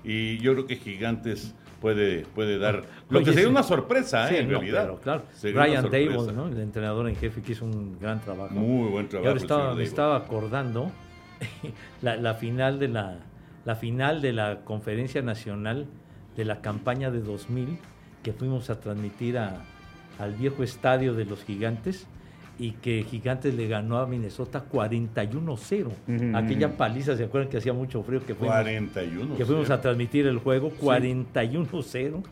y 0.04 0.38
yo 0.38 0.52
creo 0.52 0.66
que 0.66 0.76
Gigantes 0.76 1.54
puede, 1.80 2.24
puede 2.34 2.58
dar 2.58 2.84
lo 3.08 3.18
Oye, 3.18 3.24
que 3.24 3.32
sería 3.32 3.46
sí. 3.46 3.50
una 3.50 3.62
sorpresa, 3.64 4.28
Sí, 4.28 4.36
¿eh? 4.36 4.40
en 4.40 4.44
no, 4.52 4.58
realidad. 4.58 4.82
claro, 4.84 5.00
claro. 5.00 5.22
Sorpresa. 5.34 5.82
Dable, 5.82 6.32
¿no? 6.32 6.46
el 6.48 6.60
entrenador 6.60 7.08
en 7.08 7.16
jefe, 7.16 7.42
que 7.42 7.52
hizo 7.52 7.64
un 7.64 7.98
gran 7.98 8.20
trabajo. 8.20 8.54
Muy 8.54 8.90
buen 8.90 9.06
Y 9.06 9.08
trabajo. 9.08 9.28
ahora 9.30 9.38
el 9.38 9.42
estaba, 9.42 9.74
me 9.74 9.82
estaba 9.82 10.16
acordando 10.16 10.92
la, 12.02 12.16
la 12.16 12.34
final 12.34 12.78
de 12.78 12.88
la, 12.88 13.18
la 13.64 13.76
final 13.76 14.20
de 14.22 14.32
la 14.32 14.60
conferencia 14.64 15.22
nacional 15.22 15.86
de 16.36 16.44
la 16.44 16.60
campaña 16.60 17.10
de 17.10 17.20
2000 17.20 17.78
que 18.22 18.32
fuimos 18.32 18.70
a 18.70 18.80
transmitir 18.80 19.38
a- 19.38 19.62
al 20.18 20.34
viejo 20.34 20.62
estadio 20.62 21.14
de 21.14 21.24
los 21.24 21.44
gigantes 21.44 22.06
y 22.56 22.70
que 22.72 23.02
Gigantes 23.02 23.52
le 23.54 23.66
ganó 23.66 23.98
a 23.98 24.06
Minnesota 24.06 24.62
41-0. 24.70 25.86
Ujú, 26.06 26.36
Aquella 26.36 26.76
paliza, 26.76 27.16
¿se 27.16 27.24
acuerdan 27.24 27.50
que 27.50 27.56
hacía 27.56 27.72
mucho 27.72 28.00
frío? 28.04 28.24
Que 28.24 28.34
fuimos, 28.36 28.54
41. 28.54 29.36
que 29.36 29.44
fuimos 29.44 29.66
sí. 29.66 29.72
a 29.72 29.80
transmitir 29.80 30.26
el 30.28 30.38
juego 30.38 30.70
41-0. 30.80 32.22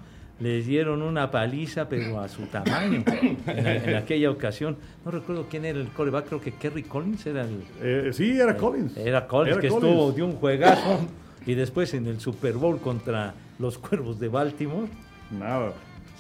Les 0.41 0.67
dieron 0.67 1.03
una 1.03 1.31
paliza, 1.31 1.89
pero 1.89 2.21
a 2.21 2.29
su 2.29 2.43
tamaño. 2.47 3.05
en, 3.47 3.67
en 3.67 3.95
aquella 3.97 4.31
ocasión, 4.31 4.77
no 5.05 5.11
recuerdo 5.11 5.47
quién 5.49 5.65
era 5.65 5.79
el 5.79 5.89
coreback, 5.89 6.27
creo 6.29 6.41
que 6.41 6.53
Kerry 6.53 6.83
Collins 6.85 7.27
era 7.27 7.43
el. 7.43 7.63
Eh, 7.81 8.11
sí, 8.13 8.31
era 8.39 8.57
Collins. 8.57 8.97
Era 8.97 9.27
Collins, 9.27 9.53
Era 9.57 9.61
que 9.61 9.69
Collins. 9.69 9.91
estuvo 9.93 10.13
de 10.13 10.23
un 10.23 10.33
juegazo. 10.33 11.01
Y 11.47 11.55
después 11.55 11.95
en 11.95 12.07
el 12.07 12.21
Super 12.21 12.55
Bowl 12.55 12.79
contra 12.81 13.35
los 13.59 13.79
Cuervos 13.79 14.19
de 14.21 14.29
Baltimore. 14.29 14.89
Nada. 15.31 15.73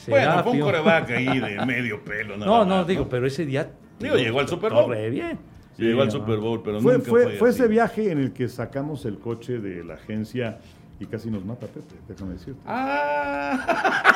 Bueno, 0.08 0.42
fue 0.42 0.52
un 0.52 0.60
coreback 0.60 1.10
ahí 1.10 1.38
de 1.38 1.64
medio 1.66 2.02
pelo. 2.02 2.36
nada 2.36 2.50
No, 2.50 2.64
no, 2.64 2.76
más, 2.78 2.86
digo, 2.86 3.08
pero 3.08 3.26
ese 3.26 3.46
día. 3.46 3.70
Digo, 4.00 4.16
llegó 4.16 4.40
al 4.40 4.48
Super 4.48 4.72
Bowl. 4.72 4.94
Bien. 5.10 5.38
Sí, 5.76 5.84
llegó 5.84 6.00
al 6.02 6.08
no. 6.08 6.12
Super 6.12 6.38
Bowl, 6.38 6.62
pero 6.62 6.80
Fue, 6.80 6.94
nunca 6.94 7.08
fue, 7.08 7.22
fue, 7.24 7.36
fue 7.36 7.50
ese 7.50 7.68
viaje 7.68 8.10
en 8.10 8.18
el 8.18 8.32
que 8.32 8.48
sacamos 8.48 9.04
el 9.04 9.18
coche 9.18 9.58
de 9.58 9.84
la 9.84 9.94
agencia 9.94 10.58
y 10.98 11.06
casi 11.06 11.30
nos 11.30 11.44
mata 11.44 11.66
Pepe, 11.66 11.94
déjame 12.08 12.34
decirte. 12.34 12.60
Ah. 12.66 14.08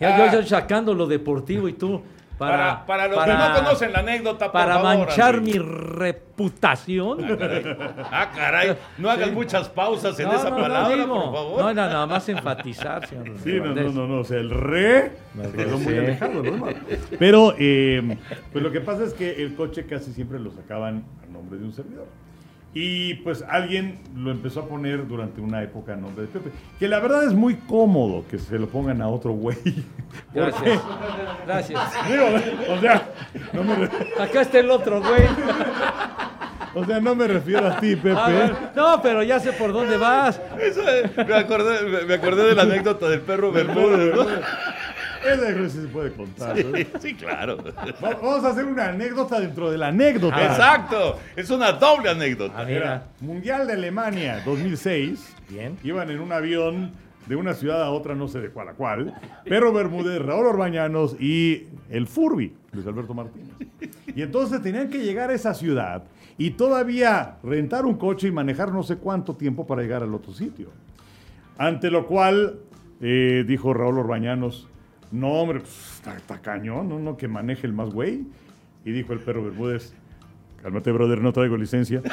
Ya, 0.00 0.30
yo, 0.32 0.40
yo 0.40 0.46
sacando 0.46 0.94
lo 0.94 1.06
deportivo 1.06 1.68
y 1.68 1.72
tú. 1.72 2.00
Para, 2.38 2.86
Para, 2.86 2.86
para 2.86 3.08
los 3.08 3.24
que 3.24 3.32
no 3.32 3.54
conocen 3.64 3.92
la 3.92 3.98
anécdota, 3.98 4.44
por 4.46 4.52
para 4.52 4.74
favor, 4.74 5.06
manchar 5.06 5.34
Andrés. 5.34 5.54
mi 5.56 5.60
reputación. 5.60 7.18
Ah, 8.12 8.30
caray. 8.34 8.76
No 8.96 9.10
hagas 9.10 9.32
muchas 9.32 9.68
pausas 9.68 10.18
en 10.20 10.28
No, 10.28 10.34
esa 10.36 10.50
no, 10.50 10.56
no, 10.56 10.62
palabra, 10.62 10.96
digo, 10.96 11.14
por 11.14 11.34
favor. 11.34 11.60
No, 11.62 11.74
nada 11.74 12.06
más 12.06 12.28
enfatizar, 12.28 13.06
señor. 13.06 13.38
Sí, 13.42 13.58
no, 13.60 13.74
no, 13.74 13.90
no, 13.90 14.06
no, 14.06 14.20
o 14.20 14.24
sea, 14.24 14.38
el 14.38 14.50
re 14.50 15.12
quedó 15.56 15.78
muy 15.78 15.98
alejado, 15.98 16.42
¿no? 16.42 16.66
Pero, 17.18 17.54
eh, 17.58 18.16
pues 18.52 18.62
lo 18.62 18.70
que 18.70 18.80
pasa 18.80 19.04
es 19.04 19.14
que 19.14 19.42
el 19.42 19.54
coche 19.56 19.86
casi 19.86 20.12
siempre 20.12 20.38
lo 20.38 20.50
sacaban 20.52 21.04
a 21.24 21.32
nombre 21.32 21.58
de 21.58 21.64
un 21.64 21.72
servidor. 21.72 22.06
Y 22.74 23.14
pues 23.14 23.42
alguien 23.48 23.98
lo 24.14 24.30
empezó 24.30 24.60
a 24.60 24.66
poner 24.68 25.08
durante 25.08 25.40
una 25.40 25.62
época 25.62 25.94
a 25.94 25.96
nombre 25.96 26.22
de 26.22 26.28
Pepe. 26.28 26.50
Que 26.78 26.86
la 26.86 27.00
verdad 27.00 27.24
es 27.24 27.32
muy 27.32 27.54
cómodo 27.56 28.24
que 28.30 28.38
se 28.38 28.58
lo 28.58 28.68
pongan 28.68 29.00
a 29.02 29.08
otro 29.08 29.32
güey. 29.32 29.56
Gracias. 30.34 30.80
Gracias. 31.46 31.80
Digo, 32.08 32.24
o 32.76 32.80
sea, 32.80 33.08
no 33.54 33.64
me, 33.64 33.74
re- 33.74 33.90
Acá 34.20 34.42
está 34.42 34.58
el 34.60 34.70
otro, 34.70 35.00
güey. 35.00 35.22
o 36.74 36.84
sea, 36.84 37.00
no 37.00 37.14
me 37.14 37.26
refiero 37.26 37.66
a 37.66 37.80
ti, 37.80 37.96
Pepe. 37.96 38.18
A 38.18 38.28
ver, 38.28 38.56
no, 38.76 39.00
pero 39.02 39.22
ya 39.22 39.40
sé 39.40 39.52
por 39.52 39.72
dónde 39.72 39.96
vas. 39.96 40.40
Eso, 40.60 40.82
me, 41.26 41.34
acordé, 41.34 41.82
me- 41.88 42.02
me 42.04 42.14
acordé 42.14 42.44
de 42.44 42.54
la 42.54 42.62
anécdota 42.64 43.08
del 43.08 43.22
perro 43.22 43.50
Bermúdez, 43.50 44.14
¿no? 44.14 44.26
Ese 45.34 45.52
creo 45.52 45.62
que 45.64 45.70
sí 45.70 45.80
se 45.82 45.88
puede 45.88 46.12
contar. 46.12 46.56
¿no? 46.64 46.76
Sí, 46.76 46.86
sí, 47.00 47.14
claro. 47.14 47.56
Va- 48.02 48.14
Vamos 48.14 48.44
a 48.44 48.48
hacer 48.50 48.64
una 48.64 48.88
anécdota 48.88 49.40
dentro 49.40 49.70
de 49.70 49.78
la 49.78 49.88
anécdota. 49.88 50.44
Exacto. 50.46 51.18
Es 51.36 51.50
una 51.50 51.72
doble 51.72 52.10
anécdota. 52.10 52.64
mira. 52.64 52.76
Era 52.76 53.06
Mundial 53.20 53.66
de 53.66 53.72
Alemania 53.74 54.42
2006. 54.44 55.34
Bien. 55.48 55.76
Iban 55.84 56.10
en 56.10 56.20
un 56.20 56.32
avión 56.32 56.92
de 57.26 57.36
una 57.36 57.52
ciudad 57.54 57.82
a 57.82 57.90
otra, 57.90 58.14
no 58.14 58.26
sé 58.28 58.40
de 58.40 58.48
cuál 58.50 58.68
a 58.70 58.72
cuál. 58.72 59.14
Perro 59.44 59.72
Bermúdez, 59.72 60.20
Raúl 60.22 60.46
Orbañanos 60.46 61.14
y 61.20 61.64
el 61.90 62.06
Furby, 62.06 62.54
Luis 62.72 62.86
Alberto 62.86 63.12
Martínez. 63.14 63.50
Y 64.16 64.22
entonces 64.22 64.62
tenían 64.62 64.88
que 64.88 64.98
llegar 64.98 65.28
a 65.30 65.34
esa 65.34 65.52
ciudad 65.52 66.04
y 66.38 66.52
todavía 66.52 67.36
rentar 67.42 67.84
un 67.84 67.96
coche 67.98 68.28
y 68.28 68.30
manejar 68.32 68.72
no 68.72 68.82
sé 68.82 68.96
cuánto 68.96 69.34
tiempo 69.36 69.66
para 69.66 69.82
llegar 69.82 70.02
al 70.02 70.14
otro 70.14 70.32
sitio. 70.32 70.68
Ante 71.58 71.90
lo 71.90 72.06
cual 72.06 72.60
eh, 73.02 73.44
dijo 73.46 73.74
Raúl 73.74 73.98
Orbañanos, 73.98 74.66
no 75.10 75.28
hombre, 75.28 75.60
pues, 75.60 75.94
está, 75.96 76.16
está 76.16 76.40
cañón, 76.40 76.88
no, 76.88 76.98
no 76.98 77.16
que 77.16 77.28
maneje 77.28 77.66
el 77.66 77.72
más 77.72 77.90
güey. 77.90 78.22
Y 78.84 78.92
dijo 78.92 79.12
el 79.12 79.20
perro 79.20 79.44
Bermúdez, 79.44 79.92
cálmate 80.62 80.92
brother, 80.92 81.20
no 81.20 81.32
traigo 81.32 81.56
licencia. 81.56 82.02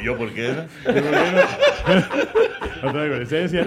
¿Y 0.00 0.04
yo 0.04 0.16
por 0.16 0.30
qué? 0.32 0.66
No 2.82 2.92
traigo 2.92 3.16
licencia. 3.16 3.66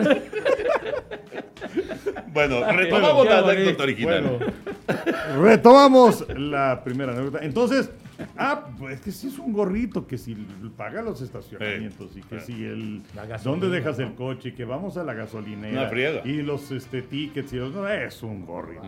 Bueno, 2.27 2.71
retomamos 2.71 3.25
la 3.25 3.39
anécdota 3.39 3.83
original. 3.83 4.23
Bueno, 4.23 5.41
retomamos 5.41 6.25
la 6.37 6.81
primera 6.83 7.11
anécdota. 7.11 7.39
Entonces, 7.43 7.89
ah, 8.37 8.67
pues 8.77 8.95
es 8.95 9.01
que 9.01 9.11
sí 9.11 9.27
es 9.27 9.39
un 9.39 9.53
gorrito 9.53 10.07
que 10.07 10.17
si 10.17 10.35
paga 10.75 11.01
los 11.01 11.21
estacionamientos 11.21 12.15
y 12.15 12.21
que 12.21 12.39
si 12.39 12.63
el 12.63 13.01
dónde 13.43 13.69
dejas 13.69 13.99
¿no? 13.99 14.07
el 14.07 14.15
coche 14.15 14.49
y 14.49 14.51
que 14.53 14.65
vamos 14.65 14.97
a 14.97 15.03
la 15.03 15.13
gasolinera 15.13 15.81
Una 15.81 15.89
friega. 15.89 16.21
y 16.25 16.41
los 16.41 16.71
este 16.71 17.01
tickets 17.01 17.53
y 17.53 17.57
los 17.57 17.73
no, 17.73 17.87
es 17.87 18.21
un 18.23 18.45
gorrito. 18.45 18.83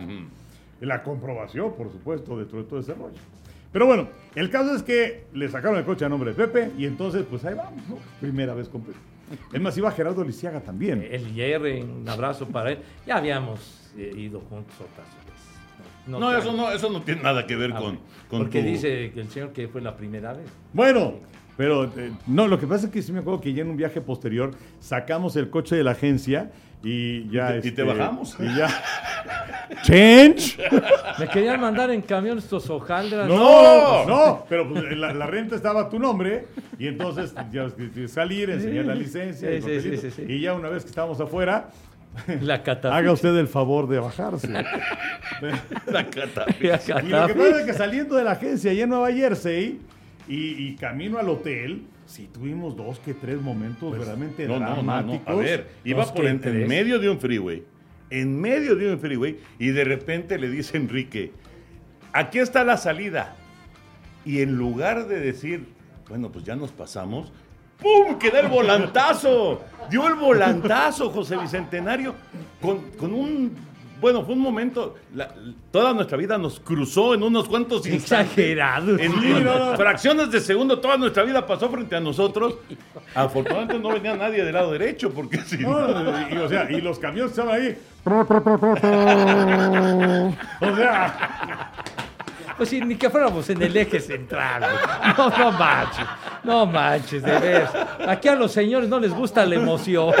La 0.80 1.02
comprobación, 1.02 1.74
por 1.74 1.90
supuesto, 1.90 2.36
dentro 2.36 2.58
de 2.58 2.64
todo 2.64 2.80
ese 2.80 2.94
rollo. 2.94 3.14
Pero 3.72 3.86
bueno, 3.86 4.08
el 4.34 4.50
caso 4.50 4.74
es 4.74 4.82
que 4.82 5.26
le 5.32 5.48
sacaron 5.48 5.78
el 5.78 5.84
coche 5.84 6.04
a 6.04 6.08
nombre 6.08 6.32
de 6.32 6.46
Pepe 6.46 6.70
y 6.78 6.86
entonces, 6.86 7.24
pues 7.28 7.44
ahí 7.44 7.54
vamos, 7.54 7.82
¿no? 7.88 7.96
Primera 8.20 8.54
vez 8.54 8.68
con 8.68 8.82
Pepe. 8.82 8.98
Es 9.52 9.60
más, 9.60 9.76
iba 9.76 9.90
Gerardo 9.90 10.22
Lisiaga 10.22 10.60
también. 10.60 11.06
El 11.10 11.32
Jerry, 11.32 11.80
un 11.80 12.08
abrazo 12.08 12.46
para 12.46 12.72
él. 12.72 12.78
Ya 13.06 13.16
habíamos 13.16 13.90
eh, 13.96 14.12
ido 14.16 14.40
juntos 14.40 14.74
otras 14.74 15.08
No, 16.06 16.36
eso 16.36 16.52
no, 16.52 16.70
eso 16.70 16.90
no 16.90 17.00
tiene 17.02 17.22
nada 17.22 17.46
que 17.46 17.56
ver 17.56 17.72
Ah, 17.74 17.78
con, 17.78 17.98
con 18.28 18.40
Porque 18.40 18.60
tu- 18.60 18.66
dice 18.66 19.12
el 19.16 19.28
señor 19.30 19.52
que 19.52 19.68
fue 19.68 19.80
la 19.80 19.96
primera 19.96 20.32
vez. 20.34 20.46
Bueno, 20.72 21.14
pero 21.56 21.84
eh, 21.84 22.10
no, 22.26 22.46
lo 22.48 22.58
que 22.58 22.66
pasa 22.66 22.86
es 22.86 22.92
que 22.92 23.00
sí 23.02 23.12
me 23.12 23.20
acuerdo 23.20 23.40
que 23.40 23.52
ya 23.54 23.62
en 23.62 23.70
un 23.70 23.76
viaje 23.76 24.00
posterior 24.00 24.50
sacamos 24.80 25.36
el 25.36 25.48
coche 25.50 25.76
de 25.76 25.84
la 25.84 25.92
agencia 25.92 26.50
y 26.82 27.28
ya. 27.30 27.56
Y 27.56 27.60
te- 27.62 27.68
y 27.68 27.70
te 27.72 27.82
este, 27.82 27.82
bajamos. 27.84 28.36
Y 28.38 28.54
ya. 28.56 28.68
¡Change! 29.82 30.58
Me 31.18 31.28
querían 31.28 31.60
mandar 31.60 31.90
en 31.90 32.02
camión 32.02 32.38
estos 32.38 32.68
hojaldras. 32.68 33.28
No, 33.28 34.04
no, 34.06 34.44
pero 34.48 34.68
pues, 34.68 34.84
en 34.84 35.00
la, 35.00 35.12
la 35.14 35.26
renta 35.26 35.56
estaba 35.56 35.82
a 35.82 35.88
tu 35.88 35.98
nombre 35.98 36.46
y 36.78 36.86
entonces 36.88 37.34
ya 37.52 37.68
salir, 38.08 38.50
enseñar 38.50 38.84
la 38.84 38.94
licencia 38.94 39.48
Sí, 39.62 39.80
sí, 39.80 40.10
sí. 40.10 40.22
y 40.28 40.40
ya 40.40 40.52
una 40.54 40.68
vez 40.68 40.82
que 40.84 40.90
estábamos 40.90 41.20
afuera, 41.20 41.70
La 42.40 42.62
catafixia. 42.62 42.96
haga 42.96 43.12
usted 43.12 43.36
el 43.36 43.48
favor 43.48 43.88
de 43.88 43.98
bajarse. 43.98 44.48
la 45.86 46.06
cata- 46.10 46.46
Y 46.60 46.66
lo 47.10 47.26
que 47.26 47.34
pasa 47.34 47.60
es 47.60 47.66
que 47.66 47.72
saliendo 47.72 48.16
de 48.16 48.24
la 48.24 48.32
agencia 48.32 48.70
allá 48.70 48.84
en 48.84 48.88
Nueva 48.90 49.12
Jersey 49.12 49.80
y, 50.28 50.68
y 50.68 50.76
camino 50.76 51.18
al 51.18 51.28
hotel, 51.28 51.82
sí 52.06 52.28
tuvimos 52.32 52.76
dos 52.76 52.98
que 53.00 53.14
tres 53.14 53.40
momentos 53.40 53.90
verdaderamente 53.92 54.46
No, 54.46 54.54
no, 54.54 54.60
no, 54.60 54.66
no. 54.68 54.74
dramáticos. 54.74 55.28
A 55.28 55.34
ver, 55.34 55.68
iba 55.84 56.04
por 56.12 56.26
en, 56.26 56.40
medio 56.68 56.98
de 56.98 57.08
un 57.10 57.18
freeway. 57.18 57.62
En 58.10 58.40
medio 58.40 58.76
de 58.76 58.92
un 58.92 58.98
freeway. 59.00 59.38
Y 59.58 59.68
de 59.68 59.84
repente 59.84 60.38
le 60.38 60.48
dice 60.50 60.76
Enrique, 60.76 61.32
aquí 62.12 62.38
está 62.38 62.64
la 62.64 62.76
salida. 62.76 63.36
Y 64.24 64.40
en 64.40 64.56
lugar 64.56 65.08
de 65.08 65.20
decir, 65.20 65.66
bueno, 66.08 66.30
pues 66.30 66.44
ya 66.44 66.56
nos 66.56 66.70
pasamos, 66.72 67.32
¡pum! 67.80 68.18
¡Queda 68.18 68.40
el 68.40 68.48
volantazo! 68.48 69.62
Dio 69.90 70.06
el 70.08 70.14
volantazo, 70.14 71.10
José 71.10 71.36
Bicentenario, 71.36 72.14
con, 72.60 72.78
con 72.92 73.12
un... 73.12 73.74
Bueno, 74.00 74.22
fue 74.24 74.34
un 74.34 74.40
momento, 74.40 74.96
la- 75.14 75.32
toda 75.70 75.94
nuestra 75.94 76.18
vida 76.18 76.36
nos 76.36 76.60
cruzó 76.60 77.14
en 77.14 77.22
unos 77.22 77.48
cuantos 77.48 77.86
instantes. 77.86 78.30
Exagerado. 78.36 78.98
En, 78.98 79.12
en 79.12 79.76
fracciones 79.76 80.30
de 80.30 80.40
segundo, 80.40 80.78
toda 80.78 80.98
nuestra 80.98 81.22
vida 81.22 81.46
pasó 81.46 81.70
frente 81.70 81.96
a 81.96 82.00
nosotros. 82.00 82.56
Afortunadamente 83.14 83.78
no 83.78 83.88
venía 83.94 84.14
nadie 84.14 84.44
del 84.44 84.52
lado 84.52 84.72
derecho, 84.72 85.10
porque 85.10 85.38
si 85.42 85.58
No, 85.58 86.28
y, 86.28 86.36
o 86.36 86.48
sea, 86.48 86.70
y 86.70 86.80
los 86.82 86.98
camiones 86.98 87.30
estaban 87.30 87.54
ahí. 87.54 87.78
O 90.60 90.76
sea, 90.76 91.72
Pues 92.56 92.68
sí, 92.68 92.80
ni 92.80 92.94
que 92.96 93.10
fuéramos 93.10 93.48
en 93.50 93.62
el 93.62 93.76
eje 93.76 93.98
central. 94.00 94.62
güey. 94.62 95.14
No, 95.18 95.38
no 95.38 95.52
manches. 95.52 96.06
No 96.44 96.66
manches, 96.66 97.22
de 97.22 97.38
veras. 97.38 97.72
Aquí 98.06 98.28
a 98.28 98.34
los 98.36 98.52
señores 98.52 98.88
no 98.88 99.00
les 99.00 99.12
gusta 99.12 99.44
la 99.44 99.56
emoción. 99.56 100.12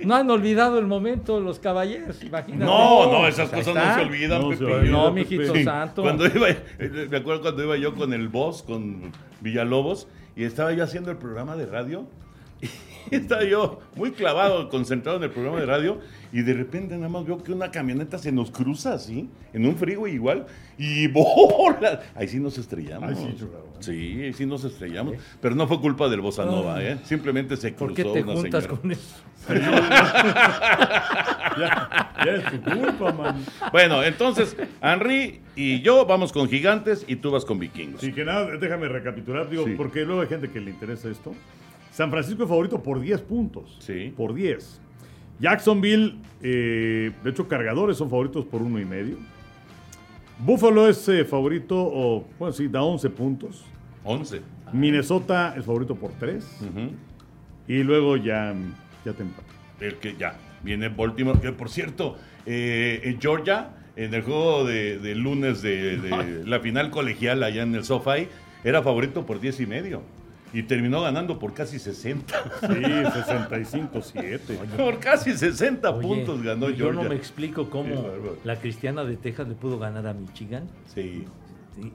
No 0.00 0.14
han 0.16 0.30
olvidado 0.30 0.78
el 0.78 0.86
momento 0.86 1.40
los 1.40 1.58
caballeros, 1.58 2.22
imagínate. 2.22 2.64
No, 2.64 3.10
no, 3.10 3.26
esas 3.26 3.48
Pues 3.50 3.66
cosas 3.66 3.86
no 3.88 3.94
se 3.94 4.00
olvidan, 4.08 4.42
No 4.42 4.56
se 4.56 4.64
No, 4.90 5.10
mijito 5.12 5.54
Sí. 5.54 5.64
santo. 5.64 6.02
Cuando 6.02 6.26
iba, 6.26 6.48
eh, 6.50 7.06
me 7.10 7.16
acuerdo 7.18 7.42
cuando 7.42 7.62
iba 7.62 7.76
yo 7.76 7.94
con 7.94 8.12
el 8.12 8.28
boss, 8.28 8.62
con 8.62 9.12
Villalobos, 9.40 10.08
y 10.36 10.44
estaba 10.44 10.72
yo 10.72 10.84
haciendo 10.84 11.10
el 11.10 11.16
programa 11.16 11.56
de 11.56 11.66
radio, 11.66 12.04
y 13.10 13.16
estaba 13.16 13.44
yo 13.44 13.80
muy 13.94 14.12
clavado, 14.12 14.68
concentrado 14.68 15.18
en 15.18 15.24
el 15.24 15.30
programa 15.30 15.60
de 15.60 15.66
radio, 15.66 15.98
y 16.32 16.42
de 16.42 16.54
repente 16.54 16.94
nada 16.96 17.08
más 17.10 17.24
veo 17.26 17.42
que 17.42 17.52
una 17.52 17.70
camioneta 17.70 18.18
se 18.18 18.32
nos 18.32 18.50
cruza 18.50 18.94
así, 18.94 19.28
en 19.52 19.66
un 19.66 19.76
freeway 19.76 20.14
igual, 20.14 20.46
y 20.78 21.06
bola. 21.12 22.00
Ahí 22.14 22.26
sí 22.28 22.40
nos 22.40 22.56
estrellamos. 22.58 23.10
Ay, 23.10 23.16
sí, 23.16 23.36
chulado. 23.38 23.66
Sí, 23.80 24.22
ahí 24.22 24.32
sí 24.32 24.46
nos 24.46 24.64
estrellamos, 24.64 25.16
pero 25.40 25.54
no 25.54 25.66
fue 25.68 25.80
culpa 25.80 26.08
del 26.08 26.20
Bossa 26.20 26.44
Nova, 26.44 26.82
¿eh? 26.82 26.98
Simplemente 27.04 27.56
se 27.56 27.74
cruzó 27.74 27.86
¿Por 27.86 27.94
qué 27.94 28.04
te 28.04 28.22
una 28.22 28.32
juntas 28.34 28.64
señora. 28.64 28.80
con 28.80 28.90
eso? 28.92 29.16
ya, 31.58 32.12
ya 32.24 32.32
es 32.32 32.44
tu 32.50 32.60
culpa, 32.62 33.12
man. 33.12 33.44
Bueno, 33.72 34.02
entonces, 34.02 34.56
Henry 34.80 35.40
y 35.56 35.82
yo 35.82 36.06
vamos 36.06 36.32
con 36.32 36.48
gigantes 36.48 37.04
y 37.08 37.16
tú 37.16 37.30
vas 37.30 37.44
con 37.44 37.58
vikingos. 37.58 38.00
Sí, 38.00 38.12
que 38.12 38.24
nada, 38.24 38.56
déjame 38.56 38.88
recapitular, 38.88 39.48
digo, 39.50 39.64
Sí. 39.64 39.74
porque 39.76 40.04
luego 40.04 40.22
hay 40.22 40.28
gente 40.28 40.48
que 40.50 40.60
le 40.60 40.70
interesa 40.70 41.08
esto. 41.10 41.34
San 41.90 42.10
Francisco 42.10 42.44
es 42.44 42.48
favorito 42.48 42.82
por 42.82 43.00
10 43.00 43.20
puntos. 43.22 43.76
Sí. 43.80 44.14
Por 44.16 44.32
10. 44.32 44.80
Jacksonville, 45.42 46.14
eh, 46.40 47.10
de 47.24 47.30
hecho, 47.30 47.48
cargadores 47.48 47.96
son 47.96 48.08
favoritos 48.08 48.44
por 48.44 48.62
uno 48.62 48.78
y 48.78 48.84
medio. 48.84 49.16
Buffalo 50.38 50.88
es 50.88 51.08
eh, 51.08 51.24
favorito, 51.24 51.76
o, 51.76 52.24
bueno, 52.38 52.52
sí, 52.52 52.68
da 52.68 52.84
11 52.84 53.10
puntos. 53.10 53.64
11. 54.04 54.40
Minnesota 54.72 55.54
es 55.58 55.64
favorito 55.64 55.96
por 55.96 56.12
3. 56.12 56.44
Y 57.66 57.82
luego 57.82 58.16
ya, 58.16 58.54
ya 59.04 59.12
te. 59.14 59.24
El 59.84 59.96
que 59.96 60.14
ya 60.16 60.36
viene 60.62 60.88
Baltimore, 60.88 61.40
que 61.40 61.50
por 61.50 61.68
cierto, 61.68 62.16
eh, 62.46 63.00
en 63.02 63.20
Georgia, 63.20 63.70
en 63.96 64.14
el 64.14 64.22
juego 64.22 64.64
de, 64.64 64.98
de 64.98 65.16
lunes 65.16 65.60
de, 65.60 65.96
de 65.96 66.44
la 66.46 66.60
final 66.60 66.90
colegial 66.90 67.42
allá 67.42 67.64
en 67.64 67.74
el 67.74 67.82
SoFi, 67.82 68.28
era 68.62 68.80
favorito 68.80 69.26
por 69.26 69.40
10 69.40 69.58
y 69.58 69.66
medio. 69.66 70.02
Y 70.52 70.64
terminó 70.64 71.00
ganando 71.00 71.38
por 71.38 71.54
casi 71.54 71.78
60. 71.78 72.42
Sí, 72.60 72.66
65-7. 72.66 74.40
por 74.76 74.98
casi 74.98 75.32
60 75.32 75.90
Oye, 75.90 76.06
puntos 76.06 76.42
ganó 76.42 76.68
yo 76.68 76.76
Georgia. 76.76 77.02
no 77.02 77.08
me 77.08 77.14
explico 77.14 77.70
cómo 77.70 78.10
la 78.44 78.56
cristiana 78.56 79.04
de 79.04 79.16
Texas 79.16 79.48
le 79.48 79.54
pudo 79.54 79.78
ganar 79.78 80.06
a 80.06 80.12
Michigan. 80.14 80.68
Sí. 80.94 81.24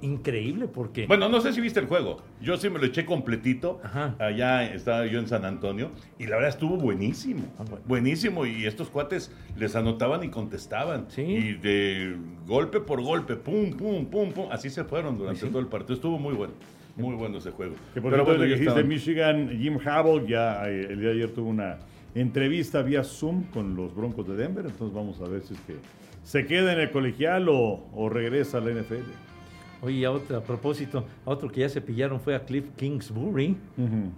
Increíble 0.02 0.68
porque... 0.68 1.06
Bueno, 1.06 1.30
no 1.30 1.40
sé 1.40 1.54
si 1.54 1.62
viste 1.62 1.80
el 1.80 1.86
juego. 1.86 2.18
Yo 2.42 2.58
sí 2.58 2.68
me 2.68 2.80
lo 2.80 2.86
eché 2.88 3.06
completito. 3.06 3.80
Ajá. 3.84 4.16
Allá 4.18 4.64
estaba 4.64 5.06
yo 5.06 5.20
en 5.20 5.28
San 5.28 5.46
Antonio. 5.46 5.92
Y 6.18 6.26
la 6.26 6.38
verdad 6.38 6.50
estuvo 6.50 6.78
buenísimo. 6.78 7.44
Ah, 7.60 7.64
bueno. 7.70 7.86
Buenísimo. 7.88 8.48
Y 8.48 8.66
estos 8.66 8.90
cuates 8.90 9.32
les 9.56 9.76
anotaban 9.76 10.24
y 10.24 10.30
contestaban. 10.30 11.06
Sí. 11.10 11.22
Y 11.22 11.54
de 11.54 12.18
golpe 12.48 12.80
por 12.80 13.04
golpe, 13.04 13.36
pum, 13.36 13.72
pum, 13.72 14.08
pum, 14.08 14.32
pum. 14.32 14.48
Así 14.52 14.72
se 14.72 14.84
fueron 14.84 15.16
durante 15.16 15.46
todo 15.46 15.60
el 15.60 15.68
partido. 15.68 15.94
Estuvo 15.94 16.18
muy 16.18 16.34
bueno. 16.34 16.54
Muy 16.98 17.16
bueno 17.16 17.38
ese 17.38 17.52
juego. 17.52 17.76
Que 17.94 18.02
por 18.02 18.12
Pero 18.12 18.24
cierto, 18.26 18.40
bueno, 18.40 18.44
dijiste 18.44 18.64
estaban- 18.70 18.88
Michigan, 18.88 19.50
Jim 19.60 19.78
Harbaugh 19.86 20.26
ya 20.28 20.68
eh, 20.70 20.88
el 20.90 21.00
día 21.00 21.10
de 21.10 21.16
ayer 21.16 21.30
tuvo 21.34 21.50
una 21.50 21.78
entrevista 22.16 22.82
vía 22.82 23.04
Zoom 23.04 23.44
con 23.52 23.76
los 23.76 23.96
Broncos 23.96 24.28
de 24.28 24.36
Denver, 24.36 24.66
entonces 24.66 24.94
vamos 24.96 25.22
a 25.22 25.26
ver 25.30 25.42
si 25.42 25.54
es 25.54 25.60
que 25.62 25.76
se 26.24 26.46
queda 26.46 26.74
en 26.74 26.80
el 26.80 26.92
colegial 26.92 27.48
o, 27.50 27.88
o 27.94 28.10
regresa 28.10 28.58
a 28.58 28.62
la 28.62 28.72
NFL. 28.72 29.04
Oye, 29.84 30.04
a, 30.08 30.12
otro, 30.12 30.38
a 30.38 30.42
propósito, 30.42 31.06
a 31.24 31.30
otro 31.30 31.50
que 31.52 31.60
ya 31.62 31.70
se 31.70 31.82
pillaron 31.82 32.20
fue 32.20 32.34
a 32.36 32.44
Cliff 32.44 32.66
Kingsbury, 32.76 33.56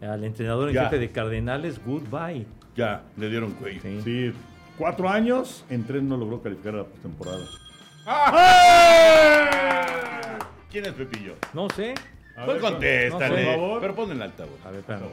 al 0.02 0.24
entrenador 0.24 0.70
en 0.70 0.76
Ya. 0.76 0.84
jefe 0.86 1.00
de 1.00 1.12
Cardenales, 1.12 1.82
goodbye. 1.86 2.46
Ya, 2.78 3.04
le 3.18 3.30
dieron 3.30 3.52
cuello. 3.52 3.82
Sí. 3.82 4.00
Sí, 4.06 4.32
cuatro 4.78 5.10
años, 5.10 5.66
en 5.70 5.84
tres 5.84 6.02
no 6.02 6.16
logró 6.16 6.42
calificar 6.42 6.76
a 6.76 6.78
la 6.78 6.84
postemporada. 6.86 7.44
¿Quién 10.72 10.86
es 10.86 10.94
Pepillo? 10.94 11.34
No 11.54 11.68
sé. 11.70 11.94
A 12.40 12.46
Pues 12.46 12.62
ver, 12.62 12.72
contéstale. 12.72 13.30
no 13.44 13.52
por 13.52 13.60
favor. 13.60 13.82
Pero 13.82 13.96
pon 13.96 14.12
el 14.12 14.22
altavoz. 14.22 14.66
A 14.66 14.70
ver, 14.72 14.80
espérame. 14.80 15.04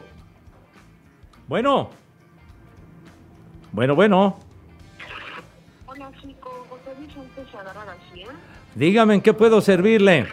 Bueno. 1.48 1.90
Bueno, 3.72 3.94
bueno. 3.94 4.38
Hola, 5.86 6.10
chico. 6.20 6.66
José 6.70 6.90
Vicente 7.00 7.44
Sadara 7.50 7.84
García. 7.84 8.28
Dígame 8.74 9.14
en 9.14 9.20
qué 9.22 9.34
puedo 9.34 9.60
servirle. 9.60 10.26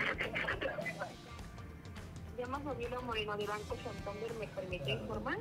Llama 2.37 2.59
Fabiola 2.59 2.99
Moreno 3.01 3.37
de 3.37 3.47
Banco 3.47 3.75
Santander. 3.83 4.31
¿Me 4.39 4.47
permite 4.47 4.91
informar? 4.91 5.37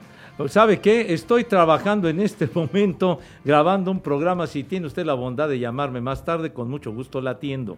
¿Sabe 0.48 0.80
qué? 0.80 1.12
Estoy 1.12 1.44
trabajando 1.44 2.08
en 2.08 2.20
este 2.20 2.48
momento 2.54 3.20
grabando 3.44 3.90
un 3.90 4.00
programa. 4.00 4.46
Si 4.46 4.64
tiene 4.64 4.86
usted 4.86 5.04
la 5.04 5.14
bondad 5.14 5.48
de 5.48 5.58
llamarme 5.58 6.00
más 6.00 6.24
tarde, 6.24 6.52
con 6.52 6.70
mucho 6.70 6.92
gusto 6.92 7.20
la 7.20 7.32
atiendo. 7.32 7.76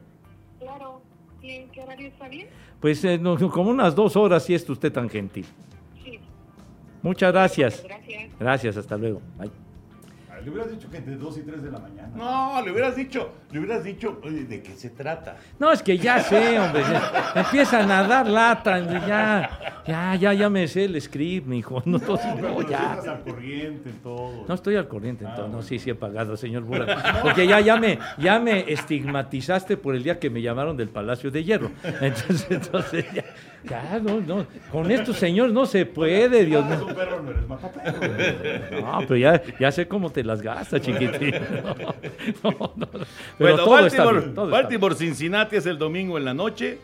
Claro. 0.61 1.03
¿Y 1.43 1.51
en 1.51 1.69
qué 1.71 1.81
horario 1.83 2.09
está 2.09 2.29
bien? 2.29 2.49
Pues 2.85 3.03
eh, 3.07 3.17
no, 3.17 3.39
como 3.51 3.71
unas 3.71 3.95
dos 3.95 4.15
horas, 4.15 4.45
si 4.45 4.53
es 4.53 4.69
usted 4.69 4.93
tan 4.93 5.09
gentil. 5.09 5.47
Sí. 6.05 6.21
Muchas 7.01 7.33
gracias. 7.33 7.83
Gracias. 7.83 8.39
Gracias, 8.39 8.77
hasta 8.77 8.99
luego. 8.99 9.23
Bye. 9.39 9.51
Ah, 10.45 10.47
Le 10.47 10.51
hubieras 10.51 10.71
dicho 10.71 10.91
que 10.91 10.97
entre 10.99 11.17
2 11.17 11.39
y 11.39 11.43
3 11.43 11.63
de 11.63 11.71
la 11.71 11.79
mañana. 11.79 12.11
No, 12.15 12.63
le 12.63 12.71
hubieras 12.71 12.95
dicho, 12.97 13.33
le 13.51 13.59
hubieras 13.61 13.83
dicho 13.83 14.21
oye, 14.23 14.45
de 14.45 14.63
qué 14.63 14.75
se 14.75 14.91
trata. 14.91 15.37
No, 15.59 15.73
es 15.73 15.83
que 15.83 15.97
ya 15.97 16.21
sé, 16.21 16.59
hombre. 16.59 16.83
ya- 16.83 17.33
empiezan 17.37 17.91
a 17.91 18.03
dar 18.07 18.27
lata. 18.29 18.79
Ya, 19.07 19.83
ya, 19.87 20.15
ya, 20.17 20.33
ya 20.35 20.51
me 20.51 20.69
sé 20.69 20.85
el 20.85 21.01
script, 21.01 21.47
mijo. 21.47 21.83
No, 21.87 21.99
no, 21.99 22.17
pero 22.17 22.49
no, 22.49 22.55
pues 22.57 22.69
ya. 22.69 22.95
estás 22.95 23.09
al 23.09 23.23
corriente 23.23 23.89
en 23.91 23.97
todo. 24.03 24.45
No 24.47 24.55
estoy 24.55 24.77
al 24.77 24.89
corriente, 24.89 25.25
entonces. 25.25 25.53
No, 25.55 25.63
sí, 25.63 25.79
sí 25.79 25.91
he 25.91 25.95
pagado, 25.95 26.37
señor 26.37 26.63
Bura. 26.65 27.21
Porque 27.23 27.47
ya, 27.47 27.61
ya, 27.61 27.77
me, 27.77 27.99
ya 28.19 28.39
me 28.39 28.71
estigmatizaste 28.73 29.77
por 29.77 29.95
el 29.95 30.03
día 30.03 30.19
que 30.19 30.29
me 30.31 30.43
llamaron 30.43 30.77
del 30.77 30.89
Palacio 30.91 31.31
de 31.31 31.45
Hierro. 31.45 31.71
Entonces, 32.01 32.47
entonces 32.51 33.05
ya, 33.15 33.25
ya, 33.69 33.99
no, 34.03 34.21
no. 34.21 34.47
Con 34.71 34.91
estos 34.91 35.17
señores 35.17 35.53
no 35.53 35.67
se 35.67 35.87
puede, 35.87 36.45
Dios 36.45 36.65
mío. 36.65 36.87
no 38.81 38.99
pero 39.01 39.17
ya, 39.17 39.43
ya 39.59 39.73
sé 39.73 39.87
cómo 39.89 40.11
te 40.11 40.23
las 40.25 40.43
gastas, 40.43 40.81
chiquitín. 40.81 41.35
No, 42.43 42.51
no, 42.51 42.73
no. 42.77 42.89
Pero 43.39 43.57
bueno, 43.57 43.65
todo 43.65 43.87
está 43.87 44.05
Baltimore, 44.05 44.21
bien, 44.21 44.35
todo 44.35 44.45
está 44.47 44.57
bien. 44.57 44.63
Baltimore 44.63 44.95
Cincinnati 44.95 45.57
es 45.57 45.67
el 45.67 45.79
domingo 45.79 46.19
en 46.19 46.25
la 46.25 46.35
noche. 46.35 46.79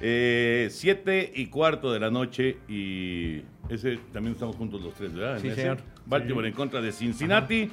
eh, 0.00 0.68
siete 0.70 1.30
y 1.34 1.46
cuarto 1.46 1.92
de 1.92 2.00
la 2.00 2.10
noche. 2.10 2.56
Y 2.68 3.42
ese 3.68 3.98
también 4.12 4.34
estamos 4.34 4.56
juntos 4.56 4.80
los 4.82 4.94
tres, 4.94 5.12
¿verdad? 5.14 5.36
En 5.36 5.40
Sí, 5.42 5.48
ese. 5.48 5.60
señor. 5.62 5.78
Baltimore 6.06 6.48
en 6.48 6.54
contra 6.54 6.80
de 6.80 6.92
Cincinnati. 6.92 7.70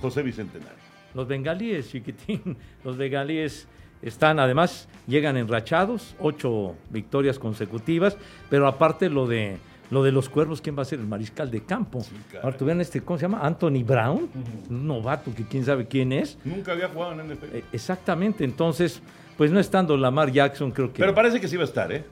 José 0.00 0.22
Bicentenario. 0.22 0.76
Los 1.14 1.26
bengalíes, 1.28 1.90
chiquitín. 1.90 2.56
Los 2.84 2.96
bengalíes 2.96 3.66
están, 4.02 4.38
además, 4.38 4.88
llegan 5.06 5.36
enrachados, 5.36 6.14
ocho 6.18 6.74
victorias 6.90 7.38
consecutivas, 7.38 8.16
pero 8.50 8.66
aparte 8.66 9.08
lo 9.08 9.26
de 9.26 9.58
lo 9.88 10.02
de 10.02 10.10
los 10.10 10.28
cuervos, 10.28 10.60
¿quién 10.60 10.76
va 10.76 10.82
a 10.82 10.84
ser? 10.84 10.98
El 10.98 11.06
mariscal 11.06 11.48
de 11.48 11.62
campo. 11.62 12.04
caray. 12.28 12.44
Ahora 12.44 12.56
tuvieron 12.56 12.80
este, 12.80 13.00
¿cómo 13.02 13.18
se 13.18 13.22
llama? 13.22 13.38
Anthony 13.42 13.84
Brown, 13.84 14.28
un 14.68 14.86
novato 14.86 15.32
que 15.32 15.44
quién 15.44 15.64
sabe 15.64 15.86
quién 15.86 16.12
es. 16.12 16.38
Nunca 16.44 16.72
había 16.72 16.88
jugado 16.88 17.20
en 17.20 17.32
NFL. 17.32 17.44
Eh, 17.52 17.64
exactamente, 17.72 18.44
entonces, 18.44 19.00
pues 19.36 19.52
no 19.52 19.60
estando 19.60 19.96
Lamar 19.96 20.32
Jackson, 20.32 20.72
creo 20.72 20.92
que. 20.92 20.98
Pero 20.98 21.14
parece 21.14 21.40
que 21.40 21.46
sí 21.46 21.56
va 21.56 21.62
a 21.62 21.66
estar, 21.66 21.92
¿eh? 21.92 22.04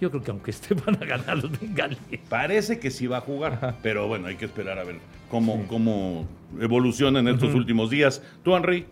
yo 0.00 0.10
creo 0.10 0.22
que 0.22 0.30
aunque 0.30 0.50
esté 0.50 0.74
van 0.86 0.96
a 1.02 1.06
ganar 1.06 1.38
los 1.38 1.58
bengalíes. 1.58 2.00
Parece 2.28 2.78
que 2.78 2.90
sí 2.90 3.06
va 3.06 3.18
a 3.18 3.20
jugar. 3.20 3.76
Pero 3.82 4.06
bueno, 4.06 4.28
hay 4.28 4.36
que 4.36 4.44
esperar 4.44 4.78
a 4.78 4.84
ver 4.84 4.96
cómo, 5.30 5.66
cómo 5.68 6.26
evoluciona 6.60 7.20
en 7.20 7.28
estos 7.28 7.54
últimos 7.54 7.90
días. 7.90 8.22
¿Tú, 8.42 8.54
Henry? 8.56 8.86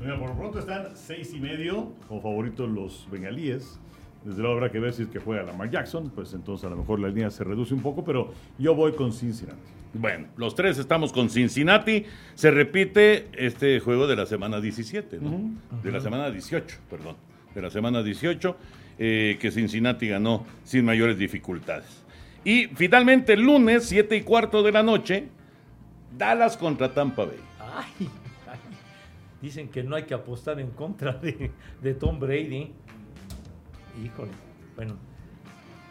Mira, 0.00 0.18
por 0.18 0.28
lo 0.28 0.36
pronto 0.36 0.58
están 0.60 0.88
seis 0.94 1.32
y 1.34 1.40
medio 1.40 1.92
como 2.06 2.20
favoritos 2.20 2.68
los 2.68 3.08
bengalíes. 3.10 3.80
Desde 4.24 4.40
luego 4.40 4.56
habrá 4.56 4.70
que 4.70 4.78
ver 4.78 4.92
si 4.92 5.02
es 5.02 5.08
que 5.08 5.18
juega 5.18 5.42
Lamar 5.42 5.70
Jackson, 5.70 6.10
pues 6.14 6.32
entonces 6.34 6.66
a 6.66 6.70
lo 6.70 6.76
mejor 6.76 7.00
la 7.00 7.08
línea 7.08 7.30
se 7.30 7.44
reduce 7.44 7.72
un 7.72 7.80
poco, 7.82 8.04
pero 8.04 8.32
yo 8.58 8.74
voy 8.74 8.92
con 8.92 9.12
Cincinnati. 9.12 9.58
Bueno, 9.94 10.26
los 10.36 10.54
tres 10.54 10.78
estamos 10.78 11.12
con 11.12 11.30
Cincinnati. 11.30 12.04
Se 12.34 12.50
repite 12.50 13.28
este 13.32 13.80
juego 13.80 14.06
de 14.06 14.16
la 14.16 14.26
semana 14.26 14.60
17, 14.60 15.18
¿no? 15.20 15.50
De 15.82 15.90
la 15.90 16.00
semana 16.00 16.30
18, 16.30 16.76
perdón. 16.90 17.16
De 17.54 17.62
la 17.62 17.70
semana 17.70 18.02
18, 18.02 18.56
eh, 18.98 19.38
que 19.40 19.50
Cincinnati 19.50 20.08
ganó 20.08 20.44
sin 20.64 20.84
mayores 20.84 21.18
dificultades. 21.18 22.04
Y 22.44 22.66
finalmente, 22.66 23.32
el 23.32 23.42
lunes, 23.42 23.86
7 23.86 24.16
y 24.16 24.22
cuarto 24.22 24.62
de 24.62 24.72
la 24.72 24.82
noche, 24.82 25.28
Dallas 26.16 26.56
contra 26.56 26.92
Tampa 26.92 27.24
Bay. 27.24 27.38
Ay, 27.60 27.84
ay. 28.00 28.08
Dicen 29.40 29.68
que 29.68 29.82
no 29.84 29.94
hay 29.96 30.02
que 30.04 30.14
apostar 30.14 30.58
en 30.60 30.70
contra 30.70 31.12
de, 31.12 31.50
de 31.80 31.94
Tom 31.94 32.18
Brady. 32.18 32.72
Híjole, 34.04 34.32
bueno. 34.76 34.96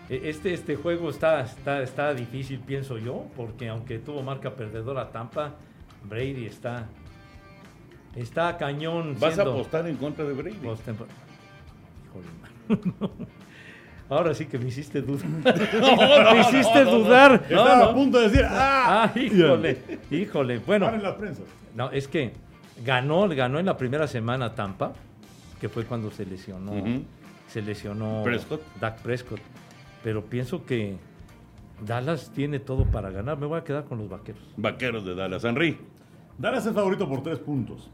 e- 0.10 0.30
Este, 0.30 0.54
este 0.54 0.76
juego 0.76 1.10
está, 1.10 1.42
está, 1.42 1.82
está 1.82 2.14
difícil, 2.14 2.60
pienso 2.60 2.98
yo, 2.98 3.26
porque 3.36 3.70
aunque 3.70 4.00
tuvo 4.00 4.22
marca 4.24 4.52
perdedora 4.56 5.10
Tampa, 5.12 5.56
Brady 6.04 6.46
está, 6.46 6.88
está 8.16 8.58
cañón. 8.58 9.16
¿Vas 9.20 9.38
a 9.40 9.44
apostar 9.44 9.88
en 9.88 9.96
contra 9.98 10.26
de 10.26 10.34
Brady? 10.34 10.58
postempo- 10.58 11.06
Híjole, 12.06 12.28
mano. 13.00 13.12
Ahora 14.10 14.34
sí 14.34 14.46
que 14.46 14.58
me 14.58 14.68
hiciste 14.70 15.02
dudar. 15.02 15.26
no, 15.82 16.34
me 16.34 16.40
hiciste 16.42 16.84
no, 16.86 16.92
no. 16.92 16.98
dudar. 17.00 17.34
Están 17.50 17.82
a 17.82 17.94
punto 17.94 18.20
de 18.20 18.30
decir, 18.30 18.46
¡ah! 18.50 19.04
Ah, 19.14 19.20
híjole, 19.20 19.78
híjole. 20.12 20.60
Bueno, 20.60 20.86
Paren 20.86 21.04
las 21.04 21.16
prensas. 21.16 21.46
no, 21.76 21.92
es 21.92 22.08
que 22.08 22.32
ganó, 22.84 23.28
ganó 23.30 23.60
en 23.60 23.66
la 23.66 23.78
primera 23.78 24.08
semana 24.08 24.56
Tampa, 24.56 24.94
que 25.60 25.70
fue 25.70 25.86
cuando 25.86 26.12
se 26.12 26.26
lesionó, 26.26 26.74
se 27.48 27.62
lesionó 27.62 28.22
Prescott. 28.24 28.62
Dak 28.80 29.02
Prescott. 29.02 29.40
Pero 30.04 30.26
pienso 30.26 30.66
que 30.66 30.98
Dallas 31.86 32.32
tiene 32.34 32.60
todo 32.60 32.86
para 32.86 33.10
ganar. 33.10 33.38
Me 33.38 33.46
voy 33.46 33.60
a 33.60 33.64
quedar 33.64 33.86
con 33.86 33.98
los 33.98 34.10
vaqueros. 34.10 34.42
Vaqueros 34.58 35.06
de 35.06 35.16
Dallas. 35.16 35.44
Henry. 35.44 35.78
Dallas 36.38 36.66
es 36.66 36.74
favorito 36.74 37.08
por 37.08 37.24
tres 37.24 37.40
puntos. 37.40 37.90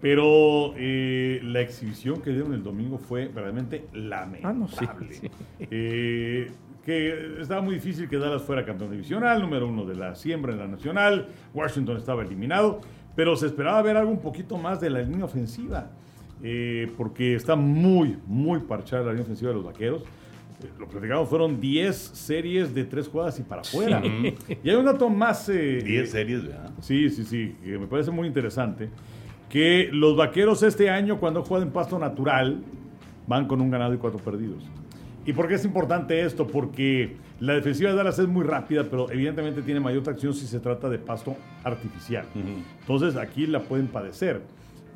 Pero 0.00 0.72
eh, 0.76 1.40
la 1.42 1.60
exhibición 1.60 2.22
que 2.22 2.30
dieron 2.30 2.54
el 2.54 2.62
domingo 2.62 2.98
fue 2.98 3.26
verdaderamente 3.26 3.86
lamentable. 3.92 4.42
Ah, 4.44 4.52
no, 4.52 4.68
sí, 4.68 4.86
sí. 5.20 5.30
Eh, 5.58 6.50
que 6.84 7.40
estaba 7.40 7.60
muy 7.60 7.74
difícil 7.74 8.08
que 8.08 8.16
Dallas 8.16 8.42
fuera 8.42 8.64
campeón 8.64 8.90
divisional, 8.90 9.42
número 9.42 9.68
uno 9.68 9.84
de 9.84 9.94
la 9.94 10.14
siembra 10.14 10.52
en 10.52 10.58
la 10.58 10.66
nacional. 10.66 11.28
Washington 11.52 11.98
estaba 11.98 12.22
eliminado, 12.22 12.80
pero 13.20 13.36
se 13.36 13.44
esperaba 13.44 13.82
ver 13.82 13.98
algo 13.98 14.10
un 14.10 14.20
poquito 14.22 14.56
más 14.56 14.80
de 14.80 14.88
la 14.88 15.02
línea 15.02 15.26
ofensiva, 15.26 15.90
eh, 16.42 16.90
porque 16.96 17.34
está 17.34 17.54
muy, 17.54 18.16
muy 18.26 18.60
parchada 18.60 19.02
la 19.02 19.10
línea 19.10 19.24
ofensiva 19.24 19.50
de 19.50 19.56
los 19.56 19.64
vaqueros. 19.66 20.00
Eh, 20.64 20.68
Lo 20.78 20.88
platicamos, 20.88 21.28
fueron 21.28 21.60
10 21.60 21.94
series 21.94 22.74
de 22.74 22.84
tres 22.84 23.08
jugadas 23.08 23.38
y 23.38 23.42
para 23.42 23.60
afuera. 23.60 24.00
Y 24.64 24.70
hay 24.70 24.74
un 24.74 24.86
dato 24.86 25.10
más. 25.10 25.50
eh, 25.50 25.82
10 25.84 26.10
series, 26.10 26.46
¿verdad? 26.46 26.70
Sí, 26.80 27.10
sí, 27.10 27.24
sí, 27.24 27.54
que 27.62 27.76
me 27.78 27.86
parece 27.86 28.10
muy 28.10 28.26
interesante. 28.26 28.88
Que 29.50 29.90
los 29.92 30.16
vaqueros 30.16 30.62
este 30.62 30.88
año, 30.88 31.20
cuando 31.20 31.42
juegan 31.42 31.68
en 31.68 31.74
pasto 31.74 31.98
natural, 31.98 32.62
van 33.26 33.46
con 33.46 33.60
un 33.60 33.70
ganado 33.70 33.92
y 33.92 33.98
cuatro 33.98 34.18
perdidos. 34.18 34.64
¿Y 35.26 35.32
por 35.32 35.48
qué 35.48 35.54
es 35.54 35.64
importante 35.64 36.22
esto? 36.22 36.46
Porque 36.46 37.16
la 37.40 37.54
defensiva 37.54 37.90
de 37.90 37.96
Dallas 37.96 38.18
es 38.18 38.26
muy 38.26 38.44
rápida, 38.44 38.84
pero 38.84 39.10
evidentemente 39.10 39.62
tiene 39.62 39.80
mayor 39.80 40.02
tracción 40.02 40.32
si 40.34 40.46
se 40.46 40.60
trata 40.60 40.88
de 40.88 40.98
pasto 40.98 41.36
artificial. 41.62 42.24
Entonces 42.80 43.16
aquí 43.16 43.46
la 43.46 43.60
pueden 43.60 43.86
padecer. 43.86 44.42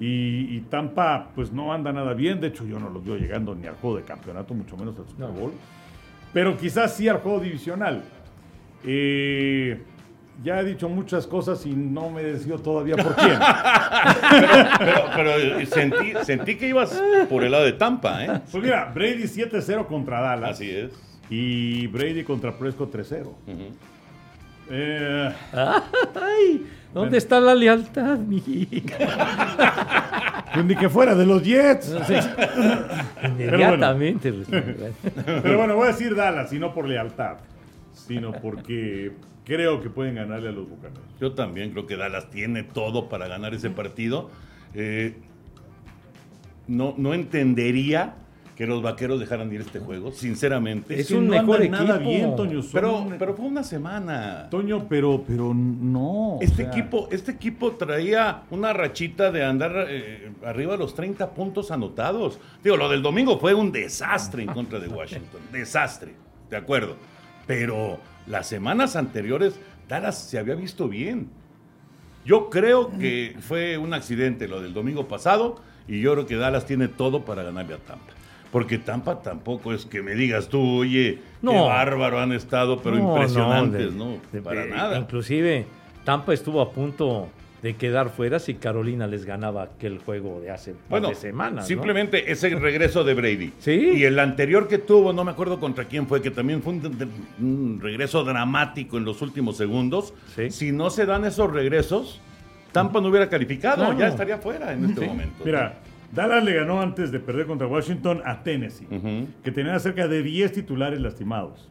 Y, 0.01 0.57
y 0.57 0.61
Tampa, 0.71 1.31
pues 1.35 1.53
no 1.53 1.73
anda 1.73 1.93
nada 1.93 2.15
bien. 2.15 2.41
De 2.41 2.49
hecho, 2.49 2.67
yo 2.67 2.81
no 2.81 2.91
los 2.91 3.05
veo 3.05 3.17
llegando 3.17 3.55
ni 3.55 3.67
al 3.67 3.75
juego 3.77 3.97
de 3.99 4.03
campeonato, 4.03 4.53
mucho 4.55 4.77
menos 4.77 4.99
al 4.99 5.07
Super 5.07 5.29
No. 5.29 5.33
Bowl. 5.33 5.53
Pero 6.33 6.57
quizás 6.57 6.97
sí 6.97 7.07
al 7.07 7.19
juego 7.19 7.39
divisional. 7.39 8.03
Eh, 8.83 9.81
ya 10.43 10.61
he 10.61 10.65
dicho 10.65 10.89
muchas 10.89 11.27
cosas 11.27 11.65
y 11.67 11.71
no 11.71 12.11
me 12.11 12.23
decido 12.23 12.59
todavía 12.59 12.97
por 12.97 13.15
quién. 13.15 13.39
Pero, 14.79 15.05
pero, 15.15 15.31
eh, 15.31 15.67
sentí, 15.67 16.13
sentí 16.25 16.57
que 16.57 16.69
ibas 16.69 17.01
por 17.29 17.45
el 17.45 17.53
lado 17.53 17.65
de 17.65 17.73
Tampa, 17.73 18.25
¿eh? 18.25 18.41
Pues 18.51 18.63
mira, 18.63 18.91
Brady 18.95 19.25
7-0 19.25 19.87
contra 19.87 20.21
Dallas. 20.21 20.51
Así 20.53 20.71
es. 20.71 20.91
Y 21.31 21.87
Brady 21.87 22.25
contra 22.25 22.57
Prescott 22.57 22.95
3-0. 22.95 23.29
Eh, 24.71 25.33
Ay, 25.53 26.67
¿dónde 26.93 27.19
está 27.19 27.41
la 27.41 27.55
lealtad, 27.55 28.19
mi 28.19 28.41
pues 30.55 30.65
ni 30.67 30.77
que 30.77 30.89
fuera 30.89 31.15
de 31.15 31.27
los 31.27 31.43
Jets. 31.43 31.93
Inmediatamente. 33.23 34.31
responde. 34.31 34.93
Pero 35.43 35.59
bueno, 35.59 35.75
voy 35.75 35.89
a 35.89 35.93
decir 35.93 36.15
Dallas, 36.15 36.53
y 36.53 36.59
no 36.59 36.73
por 36.73 36.89
lealtad, 36.89 37.37
sino 37.95 38.33
porque 38.33 39.13
creo 39.45 39.81
que 39.81 39.89
pueden 39.91 40.17
ganarle 40.17 40.51
a 40.51 40.53
los 40.53 40.69
Bucaneros. 40.69 41.03
Yo 41.21 41.33
también 41.33 41.71
creo 41.71 41.87
que 41.87 41.97
Dallas 41.97 42.31
tiene 42.31 42.63
todo 42.63 43.09
para 43.09 43.27
ganar 43.29 43.55
ese 43.55 43.71
partido. 43.71 44.31
Eh, 44.75 45.15
no, 46.67 46.95
no 46.97 47.15
entendería 47.15 48.15
que 48.57 48.67
los 48.69 48.83
vaqueros 48.83 49.19
dejaran 49.19 49.53
ir 49.53 49.63
este 49.63 49.81
juego, 49.81 50.13
sinceramente. 50.13 50.99
Es 50.99 51.11
un 51.11 51.29
mejor 51.29 51.61
andan 51.61 51.71
nada 51.87 51.95
equipo. 51.97 52.11
bien, 52.11 52.37
Toño. 52.37 52.63
son 52.63 52.71
pero, 52.73 52.99
un- 52.99 53.19
pero 53.19 53.35
fue 53.35 53.47
una 53.47 53.65
semana. 53.65 54.49
Toño, 54.49 54.87
pero, 54.89 55.25
pero 55.27 55.53
no. 55.53 56.37
o 56.37 56.41
Este 56.41 56.63
sea, 56.63 56.69
equipo, 56.71 57.09
este 57.11 57.33
equipo 57.33 57.73
traía 57.73 58.43
una 58.53 58.73
rachita 58.73 59.33
de 59.33 59.45
andar 59.45 59.87
eh, 59.89 60.31
arriba 60.47 60.73
de 60.73 60.79
los 60.79 60.95
30 60.95 61.31
puntos 61.31 61.73
anotados. 61.73 62.39
Digo, 62.63 62.77
lo 62.77 62.89
del 62.89 63.03
domingo 63.03 63.39
fue 63.41 63.55
un 63.55 63.73
desastre 63.73 64.45
en 64.45 64.51
contra 64.53 64.79
de 64.79 64.87
Washington. 64.87 65.41
desastre, 65.51 66.13
de 66.49 66.57
acuerdo. 66.57 66.95
Pero 67.47 67.99
las 68.27 68.47
semanas 68.49 68.97
anteriores 68.97 69.59
Dallas 69.89 70.19
se 70.19 70.39
había 70.39 70.55
visto 70.55 70.89
bien. 70.89 71.29
Yo 72.25 72.49
creo 72.49 72.91
que 72.99 73.37
fue 73.41 73.77
un 73.77 73.93
accidente 73.93 74.49
lo 74.49 74.63
del 74.63 74.73
domingo 74.73 75.07
pasado 75.09 75.57
y 75.87 76.01
yo 76.01 76.13
creo 76.15 76.27
que 76.27 76.37
Dallas 76.37 76.65
tiene 76.65 76.89
todo 76.89 77.25
para 77.27 77.43
ganarle 77.43 77.75
a 77.75 77.79
Tampa. 77.79 78.13
Porque 78.51 78.79
Tampa 78.79 79.21
tampoco 79.21 79.75
es 79.75 79.85
que 79.85 80.01
me 80.01 80.15
digas 80.15 80.49
tú, 80.49 80.79
oye, 80.79 81.17
qué 81.17 81.23
No. 81.43 81.67
bárbaro 81.67 82.21
han 82.21 82.33
estado, 82.33 82.81
pero 82.81 82.97
No, 82.97 83.11
impresionantes, 83.15 83.93
de- 83.93 83.99
¿no? 83.99 84.17
de- 84.33 84.41
para 84.41 84.63
de- 84.65 84.71
nada. 84.71 84.99
Inclusive, 84.99 85.67
Tampa 86.05 86.33
estuvo 86.33 86.63
a 86.63 86.71
punto 86.71 87.29
de 87.65 87.77
quedar 87.77 88.11
fuera 88.11 88.39
si 88.39 88.57
Carolina 88.57 89.07
les 89.07 89.25
ganaba 89.25 89.63
aquel 89.63 89.97
juego 89.99 90.39
de 90.43 90.51
hace 90.51 90.73
par 90.73 90.83
Bueno, 90.91 91.09
de 91.09 91.15
semanas. 91.15 91.65
¿no? 91.65 91.67
simplemente 91.67 92.31
ese 92.31 92.51
regreso 92.57 93.05
de 93.05 93.15
Brady. 93.15 93.55
Sí. 93.59 93.93
Y 93.95 94.05
el 94.05 94.19
anterior 94.19 94.69
que 94.69 94.77
tuvo, 94.77 95.15
no 95.15 95.25
me 95.25 95.31
acuerdo 95.31 95.59
contra 95.59 95.87
quién 95.87 96.07
fue, 96.07 96.21
que 96.21 96.31
también 96.31 96.61
fue 96.63 96.75
un, 96.75 97.11
un 97.41 97.81
regreso 97.81 98.23
dramático 98.23 98.99
en 98.99 99.07
los 99.07 99.23
últimos 99.23 99.57
segundos. 99.57 100.13
Sí. 100.37 100.51
Si 100.51 100.73
no 100.73 100.91
se 100.91 101.07
dan 101.07 101.25
esos 101.25 101.51
regresos, 101.51 102.21
Tampa 102.73 103.01
no 103.01 103.09
hubiera 103.09 103.31
calificado, 103.31 103.77
Claro. 103.77 103.99
ya 103.99 104.09
estaría 104.09 104.37
fuera 104.37 104.75
en 104.75 104.85
este 104.85 105.01
Sí. 105.01 105.07
momento. 105.07 105.43
Mira, 105.43 105.79
Dallas 106.13 106.45
le 106.45 106.53
ganó 106.53 106.83
antes 106.83 107.11
de 107.13 107.19
perder 107.19 107.47
contra 107.47 107.67
Washington 107.67 108.21
a 108.27 108.43
Tennessee, 108.43 108.87
que 109.43 109.51
tenía 109.53 109.79
cerca 109.79 110.07
de 110.07 110.23
10 110.23 110.53
titulares 110.53 111.01
lastimados. 111.01 111.71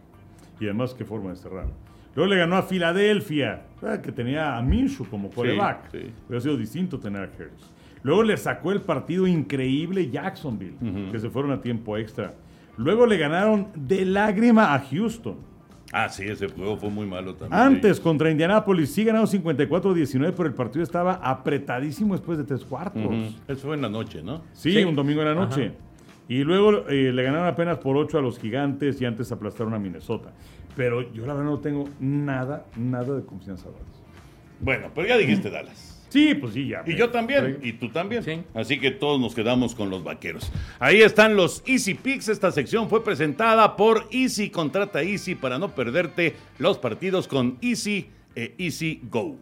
Y 0.59 0.65
además, 0.65 0.95
qué 0.95 1.05
forma 1.05 1.29
de 1.29 1.35
cerrar. 1.35 1.67
Luego 2.15 2.31
le 2.33 2.37
ganó 2.39 2.55
a 2.57 2.63
Filadelfia, 2.63 3.63
ah, 3.81 3.97
que 4.01 4.11
tenía 4.11 4.55
a 4.57 4.61
Minshew 4.61 5.07
como 5.09 5.29
coreback. 5.29 5.91
sí. 5.91 6.11
Hubiera 6.27 6.41
sido 6.41 6.57
distinto 6.57 6.99
tener 6.99 7.21
a 7.21 7.25
Harris. 7.25 7.71
Luego 8.03 8.23
le 8.23 8.35
sacó 8.37 8.71
el 8.71 8.81
partido 8.81 9.25
increíble 9.27 10.09
Jacksonville, 10.09 10.75
que 11.11 11.19
se 11.19 11.29
fueron 11.29 11.51
a 11.51 11.61
tiempo 11.61 11.97
extra. 11.97 12.33
Luego 12.77 13.05
le 13.05 13.17
ganaron 13.17 13.67
de 13.75 14.03
lágrima 14.05 14.73
a 14.75 14.79
Houston. 14.79 15.37
Ah, 15.95 16.09
sí, 16.09 16.23
ese 16.23 16.47
juego 16.49 16.75
fue 16.75 16.89
muy 16.89 17.05
malo 17.05 17.35
también. 17.35 17.59
Antes 17.61 17.99
contra 17.99 18.29
Indianapolis 18.31 18.91
sí 18.91 19.03
ganaron 19.03 19.27
54-19, 19.27 20.33
pero 20.35 20.49
el 20.49 20.55
partido 20.55 20.83
estaba 20.83 21.13
apretadísimo 21.13 22.13
después 22.15 22.37
de 22.37 22.43
tres 22.43 22.65
cuartos. 22.65 23.01
Eso 23.47 23.67
fue 23.67 23.75
en 23.75 23.83
la 23.83 23.89
noche, 23.89 24.21
¿no? 24.23 24.41
Sí, 24.53 24.71
Sí. 24.73 24.83
un 24.83 24.95
domingo 24.95 25.21
en 25.21 25.27
la 25.27 25.35
noche. 25.35 25.65
Ajá. 25.67 25.75
Y 26.27 26.43
luego 26.43 26.87
eh, 26.89 27.11
le 27.13 27.23
ganaron 27.23 27.47
apenas 27.47 27.77
por 27.79 27.97
8 27.97 28.17
a 28.17 28.21
los 28.21 28.39
gigantes 28.39 29.01
y 29.01 29.05
antes 29.05 29.31
aplastaron 29.31 29.73
a 29.73 29.79
Minnesota. 29.79 30.31
Pero 30.75 31.01
yo 31.13 31.25
la 31.25 31.33
verdad 31.33 31.49
no 31.51 31.59
tengo 31.59 31.89
nada, 31.99 32.65
nada 32.75 33.15
de 33.15 33.25
confianza. 33.25 33.65
Dallas. 33.69 34.03
Bueno, 34.59 34.89
pero 34.95 35.07
ya 35.07 35.17
dijiste 35.17 35.49
Dallas. 35.49 35.89
Sí, 36.09 36.35
pues 36.35 36.53
sí, 36.53 36.67
ya. 36.67 36.83
Y 36.85 36.95
yo 36.95 37.09
también, 37.09 37.41
Pero- 37.59 37.65
y 37.67 37.73
tú 37.73 37.89
también. 37.89 38.23
Sí. 38.23 38.43
Así 38.53 38.79
que 38.79 38.91
todos 38.91 39.19
nos 39.19 39.33
quedamos 39.33 39.73
con 39.75 39.89
los 39.89 40.03
vaqueros. 40.03 40.51
Ahí 40.79 41.01
están 41.01 41.35
los 41.35 41.63
Easy 41.65 41.95
Picks. 41.95 42.29
Esta 42.29 42.51
sección 42.51 42.87
fue 42.87 43.03
presentada 43.03 43.75
por 43.75 44.07
Easy. 44.11 44.49
Contrata 44.51 45.01
Easy 45.01 45.33
para 45.35 45.57
no 45.57 45.69
perderte 45.69 46.35
los 46.59 46.77
partidos 46.77 47.27
con 47.27 47.57
Easy 47.61 48.09
e 48.35 48.53
Easy 48.59 49.01
Go. 49.09 49.37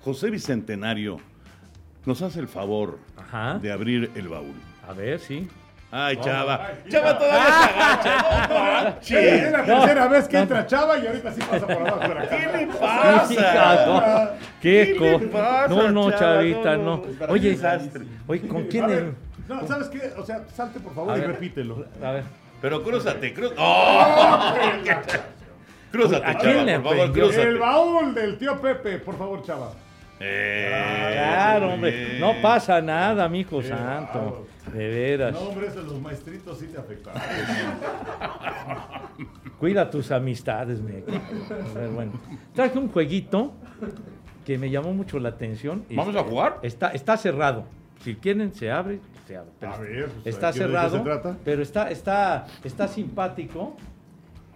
José 0.00 0.30
Bicentenario 0.30 1.16
nos 2.04 2.20
hace 2.22 2.40
el 2.40 2.48
favor 2.48 2.98
Ajá. 3.16 3.58
de 3.58 3.72
abrir 3.72 4.10
el 4.14 4.28
baúl. 4.28 4.54
A 4.86 4.92
ver, 4.92 5.18
sí. 5.18 5.48
Ay, 5.94 6.16
Chava. 6.16 6.68
ay, 6.68 6.90
Chava 6.90 7.18
todavía 7.18 7.44
se 7.44 8.08
agacha. 8.08 8.96
No 9.12 9.18
Es 9.18 9.52
la 9.52 9.64
tercera 9.64 10.06
vez 10.08 10.26
que 10.28 10.38
entra 10.38 10.66
Chava 10.66 10.98
y 10.98 11.06
ahorita 11.06 11.32
sí 11.32 11.40
pasa 11.42 11.66
por 11.66 11.76
abajo 11.76 11.98
de 12.08 12.14
la 12.14 12.28
¿Qué 12.28 12.46
le 12.46 12.66
pasa? 12.68 13.86
no. 13.86 14.28
¿Qué, 14.62 14.96
¿Qué 14.98 15.18
le 15.18 15.26
pasa, 15.28 15.68
No, 15.68 15.90
no, 15.90 16.10
chava? 16.10 16.18
chavita, 16.36 16.76
No, 16.78 16.82
no. 16.82 16.96
no, 17.20 17.32
Oye, 17.32 17.58
oye, 18.26 18.48
¿con 18.48 18.64
quién? 18.64 18.84
A 18.84 18.86
ver, 18.86 18.98
el- 18.98 19.14
no, 19.48 19.66
¿sabes 19.68 19.88
qué? 19.88 20.12
O 20.16 20.24
sea, 20.24 20.42
salte 20.54 20.80
por 20.80 20.92
A 20.92 20.94
favor 20.94 21.16
y 21.16 21.20
ver. 21.20 21.28
repítelo. 21.30 21.84
A 22.02 22.10
ver. 22.12 22.24
Pero 22.62 22.82
crúzate, 22.82 23.34
crúzate. 23.34 23.60
¡Oh! 23.60 24.54
crúzate, 25.92 26.24
¿A 26.26 26.34
quién 26.38 26.52
Chava, 26.54 26.64
le 26.64 26.80
por 26.80 26.96
favor, 26.96 27.12
crúzate. 27.12 27.42
El 27.42 27.58
baúl 27.58 28.14
del 28.14 28.38
tío 28.38 28.58
Pepe, 28.62 28.98
por 28.98 29.18
favor, 29.18 29.42
Chava. 29.44 29.72
Eh, 30.24 30.68
Claro, 31.14 31.74
hombre. 31.74 32.18
No 32.20 32.34
pasa 32.40 32.80
nada, 32.80 33.28
mijo 33.28 33.60
Qué 33.60 33.68
santo. 33.68 34.46
De 34.72 34.88
veras. 34.88 35.32
No, 35.32 35.40
hombre, 35.40 35.68
los 35.74 36.00
maestritos 36.00 36.58
sí 36.58 36.66
te 36.66 36.78
afectan. 36.78 37.14
Cuida 39.58 39.90
tus 39.90 40.10
amistades, 40.10 40.80
me. 40.80 41.02
Bueno. 41.90 42.12
Traje 42.54 42.78
un 42.78 42.88
jueguito 42.88 43.52
que 44.44 44.58
me 44.58 44.70
llamó 44.70 44.92
mucho 44.92 45.18
la 45.18 45.30
atención. 45.30 45.84
¿Vamos 45.90 46.16
a 46.16 46.22
jugar? 46.24 46.58
Está, 46.62 46.88
está 46.90 47.16
cerrado. 47.16 47.64
Si 48.02 48.14
quieren, 48.16 48.52
se 48.54 48.70
abre. 48.70 48.98
Se 49.26 49.36
abre. 49.36 49.50
Pero 49.60 49.72
A 49.72 49.78
ver, 49.78 50.08
pues, 50.08 50.26
está 50.34 50.48
¿de 50.48 50.52
qué- 50.54 50.58
de 50.58 50.64
qué 50.64 50.72
cerrado. 50.72 50.96
se 50.98 51.04
trata? 51.04 51.36
Pero 51.44 51.62
está, 51.62 51.90
está, 51.90 52.46
está 52.64 52.88
simpático. 52.88 53.76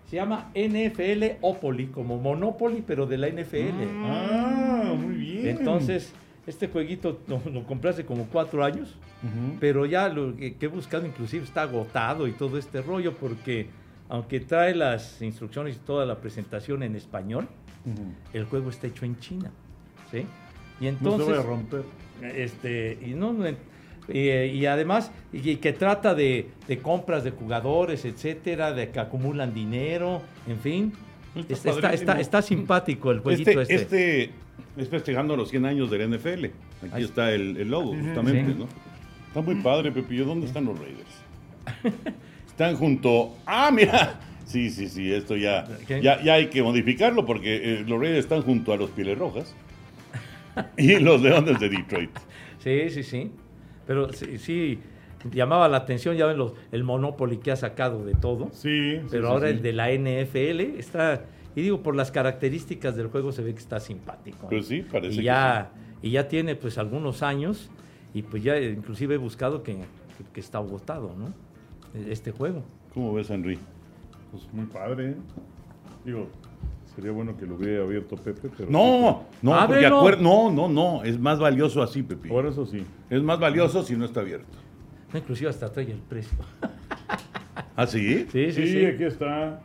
Se 0.08 0.16
llama 0.16 0.50
NFL 0.54 1.38
Opoli, 1.40 1.86
como 1.86 2.18
Monopoly, 2.18 2.84
pero 2.86 3.06
de 3.06 3.18
la 3.18 3.28
NFL. 3.28 3.82
Ah, 4.04 4.94
muy 4.96 5.14
bien. 5.16 5.48
Entonces, 5.48 6.12
este 6.46 6.68
jueguito 6.68 7.20
lo, 7.26 7.40
lo 7.52 7.64
compré 7.64 7.90
hace 7.90 8.04
como 8.04 8.24
cuatro 8.26 8.64
años, 8.64 8.94
pero 9.58 9.84
ya 9.84 10.08
lo 10.08 10.36
que, 10.36 10.54
que 10.54 10.66
he 10.66 10.68
buscado 10.68 11.06
inclusive 11.06 11.44
está 11.44 11.62
agotado 11.62 12.28
y 12.28 12.32
todo 12.32 12.58
este 12.58 12.82
rollo, 12.82 13.14
porque 13.14 13.66
aunque 14.08 14.38
trae 14.40 14.74
las 14.74 15.20
instrucciones 15.22 15.76
y 15.76 15.78
toda 15.80 16.06
la 16.06 16.20
presentación 16.20 16.82
en 16.84 16.94
español, 16.94 17.48
el 18.32 18.44
juego 18.44 18.70
está 18.70 18.86
hecho 18.86 19.04
en 19.04 19.18
China. 19.18 19.50
¿sí? 20.10 20.26
Y 20.80 20.84
no 20.84 20.88
entonces, 20.90 21.26
se 21.26 21.32
vaya 21.32 21.42
a 21.42 21.46
romper. 21.46 21.82
este, 22.22 22.98
y, 23.04 23.14
no, 23.14 23.32
no, 23.32 23.46
y, 24.08 24.28
y 24.30 24.66
además, 24.66 25.10
y, 25.32 25.50
y 25.50 25.56
que 25.56 25.72
trata 25.72 26.14
de, 26.14 26.48
de 26.68 26.78
compras 26.78 27.24
de 27.24 27.30
jugadores, 27.32 28.04
etcétera, 28.04 28.72
de 28.72 28.90
que 28.90 29.00
acumulan 29.00 29.52
dinero, 29.54 30.22
en 30.46 30.58
fin. 30.60 30.92
Está 31.34 31.52
Está, 31.54 31.70
está, 31.70 31.80
padrísimo. 31.82 32.10
está- 32.12 32.20
está 32.20 32.42
simpático 32.42 33.10
el 33.10 33.18
jueguito 33.20 33.60
Este, 33.60 33.74
este. 33.74 34.22
este 34.24 34.30
es 34.78 34.88
festejando 34.88 35.36
los 35.36 35.50
100 35.50 35.66
años 35.66 35.90
del 35.90 36.08
NFL. 36.10 36.44
Aquí 36.46 36.52
Ahí 36.92 37.04
está 37.04 37.32
el, 37.32 37.56
el 37.58 37.68
logo, 37.68 37.94
justamente, 37.94 38.52
Sí. 38.52 38.58
¿no? 38.58 38.68
Está 39.28 39.40
muy 39.42 39.56
padre, 39.56 39.92
Pepillo. 39.92 40.24
¿Dónde 40.24 40.46
están 40.46 40.64
los 40.64 40.78
Raiders? 40.78 41.06
Están 42.46 42.74
junto. 42.76 43.34
¡Ah, 43.44 43.70
mira! 43.70 44.18
Sí, 44.46 44.70
sí, 44.70 44.88
sí, 44.88 45.12
esto 45.12 45.36
ya, 45.36 45.66
ya, 45.88 46.22
ya 46.22 46.34
hay 46.34 46.46
que 46.46 46.62
modificarlo 46.62 47.26
porque 47.26 47.56
eh, 47.80 47.84
los 47.86 48.00
Raiders 48.00 48.20
están 48.20 48.42
junto 48.42 48.72
a 48.72 48.76
los 48.76 48.90
Pieles 48.90 49.18
Rojas 49.18 49.54
y 50.78 50.98
los 51.00 51.20
Leones 51.20 51.58
de 51.58 51.68
Detroit. 51.68 52.10
Sí, 52.60 52.88
sí, 52.90 53.02
sí. 53.02 53.30
Pero 53.86 54.12
sí, 54.12 54.38
sí, 54.38 54.78
llamaba 55.32 55.68
la 55.68 55.78
atención, 55.78 56.16
ya 56.16 56.26
ven 56.26 56.38
los, 56.38 56.52
el 56.72 56.84
Monopoly 56.84 57.38
que 57.38 57.52
ha 57.52 57.56
sacado 57.56 58.04
de 58.04 58.14
todo. 58.14 58.48
Sí, 58.52 58.96
sí, 58.98 59.06
Pero 59.10 59.28
sí, 59.28 59.32
ahora 59.32 59.48
sí. 59.48 59.54
el 59.54 59.62
de 59.62 59.72
la 59.72 59.90
NFL 59.92 60.78
está, 60.78 61.24
y 61.54 61.62
digo, 61.62 61.82
por 61.82 61.94
las 61.96 62.10
características 62.10 62.96
del 62.96 63.08
juego 63.08 63.32
se 63.32 63.42
ve 63.42 63.52
que 63.52 63.60
está 63.60 63.80
simpático. 63.80 64.48
Pues 64.48 64.66
sí, 64.66 64.82
parece 64.82 65.14
y 65.14 65.18
que 65.18 65.24
ya, 65.24 65.70
Y 66.02 66.10
ya 66.10 66.28
tiene 66.28 66.56
pues 66.56 66.78
algunos 66.78 67.22
años 67.22 67.70
y 68.12 68.22
pues 68.22 68.42
ya 68.42 68.58
inclusive 68.60 69.14
he 69.14 69.18
buscado 69.18 69.62
que, 69.62 69.74
que, 69.74 70.24
que 70.32 70.40
está 70.40 70.58
agotado, 70.58 71.14
¿no? 71.16 71.32
Este 72.10 72.30
juego. 72.30 72.62
¿Cómo 72.92 73.14
ves, 73.14 73.30
Henry? 73.30 73.58
Pues 74.30 74.48
muy 74.52 74.66
padre. 74.66 75.10
¿eh? 75.10 75.16
Digo, 76.04 76.28
sería 76.96 77.12
bueno 77.12 77.36
que 77.36 77.46
lo 77.46 77.54
hubiera 77.54 77.84
abierto 77.84 78.16
Pepe, 78.16 78.48
pero. 78.56 78.68
No, 78.70 79.24
no, 79.42 79.52
porque 79.66 79.86
Ábrelo. 79.86 80.16
no, 80.20 80.50
no, 80.50 80.68
no, 80.68 81.04
es 81.04 81.18
más 81.20 81.38
valioso 81.38 81.82
así, 81.82 82.02
Pepi. 82.02 82.28
Por 82.28 82.46
eso 82.46 82.66
sí. 82.66 82.84
Es 83.10 83.22
más 83.22 83.38
valioso 83.38 83.84
si 83.84 83.94
no 83.96 84.04
está 84.06 84.20
abierto. 84.20 84.56
No, 85.12 85.18
inclusive 85.20 85.48
hasta 85.50 85.70
trae 85.72 85.90
el 85.92 85.98
precio. 86.00 86.36
¿Ah, 87.76 87.86
sí? 87.86 88.26
Sí, 88.32 88.50
sí, 88.50 88.52
Sí, 88.52 88.66
sí. 88.72 88.86
aquí 88.86 89.04
está. 89.04 89.60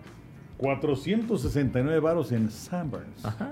469 0.58 2.00
varos 2.00 2.32
en 2.32 2.52
Sanborns. 2.52 3.26
Ajá. 3.26 3.52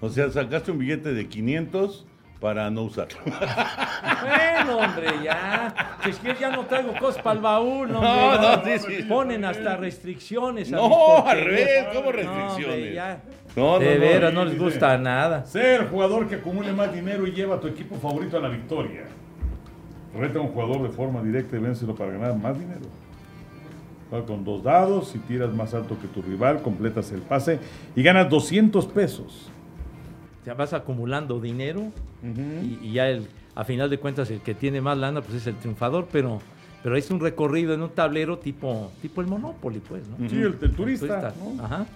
O 0.00 0.08
sea, 0.08 0.30
sacaste 0.30 0.70
un 0.70 0.78
billete 0.78 1.12
de 1.12 1.26
500 1.28 2.06
para 2.40 2.70
no 2.70 2.82
usarlo. 2.82 3.18
Bueno, 3.24 4.78
hombre, 4.78 5.06
ya. 5.24 5.96
Si 6.04 6.10
es 6.10 6.18
que 6.18 6.34
ya 6.38 6.50
no 6.50 6.64
traigo 6.66 6.92
cosas 6.98 7.22
para 7.22 7.36
el 7.36 7.42
baúl, 7.42 7.90
no, 7.90 8.00
No, 8.00 8.28
hombre, 8.54 8.76
no, 8.78 8.82
sí, 8.84 8.96
sí. 8.96 9.02
Ponen 9.04 9.44
hasta 9.44 9.76
restricciones. 9.76 10.72
a 10.72 10.76
No, 10.76 11.26
al 11.26 11.40
revés, 11.44 11.86
¿cómo 11.92 12.00
No, 12.02 12.08
hombre, 12.08 12.22
restricciones? 12.22 12.94
ya. 12.94 13.22
No, 13.56 13.72
no, 13.72 13.78
de 13.78 13.94
no, 13.94 14.00
veras, 14.00 14.32
no 14.34 14.44
les 14.44 14.52
dice. 14.54 14.64
gusta 14.64 14.98
nada. 14.98 15.44
Ser 15.46 15.88
jugador 15.88 16.28
que 16.28 16.36
acumule 16.36 16.72
más 16.72 16.92
dinero 16.92 17.26
y 17.26 17.32
lleva 17.32 17.56
a 17.56 17.60
tu 17.60 17.68
equipo 17.68 17.96
favorito 17.96 18.36
a 18.36 18.40
la 18.40 18.48
victoria. 18.48 19.04
Reta 20.14 20.38
a 20.38 20.42
un 20.42 20.48
jugador 20.48 20.82
de 20.82 20.90
forma 20.90 21.22
directa 21.22 21.56
y 21.56 21.60
vénselo 21.60 21.94
para 21.94 22.12
ganar 22.12 22.34
más 22.36 22.58
dinero. 22.58 22.82
Juega 24.10 24.24
con 24.26 24.44
dos 24.44 24.62
dados, 24.62 25.08
si 25.08 25.18
tiras 25.18 25.50
más 25.52 25.74
alto 25.74 25.96
que 26.00 26.06
tu 26.06 26.22
rival, 26.22 26.62
completas 26.62 27.10
el 27.12 27.22
pase 27.22 27.58
y 27.96 28.02
ganas 28.02 28.28
200 28.28 28.86
pesos. 28.86 29.50
Ya 30.46 30.54
vas 30.54 30.72
acumulando 30.72 31.40
dinero 31.40 31.82
y, 32.22 32.78
y 32.86 32.92
ya 32.92 33.08
el, 33.08 33.26
a 33.54 33.64
final 33.64 33.90
de 33.90 33.98
cuentas 33.98 34.30
el 34.30 34.40
que 34.40 34.54
tiene 34.54 34.80
más 34.80 34.96
lana 34.96 35.20
pues 35.20 35.34
es 35.38 35.46
el 35.48 35.56
triunfador, 35.56 36.06
pero 36.10 36.40
pero 36.82 36.96
es 36.96 37.10
un 37.10 37.18
recorrido 37.18 37.74
en 37.74 37.82
un 37.82 37.90
tablero 37.90 38.38
tipo 38.38 38.92
tipo 39.02 39.20
el 39.20 39.26
Monopoly, 39.26 39.80
pues, 39.80 40.04
¿no? 40.08 40.28
Sí, 40.28 40.36
el, 40.36 40.56
el 40.62 40.70
turista. 40.70 41.34
¿no? 41.38 41.62
Ajá. 41.64 41.86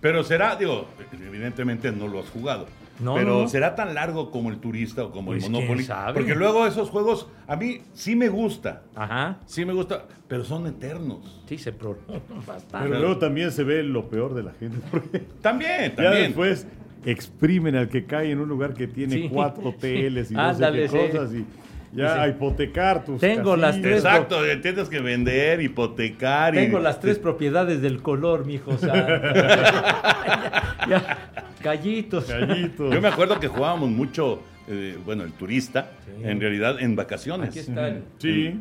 Pero 0.00 0.24
será, 0.24 0.56
digo, 0.56 0.86
evidentemente 1.12 1.90
no 1.92 2.06
lo 2.08 2.20
has 2.20 2.30
jugado. 2.30 2.66
No, 3.00 3.14
pero 3.14 3.28
no, 3.34 3.42
no. 3.42 3.48
será 3.48 3.74
tan 3.74 3.94
largo 3.94 4.30
como 4.30 4.50
el 4.50 4.58
turista 4.58 5.04
o 5.04 5.10
como 5.10 5.28
Pues, 5.30 5.44
el 5.44 5.50
Monopoly. 5.50 5.76
quién 5.78 5.86
sabe. 5.86 6.12
Porque 6.14 6.34
luego 6.34 6.66
esos 6.66 6.90
juegos, 6.90 7.28
a 7.46 7.56
mí 7.56 7.80
sí 7.94 8.14
me 8.14 8.28
gusta. 8.28 8.82
Ajá. 8.94 9.38
Sí 9.46 9.64
me 9.64 9.72
gusta, 9.72 10.04
pero 10.28 10.44
son 10.44 10.66
eternos. 10.66 11.42
Sí, 11.46 11.56
se 11.56 11.72
prolonga 11.72 12.20
bastante. 12.46 12.88
Pero 12.88 12.98
luego 13.00 13.16
también 13.18 13.52
se 13.52 13.64
ve 13.64 13.82
lo 13.82 14.08
peor 14.08 14.34
de 14.34 14.42
la 14.42 14.52
gente. 14.52 14.78
Porque 14.90 15.20
También, 15.40 15.90
ya 15.90 15.96
también. 15.96 16.24
después 16.24 16.66
exprimen 17.04 17.76
al 17.76 17.88
que 17.88 18.04
cae 18.04 18.30
en 18.30 18.40
un 18.40 18.48
lugar 18.48 18.74
que 18.74 18.86
tiene 18.86 19.14
Sí, 19.14 19.28
cuatro 19.32 19.62
hoteles 19.70 20.30
y 20.30 20.34
no 20.34 20.40
Ándale, 20.40 20.88
sé 20.88 20.96
qué 20.98 21.06
sí. 21.06 21.16
cosas 21.16 21.34
y 21.34 21.44
ya 21.92 22.14
Sí. 22.14 22.20
a 22.20 22.28
hipotecar 22.28 23.04
tus 23.04 23.20
Tengo 23.20 23.56
las 23.56 23.80
tres- 23.80 23.96
Exacto, 24.04 24.36
tienes 24.62 24.88
que 24.88 25.00
vender, 25.00 25.60
hipotecar. 25.60 26.54
y- 26.54 26.58
Tengo 26.58 26.78
las 26.78 27.00
tres 27.00 27.18
propiedades 27.18 27.82
del 27.82 28.00
color, 28.00 28.46
mijo. 28.46 28.70
O 28.70 28.78
sea, 28.78 28.92
ya. 30.88 31.18
Gallitos. 31.62 32.26
Yo 32.28 33.00
me 33.00 33.08
acuerdo 33.08 33.38
que 33.40 33.48
jugábamos 33.48 33.90
mucho, 33.90 34.40
eh, 34.68 34.96
bueno, 35.04 35.24
el 35.24 35.32
turista, 35.32 35.90
Sí. 36.06 36.12
en 36.28 36.40
realidad 36.40 36.80
en 36.80 36.96
vacaciones. 36.96 37.50
Aquí 37.50 37.58
está 37.58 37.88
el, 37.88 38.02
Sí. 38.18 38.46
el 38.46 38.60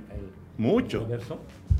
Mucho. 0.57 1.01
universo. 1.01 1.39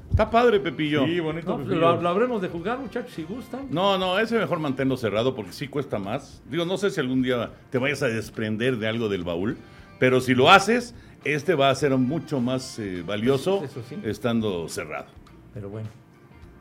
Está 0.10 0.30
padre, 0.30 0.60
Pepillo. 0.60 1.06
Sí, 1.06 1.20
bonito. 1.20 1.48
No, 1.50 1.56
pues 1.58 1.68
Pepillo. 1.70 1.82
lo, 1.96 2.02
lo 2.02 2.10
habremos 2.10 2.42
de 2.42 2.50
jugar, 2.50 2.78
muchachos, 2.80 3.12
si 3.14 3.24
gustan. 3.24 3.68
No, 3.72 3.98
no, 3.98 4.20
ese 4.20 4.38
mejor 4.38 4.60
mantenerlo 4.60 4.98
cerrado 4.98 5.34
porque 5.36 5.54
sí 5.54 5.68
cuesta 5.68 5.98
más. 6.00 6.42
Digo, 6.50 6.66
no 6.66 6.78
sé 6.78 6.90
si 6.90 7.00
algún 7.00 7.22
día 7.22 7.52
te 7.70 7.78
vayas 7.78 8.02
a 8.04 8.08
desprender 8.08 8.78
de 8.78 8.88
algo 8.88 9.08
del 9.08 9.24
baúl, 9.24 9.58
pero 10.00 10.20
si 10.20 10.36
lo 10.36 10.50
haces, 10.50 10.94
este 11.24 11.56
va 11.56 11.70
a 11.70 11.76
ser 11.76 11.92
mucho 11.98 12.40
más 12.42 12.80
eh, 12.80 13.04
valioso 13.06 13.64
Eso 13.64 13.82
sí. 13.88 13.96
estando 14.04 14.68
cerrado. 14.68 15.08
Pero 15.54 15.70
bueno. 15.70 15.88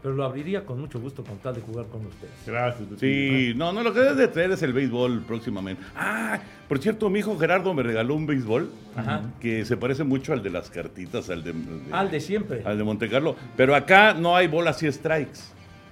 Pero 0.09 0.17
lo 0.17 0.25
abriría 0.25 0.65
con 0.65 0.81
mucho 0.81 0.99
gusto 0.99 1.23
con 1.23 1.37
tal 1.37 1.55
de 1.55 1.61
jugar 1.61 1.85
con 1.89 2.07
ustedes. 2.07 2.33
Gracias. 2.47 2.89
Sí, 2.99 3.53
no, 3.55 3.75
no, 3.75 3.83
lo 3.83 3.93
que 3.93 4.01
debes 4.01 4.17
de 4.17 4.29
traer 4.29 4.53
es 4.53 4.63
el 4.63 4.73
béisbol 4.73 5.21
próximamente. 5.27 5.83
Ah, 5.95 6.39
por 6.67 6.79
cierto, 6.79 7.11
mi 7.11 7.19
hijo 7.19 7.39
Gerardo 7.39 7.75
me 7.75 7.83
regaló 7.83 8.15
un 8.15 8.27
béisbol 8.27 8.71
Ajá. 8.97 9.21
que 9.39 9.67
se 9.67 9.77
parece 9.77 10.05
mucho 10.05 10.33
al 10.33 10.43
de 10.43 10.49
las 10.49 10.71
cartitas, 10.71 11.29
al 11.29 11.43
de, 11.45 11.53
de- 11.53 11.93
Al 11.93 12.11
de 12.11 12.21
siempre. 12.21 12.63
al 12.65 12.79
de 12.79 12.85
Monte 12.85 13.11
Carlo. 13.11 13.37
Pero 13.55 13.75
acá 13.75 14.15
no 14.15 14.35
hay 14.35 14.47
bolas 14.49 14.83
y 14.83 14.91
strikes. 14.91 15.41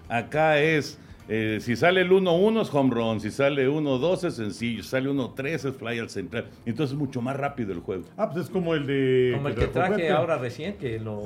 Acá 0.09 0.59
es, 0.61 0.99
eh, 1.29 1.59
si 1.61 1.75
sale 1.77 2.03
el 2.03 2.11
1-1 2.11 2.63
es 2.63 2.73
home 2.73 2.95
run, 2.95 3.21
si 3.21 3.31
sale 3.31 3.69
1-2 3.69 4.25
es 4.25 4.35
sencillo, 4.35 4.83
si 4.83 4.89
sale 4.89 5.11
1-3 5.11 5.47
es 5.47 5.77
fly 5.77 5.99
al 5.99 6.09
central. 6.11 6.47
Entonces 6.65 6.93
es 6.95 6.99
mucho 6.99 7.21
más 7.23 7.37
rápido 7.37 7.73
el 7.73 7.81
juego. 7.81 8.05
Ah, 8.17 8.31
pues 8.31 8.45
es 8.47 8.51
como 8.51 8.75
el 8.75 8.87
de. 8.87 9.33
Como 9.35 9.49
el 9.49 9.55
que 9.55 9.67
traje 9.67 9.95
Pepe. 9.95 10.11
ahora 10.11 10.39
recién, 10.39 10.75
que 10.77 10.99
lo 11.01 11.23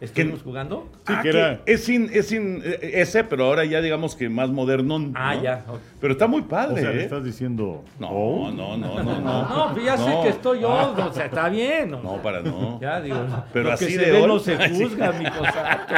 estuvimos 0.00 0.42
jugando. 0.42 0.88
Sí, 1.06 1.12
Ah, 1.16 1.20
que 1.22 1.28
era- 1.28 1.60
Es, 1.66 1.84
sin, 1.84 2.10
es 2.12 2.26
sin 2.28 2.62
eh, 2.64 2.78
ese, 2.94 3.24
pero 3.24 3.44
ahora 3.44 3.64
ya 3.64 3.80
digamos 3.80 4.16
que 4.16 4.28
más 4.28 4.50
modernón. 4.50 5.12
Ah, 5.14 5.34
¿no? 5.36 5.42
ya. 5.42 5.64
ok. 5.68 5.78
Pero 6.00 6.12
está 6.14 6.26
muy 6.26 6.40
O 6.42 6.48
padre. 6.48 6.80
sea, 6.82 6.90
le 6.90 7.00
¿eh? 7.00 7.04
estás 7.04 7.22
diciendo. 7.24 7.84
No, 7.98 8.08
oh. 8.10 8.50
no, 8.50 8.76
no, 8.76 8.94
no, 9.02 9.20
no. 9.20 9.48
No, 9.48 9.70
pues 9.72 9.84
ya 9.84 9.96
sé 9.96 10.10
No. 10.10 10.22
que 10.22 10.28
estoy 10.30 10.60
yo, 10.60 10.68
o 10.96 11.12
sea, 11.12 11.26
está 11.26 11.48
bien. 11.48 11.90
¿no? 11.92 12.02
No, 12.02 12.16
para 12.22 12.40
no. 12.42 12.80
Ya 12.80 13.00
digo, 13.00 13.16
Pero 13.52 13.66
lo 13.68 13.72
así 13.74 13.86
que 13.86 13.92
se 13.92 13.98
de 14.06 14.12
ve 14.12 14.26
no 14.26 14.38
se 14.38 14.56
sí. 14.68 14.82
juzga, 14.82 15.12
mi 15.12 15.24
cosato. 15.30 15.94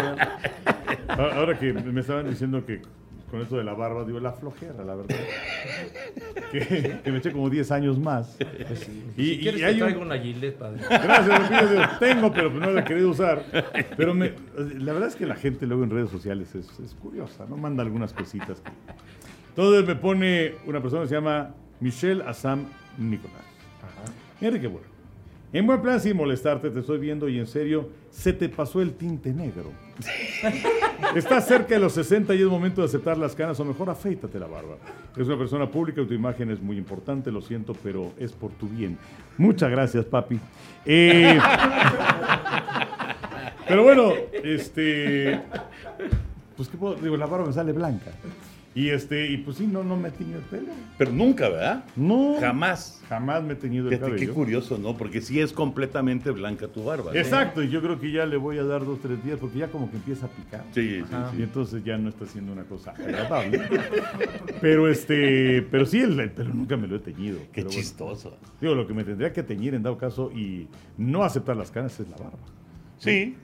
Ah, 1.09 1.30
Ahora 1.36 1.59
que 1.59 1.72
me 1.72 2.00
estaban 2.00 2.28
diciendo 2.28 2.64
que 2.66 2.82
con 3.31 3.41
esto 3.41 3.57
de 3.57 3.64
la 3.64 3.74
barba, 3.74 4.05
digo, 4.05 4.20
la 4.20 4.33
flojera, 4.33 4.85
la 4.85 4.95
verdad. 4.95 5.16
que, 6.53 7.01
que 7.03 7.11
me 7.12 7.18
eché 7.18 7.33
como 7.33 7.51
10 7.51 7.70
años 7.72 7.99
más. 7.99 8.37
Pues. 8.39 8.89
Y- 9.16 9.24
si 9.24 9.33
y 9.33 9.39
quieres 9.41 9.62
hay 9.62 9.74
te 9.77 9.83
un- 9.83 9.89
traigo 9.89 10.03
una 10.03 10.18
gilet, 10.18 10.57
padre. 10.57 10.81
Gracias, 10.89 11.99
tengo, 11.99 12.33
pero 12.33 12.51
no 12.51 12.70
la 12.70 12.81
he 12.81 12.85
querido 12.85 13.11
usar. 13.11 13.43
Pero 13.97 14.14
me- 14.14 14.33
la 14.79 14.93
verdad 14.93 15.09
es 15.09 15.16
que 15.16 15.27
la 15.27 15.35
gente 15.37 15.66
luego 15.66 15.85
en 15.85 15.91
redes 15.91 16.11
sociales 16.11 16.55
es, 16.55 16.79
es 16.81 16.95
curiosa, 16.95 17.47
¿no? 17.49 17.57
Manda 17.57 17.83
algunas 17.83 18.12
cositas. 18.12 18.61
que- 18.61 18.70
Entonces 19.51 19.87
me 19.87 19.97
pone 19.97 20.55
una 20.66 20.81
persona 20.81 21.03
que 21.03 21.09
se 21.09 21.14
llama 21.14 21.55
Michelle 21.81 22.22
Assam 22.27 22.66
Nicolás. 22.99 23.43
Enrique, 24.41 24.66
bueno. 24.66 24.87
En 25.53 25.66
buen 25.66 25.80
plan, 25.80 26.01
sin 26.01 26.16
molestarte, 26.16 26.70
te 26.70 26.80
estoy 26.80 26.99
viendo 26.99 27.28
y 27.28 27.38
en 27.38 27.47
serio, 27.47 27.88
se 28.11 28.32
te 28.32 28.49
pasó 28.49 28.82
el 28.82 28.94
tinte 28.94 29.32
negro. 29.32 29.70
Estás 31.14 31.47
cerca 31.47 31.74
de 31.74 31.80
los 31.80 31.92
60 31.92 32.34
y 32.34 32.42
es 32.42 32.47
momento 32.47 32.80
de 32.80 32.86
aceptar 32.86 33.16
las 33.16 33.34
canas 33.34 33.59
o 33.61 33.64
mejor 33.64 33.88
afeítate 33.88 34.38
la 34.38 34.47
barba. 34.47 34.76
Eres 35.14 35.28
una 35.28 35.38
persona 35.38 35.70
pública 35.70 36.03
y 36.03 36.07
tu 36.07 36.14
imagen 36.14 36.51
es 36.51 36.61
muy 36.61 36.76
importante, 36.76 37.30
lo 37.30 37.40
siento, 37.40 37.74
pero 37.82 38.12
es 38.18 38.32
por 38.32 38.51
tu 38.53 38.68
bien. 38.68 38.99
Muchas 39.38 39.70
gracias, 39.70 40.05
papi. 40.05 40.38
Eh, 40.84 41.38
pero 43.68 43.84
bueno, 43.84 44.12
este. 44.32 45.40
Pues 46.57 46.68
qué 46.68 46.76
puedo, 46.76 46.97
digo, 46.97 47.16
la 47.16 47.26
barba 47.26 47.47
me 47.47 47.53
sale 47.53 47.72
blanca. 47.72 48.11
Y 48.77 48.91
este, 48.91 49.31
y 49.33 49.39
pues 49.39 49.57
sí, 49.57 49.66
no, 49.66 49.83
no 49.83 49.97
me 49.97 50.09
he 50.09 50.11
teñido 50.11 50.39
el 50.39 50.45
pelo. 50.45 50.66
Pero 50.99 51.11
nunca, 51.11 51.49
¿verdad? 51.49 51.85
No. 51.97 52.37
Jamás. 52.39 53.03
Jamás 53.09 53.43
me 53.43 53.55
he 53.55 53.57
teñido 53.57 53.89
el 53.89 53.95
Fíjate, 53.95 54.11
qué 54.12 54.16
cabello. 54.18 54.35
curioso, 54.35 54.77
¿no? 54.77 54.97
Porque 54.99 55.22
sí 55.22 55.41
es 55.41 55.53
completamente 55.55 56.31
blanca 56.31 56.68
tu 56.68 56.85
barba. 56.85 57.11
¿no? 57.11 57.18
Exacto, 57.18 57.62
y 57.62 57.70
yo 57.70 57.81
creo 57.81 57.99
que 57.99 58.12
ya 58.12 58.27
le 58.27 58.37
voy 58.37 58.59
a 58.59 58.64
dar 58.64 58.85
dos, 58.85 59.01
tres 59.01 59.24
días 59.24 59.39
porque 59.41 59.59
ya 59.61 59.68
como 59.68 59.91
que 59.91 59.97
empieza 59.97 60.27
a 60.27 60.29
picar. 60.29 60.62
Sí, 60.72 61.01
sí, 61.09 61.16
Y 61.33 61.37
sí. 61.37 61.43
entonces 61.43 61.83
ya 61.85 61.97
no 61.97 62.11
está 62.11 62.27
siendo 62.27 62.53
una 62.53 62.64
cosa 62.64 62.91
agradable. 62.91 63.62
pero 64.61 64.89
este, 64.89 65.62
pero 65.70 65.87
sí, 65.87 66.01
el, 66.01 66.20
el 66.20 66.31
pelo 66.33 66.53
nunca 66.53 66.77
me 66.77 66.87
lo 66.87 66.97
he 66.97 67.01
teñido. 67.01 67.39
Qué 67.39 67.49
Pero 67.55 67.66
bueno. 67.68 67.81
chistoso. 67.81 68.37
Digo, 68.61 68.74
lo 68.74 68.87
que 68.87 68.93
me 68.93 69.05
tendría 69.05 69.33
que 69.33 69.43
teñir 69.43 69.74
en 69.74 69.83
dado 69.85 69.97
caso 69.97 70.31
y 70.33 70.68
no 70.99 71.24
aceptar 71.24 71.57
las 71.57 71.70
canas 71.70 71.99
es 71.99 72.09
la 72.11 72.16
barba. 72.18 72.39
Sí, 72.99 73.37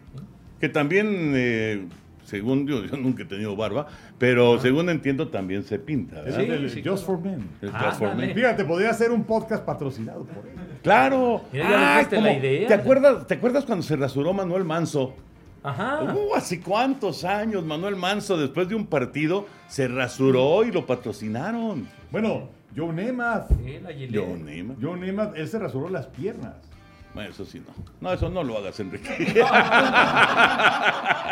que 0.60 0.68
también, 0.68 1.32
eh, 1.34 1.86
según 2.24 2.66
yo, 2.66 2.84
yo 2.84 2.96
nunca 2.96 3.22
he 3.22 3.26
tenido 3.26 3.56
barba, 3.56 3.86
pero 4.18 4.58
según 4.60 4.88
entiendo 4.90 5.28
también 5.28 5.64
se 5.64 5.78
pinta, 5.78 6.20
el 6.20 6.70
sí, 6.70 6.82
Just 6.82 6.82
claro. 6.82 6.96
for 6.98 7.20
Men. 7.20 7.48
El 7.60 7.70
Ah, 7.72 7.84
Just 7.86 7.98
for. 7.98 8.14
Men. 8.14 8.34
Fíjate, 8.34 8.64
podría 8.64 8.90
hacer 8.90 9.10
un 9.10 9.24
podcast 9.24 9.64
patrocinado 9.64 10.24
por 10.24 10.46
él. 10.46 10.54
Claro. 10.82 11.42
Mira, 11.52 12.06
la 12.10 12.32
idea. 12.32 12.68
¿te 12.68 12.74
acuerdas, 12.74 13.26
¿Te 13.26 13.34
acuerdas 13.34 13.64
cuando 13.64 13.82
se 13.82 13.96
rasuró 13.96 14.32
Manuel 14.32 14.64
Manso? 14.64 15.14
Ajá. 15.62 16.02
Uh, 16.14 16.34
hace 16.34 16.60
cuántos 16.60 17.24
años 17.24 17.64
Manuel 17.64 17.96
Manso, 17.96 18.36
después 18.36 18.68
de 18.68 18.74
un 18.74 18.86
partido, 18.86 19.46
se 19.68 19.86
rasuró 19.86 20.64
y 20.64 20.72
lo 20.72 20.84
patrocinaron. 20.86 21.86
Bueno, 22.10 22.48
Joe 22.76 22.92
Namath. 22.92 23.48
Sí. 23.50 24.08
Yo, 24.10 24.26
Neymar. 24.36 24.76
Joe 24.80 24.98
Namath, 24.98 25.36
él 25.36 25.46
se 25.48 25.58
rasuró 25.58 25.88
las 25.88 26.06
piernas. 26.06 26.54
Bueno, 27.14 27.30
eso 27.30 27.44
sí, 27.44 27.60
no. 27.60 27.72
No, 28.00 28.12
eso 28.14 28.30
no 28.30 28.42
lo 28.42 28.56
hagas, 28.56 28.80
Enrique. 28.80 29.08
De 29.34 29.40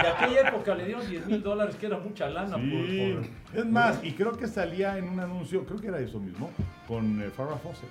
aquella 0.08 0.48
época 0.48 0.74
le 0.74 0.84
dieron 0.86 1.08
10 1.08 1.26
mil 1.26 1.42
dólares, 1.42 1.76
que 1.76 1.86
era 1.86 1.98
mucha 1.98 2.28
lana. 2.28 2.56
por- 2.56 2.60
Sí. 2.86 3.16
por- 3.52 3.58
Es 3.58 3.66
más, 3.66 3.98
y 4.02 4.12
creo 4.12 4.32
que 4.32 4.46
salía 4.46 4.98
en 4.98 5.08
un 5.08 5.20
anuncio, 5.20 5.64
creo 5.64 5.80
que 5.80 5.88
era 5.88 5.98
eso 6.00 6.18
mismo, 6.20 6.50
con 6.86 7.22
eh, 7.22 7.30
Farrah 7.30 7.56
Fawcett, 7.56 7.88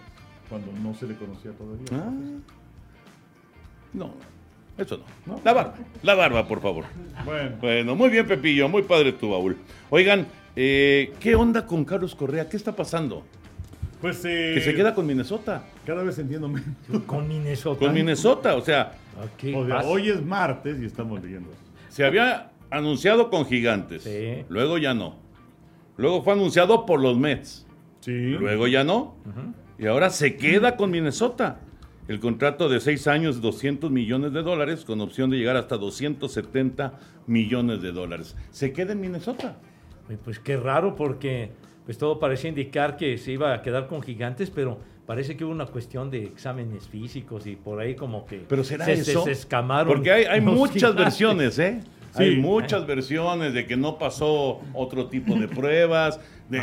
cuando 0.49 0.71
no 0.83 0.93
se 0.93 1.07
le 1.07 1.15
conocía 1.15 1.51
todavía. 1.51 1.85
Ah. 1.91 2.11
No, 3.93 4.13
eso 4.77 4.97
no. 4.97 5.03
No. 5.35 5.41
La 5.43 5.53
barba, 5.53 5.73
la 6.03 6.13
barba, 6.15 6.47
por 6.47 6.61
favor. 6.61 6.85
Bueno, 7.25 7.55
Bueno, 7.59 7.95
muy 7.95 8.09
bien, 8.09 8.27
Pepillo, 8.27 8.69
muy 8.69 8.83
padre 8.83 9.13
tu 9.13 9.31
baúl. 9.31 9.57
Oigan, 9.89 10.27
eh, 10.55 11.13
¿qué 11.19 11.33
onda 11.35 11.65
con 11.65 11.83
Carlos 11.85 12.13
Correa? 12.15 12.47
¿Qué 12.49 12.57
está 12.57 12.75
pasando? 12.75 13.25
Pues 14.01 14.23
eh, 14.25 14.51
Que 14.55 14.61
se 14.61 14.73
queda 14.75 14.93
con 14.93 15.05
Minnesota. 15.05 15.63
cada 15.85 16.03
vez 16.03 16.17
entiendo 16.19 16.47
menos. 16.47 16.69
Con 17.05 17.27
Minnesota. 17.27 17.79
Con 17.79 17.93
Minnesota, 17.93 18.55
o 18.55 18.61
sea, 18.61 18.93
¿Qué 19.37 19.53
O 19.55 19.65
sea, 19.65 19.77
pasa? 19.77 19.87
hoy 19.89 20.09
es 20.09 20.23
martes 20.23 20.79
y 20.81 20.85
estamos 20.85 21.21
leyendo. 21.21 21.49
se 21.89 22.05
había 22.05 22.51
anunciado 22.69 23.29
con 23.29 23.45
Gigantes. 23.45 24.03
Sí. 24.03 24.45
Luego 24.49 24.77
ya 24.77 24.93
no. 24.93 25.17
Luego 25.97 26.23
fue 26.23 26.33
anunciado 26.33 26.85
por 26.85 27.01
los 27.01 27.17
Mets. 27.17 27.65
Sí. 27.99 28.11
Luego 28.39 28.67
ya 28.67 28.83
no. 28.83 29.15
Y 29.77 29.87
ahora 29.87 30.09
se 30.09 30.37
queda 30.37 30.77
con 30.77 30.91
Minnesota. 30.91 31.59
El 32.07 32.19
contrato 32.19 32.69
de 32.69 32.79
seis 32.79 33.07
años, 33.07 33.39
200 33.41 33.91
millones 33.91 34.33
de 34.33 34.41
dólares, 34.41 34.83
con 34.85 34.99
opción 35.01 35.29
de 35.29 35.37
llegar 35.37 35.57
hasta 35.57 35.77
270 35.77 36.93
millones 37.27 37.81
de 37.81 37.91
dólares. 37.91 38.35
Se 38.51 38.71
queda 38.73 38.93
en 38.93 39.01
Minnesota. 39.01 39.57
Oye, 40.07 40.17
Pues 40.23 40.39
qué 40.39 40.57
raro 40.57 40.95
porque 40.95 41.51
pues 41.89 41.97
todo 41.97 42.19
parecía 42.19 42.49
indicar 42.49 42.97
que 42.97 43.17
se 43.17 43.31
iba 43.31 43.51
a 43.51 43.63
quedar 43.63 43.87
con 43.87 44.03
gigantes, 44.03 44.51
pero 44.51 44.77
parece 45.07 45.35
que 45.35 45.43
hubo 45.43 45.51
una 45.51 45.65
cuestión 45.65 46.11
de 46.11 46.23
exámenes 46.23 46.87
físicos 46.87 47.47
y 47.47 47.55
por 47.55 47.79
ahí 47.79 47.95
como 47.95 48.27
que 48.27 48.45
Pero 48.47 48.63
será 48.63 48.85
se, 48.85 48.93
eso. 48.93 49.23
se 49.23 49.31
escamaron. 49.31 49.87
Porque 49.91 50.11
hay, 50.11 50.39
muchas 50.39 50.73
gigantes. 50.75 51.03
versiones, 51.03 51.57
¿eh? 51.57 51.79
Sí. 52.15 52.21
Hay 52.21 52.35
muchas 52.35 52.85
versiones 52.85 53.55
de 53.55 53.65
que 53.65 53.75
no 53.75 53.97
pasó 53.97 54.61
otro 54.75 55.07
tipo 55.07 55.33
de 55.33 55.47
pruebas. 55.47 56.19
de- 56.47 56.61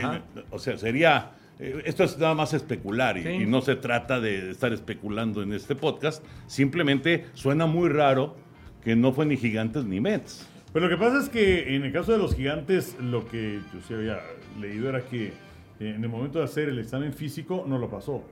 o 0.52 0.60
sea, 0.60 0.78
sería. 0.78 1.32
eh, 1.58 1.82
Esto 1.86 2.04
es 2.04 2.16
nada 2.18 2.34
más 2.34 2.54
especular 2.54 3.18
y, 3.18 3.24
Sí. 3.24 3.28
y 3.30 3.46
no 3.46 3.62
se 3.62 3.74
trata 3.74 4.20
de 4.20 4.52
estar 4.52 4.72
especulando 4.72 5.42
en 5.42 5.52
este 5.54 5.74
podcast. 5.74 6.22
Simplemente 6.46 7.26
suena 7.34 7.66
muy 7.66 7.88
raro 7.88 8.36
que 8.84 8.94
no 8.94 9.12
fue 9.12 9.26
ni 9.26 9.36
Gigantes 9.36 9.84
ni 9.86 10.00
Mets. 10.00 10.46
Pero 10.76 10.90
lo 10.90 10.94
que 10.94 11.02
pasa 11.02 11.20
es 11.20 11.30
que 11.30 11.74
en 11.74 11.84
el 11.84 11.90
caso 11.90 12.12
de 12.12 12.18
los 12.18 12.34
gigantes, 12.34 12.98
lo 13.00 13.26
que 13.26 13.60
yo 13.72 13.80
sí 13.88 13.94
había 13.94 14.20
leído 14.60 14.90
era 14.90 15.06
que 15.06 15.28
eh, 15.28 15.32
en 15.80 16.04
el 16.04 16.10
momento 16.10 16.38
de 16.38 16.44
hacer 16.44 16.68
el 16.68 16.78
examen 16.78 17.14
físico 17.14 17.64
no 17.66 17.78
lo 17.78 17.88
pasó. 17.88 18.22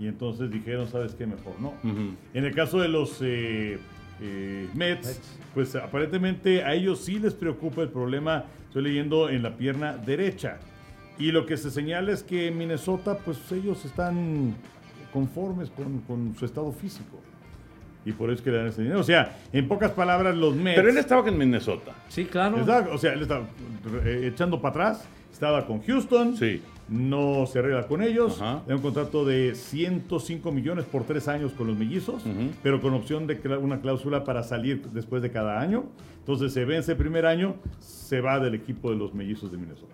Y 0.00 0.08
entonces 0.08 0.50
dijeron, 0.50 0.88
¿sabes 0.88 1.14
qué? 1.14 1.24
Mejor 1.24 1.54
no. 1.60 1.68
Ujú. 1.84 2.16
En 2.34 2.44
el 2.44 2.52
caso 2.52 2.80
de 2.80 2.88
los 2.88 3.22
eh, 3.22 3.78
eh, 4.20 4.68
Mets, 4.74 5.06
Mets. 5.06 5.38
pues 5.54 5.76
aparentemente 5.76 6.64
a 6.64 6.74
ellos 6.74 6.98
sí 6.98 7.20
les 7.20 7.32
preocupa 7.32 7.82
el 7.82 7.90
problema, 7.90 8.46
estoy 8.66 8.82
leyendo, 8.82 9.30
en 9.30 9.44
la 9.44 9.56
pierna 9.56 9.96
derecha. 9.96 10.58
Y 11.16 11.30
lo 11.30 11.46
que 11.46 11.56
se 11.56 11.70
señala 11.70 12.10
es 12.10 12.24
que 12.24 12.48
en 12.48 12.58
Minnesota, 12.58 13.18
pues 13.24 13.38
ellos 13.52 13.84
están 13.84 14.56
conformes 15.12 15.70
con, 15.70 16.00
con 16.00 16.34
su 16.34 16.44
estado 16.44 16.72
físico. 16.72 17.20
Y 18.06 18.12
por 18.12 18.28
eso 18.30 18.38
es 18.38 18.42
que 18.42 18.50
le 18.50 18.58
dan 18.58 18.66
ese 18.66 18.82
dinero. 18.82 19.00
O 19.00 19.04
sea, 19.04 19.36
en 19.52 19.66
pocas 19.66 19.90
palabras, 19.92 20.36
los 20.36 20.54
Mets... 20.54 20.76
Pero 20.76 20.90
él 20.90 20.98
estaba 20.98 21.26
en 21.28 21.38
Minnesota. 21.38 21.92
Sí, 22.08 22.24
claro. 22.26 22.58
Estaba- 22.58 22.92
o 22.94 22.98
sea, 22.98 23.12
él 23.14 23.22
estaba 23.22 23.44
eh, 24.04 24.30
echando 24.32 24.60
para 24.60 24.70
atrás 24.88 25.08
estaba 25.32 25.66
con 25.66 25.82
Houston, 25.82 26.36
Sí. 26.36 26.62
no 26.88 27.44
se 27.46 27.58
arregla 27.58 27.88
con 27.88 28.02
ellos, 28.02 28.40
Ajá. 28.40 28.62
un 28.68 28.78
contrato 28.78 29.24
de 29.24 29.56
105 29.56 30.52
millones 30.52 30.84
por 30.84 31.02
tres 31.04 31.26
años 31.26 31.50
con 31.52 31.66
los 31.66 31.76
mellizos, 31.76 32.24
Ujú. 32.24 32.50
pero 32.62 32.80
con 32.80 32.94
opción 32.94 33.26
de 33.26 33.34
una 33.60 33.80
cláusula 33.80 34.22
para 34.22 34.44
salir 34.44 34.80
después 34.92 35.22
de 35.22 35.32
cada 35.32 35.60
año. 35.60 35.86
Entonces 36.20 36.52
se 36.52 36.64
vence 36.64 36.92
el 36.92 36.98
primer 36.98 37.26
año, 37.26 37.56
se 37.80 38.20
va 38.20 38.38
del 38.38 38.54
equipo 38.54 38.90
de 38.90 38.96
los 38.96 39.12
mellizos 39.12 39.50
de 39.50 39.58
Minnesota. 39.58 39.92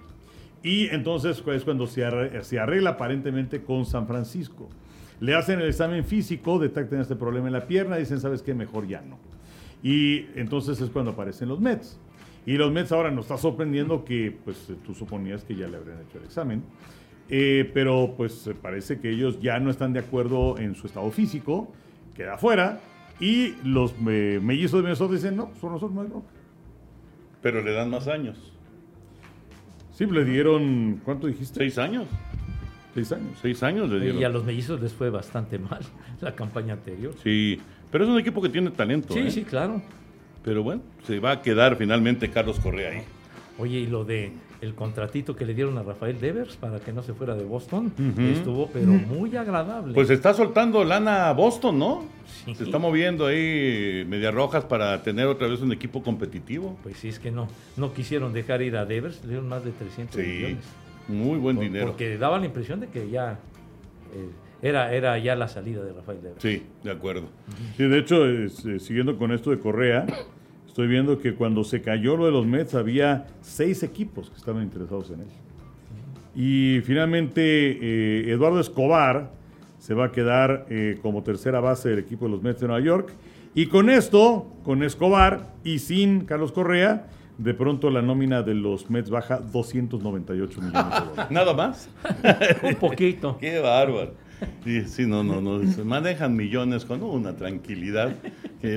Y 0.62 0.88
entonces 0.88 1.42
es 1.54 1.62
cuando 1.64 1.86
se 1.86 2.02
arre- 2.06 2.42
se 2.42 2.58
arregla 2.58 2.90
aparentemente 2.90 3.62
con 3.62 3.86
San 3.86 4.06
Francisco. 4.06 4.68
Le 5.20 5.34
hacen 5.34 5.60
el 5.60 5.68
examen 5.68 6.04
físico, 6.04 6.58
detectan 6.58 7.00
este 7.00 7.14
problema 7.14 7.46
en 7.46 7.52
la 7.52 7.66
pierna, 7.66 7.96
dicen, 7.96 8.20
¿sabes 8.20 8.42
qué? 8.42 8.54
Mejor 8.54 8.88
ya 8.88 9.02
no. 9.02 9.18
Y 9.82 10.26
entonces 10.34 10.80
es 10.80 10.90
cuando 10.90 11.12
aparecen 11.12 11.48
los 11.48 11.60
Mets. 11.60 11.98
Y 12.46 12.56
los 12.56 12.72
Mets 12.72 12.90
ahora 12.92 13.10
nos 13.10 13.26
está 13.26 13.36
sorprendiendo 13.36 14.04
que 14.04 14.36
pues 14.44 14.68
tú 14.84 14.94
suponías 14.94 15.44
que 15.44 15.54
ya 15.54 15.68
le 15.68 15.76
habrían 15.76 15.98
hecho 16.00 16.18
el 16.18 16.24
examen. 16.24 16.62
Eh, 17.28 17.70
pero 17.74 18.14
pues 18.16 18.46
eh, 18.46 18.54
parece 18.60 18.98
que 18.98 19.10
ellos 19.10 19.40
ya 19.40 19.60
no 19.60 19.70
están 19.70 19.92
de 19.92 20.00
acuerdo 20.00 20.58
en 20.58 20.74
su 20.74 20.86
estado 20.86 21.10
físico, 21.10 21.70
queda 22.14 22.38
fuera. 22.38 22.80
Y 23.20 23.56
los 23.62 23.94
eh, 24.08 24.40
mellizos 24.42 24.78
de 24.78 24.82
Minnesota 24.82 25.14
dicen, 25.14 25.36
no, 25.36 25.50
son 25.60 25.72
nosotros, 25.72 25.92
no 25.92 26.00
hay 26.00 26.08
bronca". 26.08 26.28
Pero 27.42 27.62
le 27.62 27.72
dan 27.72 27.90
más 27.90 28.08
años. 28.08 28.52
Sí, 29.92 30.06
le 30.06 30.24
dieron, 30.24 31.00
¿cuánto 31.04 31.26
dijiste? 31.26 31.58
Seis 31.58 31.76
años. 31.76 32.06
Seis 32.94 33.12
años. 33.12 33.38
Seis 33.40 33.62
años 33.62 33.88
le 33.88 34.00
dieron. 34.00 34.20
Y 34.20 34.24
a 34.24 34.28
los 34.28 34.44
mellizos 34.44 34.80
les 34.80 34.92
fue 34.92 35.10
bastante 35.10 35.58
mal 35.58 35.80
la 36.20 36.34
campaña 36.34 36.74
anterior. 36.74 37.14
Sí, 37.22 37.60
pero 37.90 38.04
es 38.04 38.10
un 38.10 38.18
equipo 38.18 38.42
que 38.42 38.48
tiene 38.48 38.70
talento. 38.70 39.14
Sí, 39.14 39.20
¿eh? 39.20 39.30
sí, 39.30 39.42
claro. 39.44 39.80
Pero 40.42 40.62
bueno, 40.62 40.82
se 41.06 41.18
va 41.20 41.32
a 41.32 41.42
quedar 41.42 41.76
finalmente 41.76 42.30
Carlos 42.30 42.58
Correa 42.60 42.92
ahí. 42.92 43.02
Oye, 43.58 43.80
y 43.80 43.86
lo 43.86 44.04
de 44.04 44.32
el 44.60 44.74
contratito 44.74 45.36
que 45.36 45.44
le 45.44 45.54
dieron 45.54 45.78
a 45.78 45.82
Rafael 45.82 46.20
Devers 46.20 46.56
para 46.56 46.80
que 46.80 46.92
no 46.92 47.02
se 47.02 47.14
fuera 47.14 47.34
de 47.34 47.44
Boston, 47.44 47.92
estuvo 48.18 48.68
pero 48.72 48.88
muy 48.88 49.34
agradable. 49.36 49.94
Pues 49.94 50.10
está 50.10 50.34
soltando 50.34 50.84
lana 50.84 51.28
a 51.28 51.32
Boston, 51.32 51.78
¿no? 51.78 52.04
Sí. 52.44 52.54
Se 52.54 52.64
está 52.64 52.78
moviendo 52.78 53.26
ahí 53.26 54.04
Medias 54.06 54.34
Rojas 54.34 54.64
para 54.64 55.02
tener 55.02 55.26
otra 55.26 55.48
vez 55.48 55.60
un 55.60 55.72
equipo 55.72 56.02
competitivo. 56.02 56.78
Pues 56.82 56.98
sí, 56.98 57.08
es 57.08 57.18
que 57.18 57.30
no, 57.30 57.48
no 57.76 57.92
quisieron 57.94 58.32
dejar 58.32 58.62
ir 58.62 58.76
a 58.76 58.84
Devers, 58.84 59.22
le 59.22 59.30
dieron 59.30 59.48
más 59.48 59.64
de 59.64 59.72
300 59.72 60.14
Sí, 60.14 60.26
millones. 60.26 60.64
Muy 61.10 61.38
buen 61.38 61.56
Por- 61.56 61.64
dinero. 61.64 61.86
Porque 61.88 62.16
daba 62.18 62.38
la 62.38 62.46
impresión 62.46 62.80
de 62.80 62.88
que 62.88 63.10
ya 63.10 63.38
eh, 64.14 64.28
era, 64.62 64.92
era 64.94 65.18
ya 65.18 65.34
la 65.36 65.48
salida 65.48 65.82
de 65.84 65.92
Rafael 65.92 66.20
Devers. 66.22 66.42
Sí, 66.42 66.62
de 66.82 66.90
acuerdo. 66.90 67.28
Sí, 67.76 67.84
de 67.84 67.98
hecho, 67.98 68.26
es, 68.26 68.64
eh, 68.64 68.78
siguiendo 68.80 69.16
con 69.18 69.32
esto 69.32 69.50
de 69.50 69.58
Correa, 69.58 70.06
estoy 70.66 70.86
viendo 70.88 71.18
que 71.18 71.34
cuando 71.34 71.64
se 71.64 71.82
cayó 71.82 72.16
lo 72.16 72.26
de 72.26 72.32
los 72.32 72.46
Mets 72.46 72.74
había 72.74 73.26
seis 73.40 73.82
equipos 73.82 74.30
que 74.30 74.36
estaban 74.36 74.62
interesados 74.62 75.10
en 75.10 75.20
él. 75.20 75.26
Y 76.34 76.80
finalmente 76.84 77.42
eh, 77.42 78.30
Eduardo 78.32 78.60
Escobar 78.60 79.30
se 79.78 79.94
va 79.94 80.06
a 80.06 80.12
quedar 80.12 80.66
como 81.00 81.22
tercera 81.22 81.58
base 81.60 81.88
del 81.88 81.98
equipo 82.00 82.26
de 82.26 82.32
los 82.32 82.42
Mets 82.42 82.60
de 82.60 82.66
Nueva 82.68 82.84
York. 82.84 83.12
Y 83.54 83.66
con 83.66 83.88
esto, 83.90 84.46
con 84.62 84.82
Escobar 84.82 85.54
y 85.64 85.78
sin 85.80 86.24
Carlos 86.26 86.52
Correa, 86.52 87.08
de 87.40 87.54
pronto 87.54 87.90
la 87.90 88.02
nómina 88.02 88.42
de 88.42 88.54
los 88.54 88.90
Mets 88.90 89.08
baja 89.08 89.38
298 89.38 90.60
millones 90.60 90.72
de 90.72 91.00
dólares. 91.00 91.26
¿Nada 91.30 91.54
más? 91.54 91.88
Un 92.62 92.74
poquito. 92.74 93.38
Qué 93.40 93.58
bárbaro. 93.60 94.12
Sí, 94.64 94.84
sí, 94.86 95.06
no, 95.06 95.22
no, 95.22 95.40
no. 95.40 95.66
Se 95.70 95.84
manejan 95.84 96.34
millones 96.34 96.84
con 96.84 97.02
una 97.02 97.36
tranquilidad. 97.36 98.14
que 98.60 98.76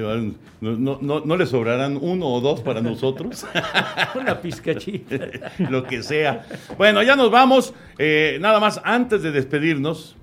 no, 0.62 0.76
no, 0.76 1.00
no, 1.02 1.22
no 1.26 1.38
le 1.38 1.46
sobrarán 1.46 1.98
uno 2.02 2.28
o 2.28 2.42
dos 2.42 2.60
para 2.62 2.82
nosotros. 2.82 3.46
Una 4.20 4.42
pizcachita. 4.42 5.16
Lo 5.70 5.84
que 5.84 6.04
sea. 6.04 6.46
Bueno, 6.78 7.02
ya 7.02 7.16
nos 7.16 7.32
vamos. 7.32 7.74
Eh, 7.98 8.40
nada 8.42 8.60
más, 8.60 8.82
antes 8.84 9.24
de 9.24 9.32
despedirnos, 9.32 10.18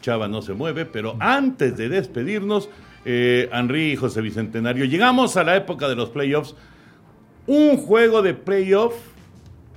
Chava 0.00 0.26
no 0.26 0.40
se 0.40 0.54
mueve, 0.54 0.86
pero 0.86 1.16
antes 1.20 1.76
de 1.76 1.90
despedirnos, 1.90 2.70
eh, 3.04 3.50
Henry 3.52 3.92
y 3.92 3.96
José 3.96 4.22
Bicentenario, 4.22 4.86
llegamos 4.86 5.36
a 5.36 5.44
la 5.44 5.54
época 5.56 5.86
de 5.86 5.96
los 5.96 6.08
playoffs. 6.08 6.54
Un 7.46 7.76
juego 7.76 8.22
de 8.22 8.34
playoff 8.34 8.94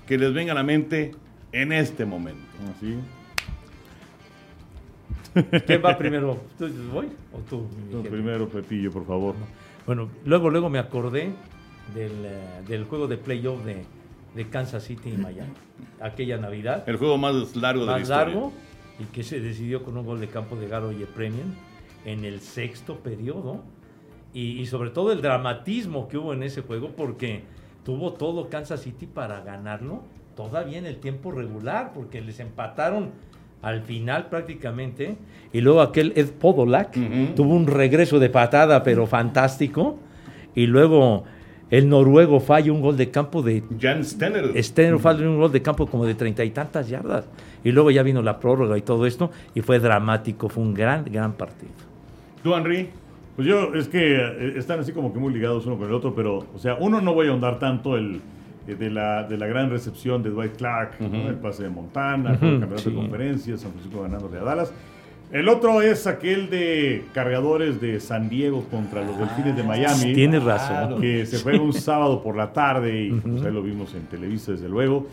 que 0.06 0.18
les 0.18 0.34
venga 0.34 0.52
a 0.52 0.56
la 0.56 0.64
mente 0.64 1.12
en 1.52 1.72
este 1.72 2.06
momento. 2.06 2.46
Así. 2.76 2.96
¿Quién 5.66 5.82
va 5.84 5.98
primero? 5.98 6.40
¿Tú, 6.58 6.70
¿Voy 6.94 7.08
o 7.34 7.40
tú? 7.50 7.68
Primero, 8.04 8.48
Pepillo, 8.48 8.92
por 8.92 9.06
favor. 9.06 9.36
Bueno, 9.86 10.10
luego, 10.26 10.50
luego 10.50 10.70
me 10.70 10.80
acordé 10.80 11.34
del, 11.94 12.26
eh, 12.26 12.62
del 12.68 12.86
juego 12.86 13.08
de 13.08 13.18
playoff 13.18 13.64
de, 13.66 13.84
de 14.36 14.50
Kansas 14.50 14.84
City 14.84 15.10
y 15.10 15.18
Miami. 15.18 15.54
Aquella 16.00 16.38
Navidad. 16.38 16.88
El 16.88 16.98
juego 16.98 17.18
más 17.18 17.56
largo 17.56 17.82
de 17.82 17.88
la 17.88 17.92
más 17.94 18.02
historia. 18.04 18.26
largo 18.26 18.54
y 19.00 19.04
que 19.06 19.24
se 19.24 19.40
decidió 19.40 19.84
con 19.84 19.98
un 19.98 20.06
gol 20.06 20.20
de 20.20 20.28
campo 20.28 20.56
de 20.56 20.68
Garo 20.68 20.92
Premium 21.14 21.54
en 22.06 22.24
el 22.24 22.40
sexto 22.40 23.00
periodo. 23.00 23.64
Y, 24.36 24.60
y 24.60 24.66
sobre 24.68 24.92
todo 24.92 25.12
el 25.12 25.24
dramatismo 25.24 26.08
que 26.08 26.20
hubo 26.20 26.34
en 26.34 26.44
ese 26.44 26.62
juego 26.62 26.90
porque 26.96 27.42
tuvo 27.84 28.14
todo 28.14 28.50
Kansas 28.50 28.82
City 28.82 29.08
para 29.08 29.42
ganarlo 29.42 30.04
todavía 30.36 30.78
en 30.78 30.86
el 30.86 30.98
tiempo 30.98 31.32
regular 31.32 31.92
porque 31.94 32.22
les 32.22 32.40
empataron 32.40 33.12
al 33.62 33.82
final 33.82 34.28
prácticamente 34.28 35.16
y 35.52 35.62
luego 35.62 35.82
aquel 35.82 36.14
Ed 36.16 36.32
Podolak 36.32 36.94
tuvo 37.36 37.56
un 37.56 37.68
regreso 37.68 38.20
de 38.20 38.30
patada 38.30 38.84
pero 38.84 39.08
fantástico 39.08 39.98
y 40.54 40.68
luego 40.68 41.24
el 41.72 41.90
noruego 41.90 42.40
falla 42.40 42.72
un 42.72 42.82
gol 42.82 42.96
de 42.96 43.10
campo 43.10 43.42
de 43.42 43.64
Jan 43.80 44.04
Stener. 44.06 44.64
Stener 44.64 45.00
falla 45.00 45.28
un 45.28 45.40
gol 45.40 45.52
de 45.52 45.62
campo 45.62 45.88
como 45.88 46.06
de 46.06 46.14
treinta 46.14 46.44
y 46.44 46.52
tantas 46.52 46.90
yardas 46.90 47.26
y 47.64 47.72
luego 47.72 47.90
ya 47.90 48.04
vino 48.04 48.22
la 48.22 48.40
prórroga 48.40 48.78
y 48.78 48.82
todo 48.82 49.06
esto 49.06 49.32
y 49.56 49.62
fue 49.62 49.80
dramático 49.80 50.50
fue 50.50 50.64
un 50.64 50.74
gran 50.74 51.06
gran 51.06 51.34
partido 51.34 51.74
¿Tú, 52.44 52.54
Henry? 52.54 52.90
Pues 53.36 53.48
yo, 53.48 53.74
es 53.74 53.88
que 53.88 54.16
eh, 54.16 54.54
están 54.56 54.80
así 54.80 54.94
como 54.94 55.12
que 55.12 55.20
muy 55.20 55.34
ligados 55.34 55.66
uno 55.66 55.78
con 55.78 55.88
el 55.88 55.94
otro, 55.94 56.16
pero, 56.16 56.46
o 56.54 56.58
sea, 56.58 56.76
uno 56.80 57.02
no 57.02 57.14
voy 57.14 57.28
a 57.28 57.32
ahondar 57.32 57.60
tanto 57.60 57.98
el, 57.98 58.22
eh, 58.68 58.76
de, 58.76 58.90
la, 58.90 59.24
de 59.24 59.38
la 59.38 59.46
gran 59.48 59.70
recepción 59.70 60.24
de 60.24 60.30
Dwight 60.30 60.56
Clark, 60.56 61.00
¿no? 61.02 61.30
el 61.30 61.36
pase 61.36 61.64
de 61.64 61.70
Montana, 61.70 62.32
el 62.32 62.40
campeonato 62.40 62.78
sí. 62.78 62.90
de 62.92 62.96
conferencias, 62.96 63.62
San 63.62 63.72
Francisco 63.72 64.02
ganándole 64.02 64.40
a 64.40 64.44
Dallas. 64.44 64.74
El 65.32 65.50
otro 65.50 65.82
es 65.82 66.08
aquel 66.08 66.50
de 66.50 67.04
cargadores 67.14 67.82
de 67.82 68.00
San 68.00 68.30
Diego 68.30 68.64
contra 68.70 69.04
los 69.04 69.18
Delfines 69.18 69.56
de 69.56 69.64
Miami. 69.64 70.14
Tienes 70.14 70.44
razón. 70.44 71.02
Que 71.02 71.26
se 71.26 71.40
juega 71.40 71.62
un 71.62 71.74
sábado 71.74 72.22
por 72.22 72.38
la 72.38 72.54
tarde 72.54 73.06
y 73.06 73.12
pues, 73.12 73.44
ahí 73.44 73.52
lo 73.52 73.62
vimos 73.62 73.94
en 73.96 74.04
Televisa, 74.04 74.54
desde 74.54 74.70
luego. 74.70 75.08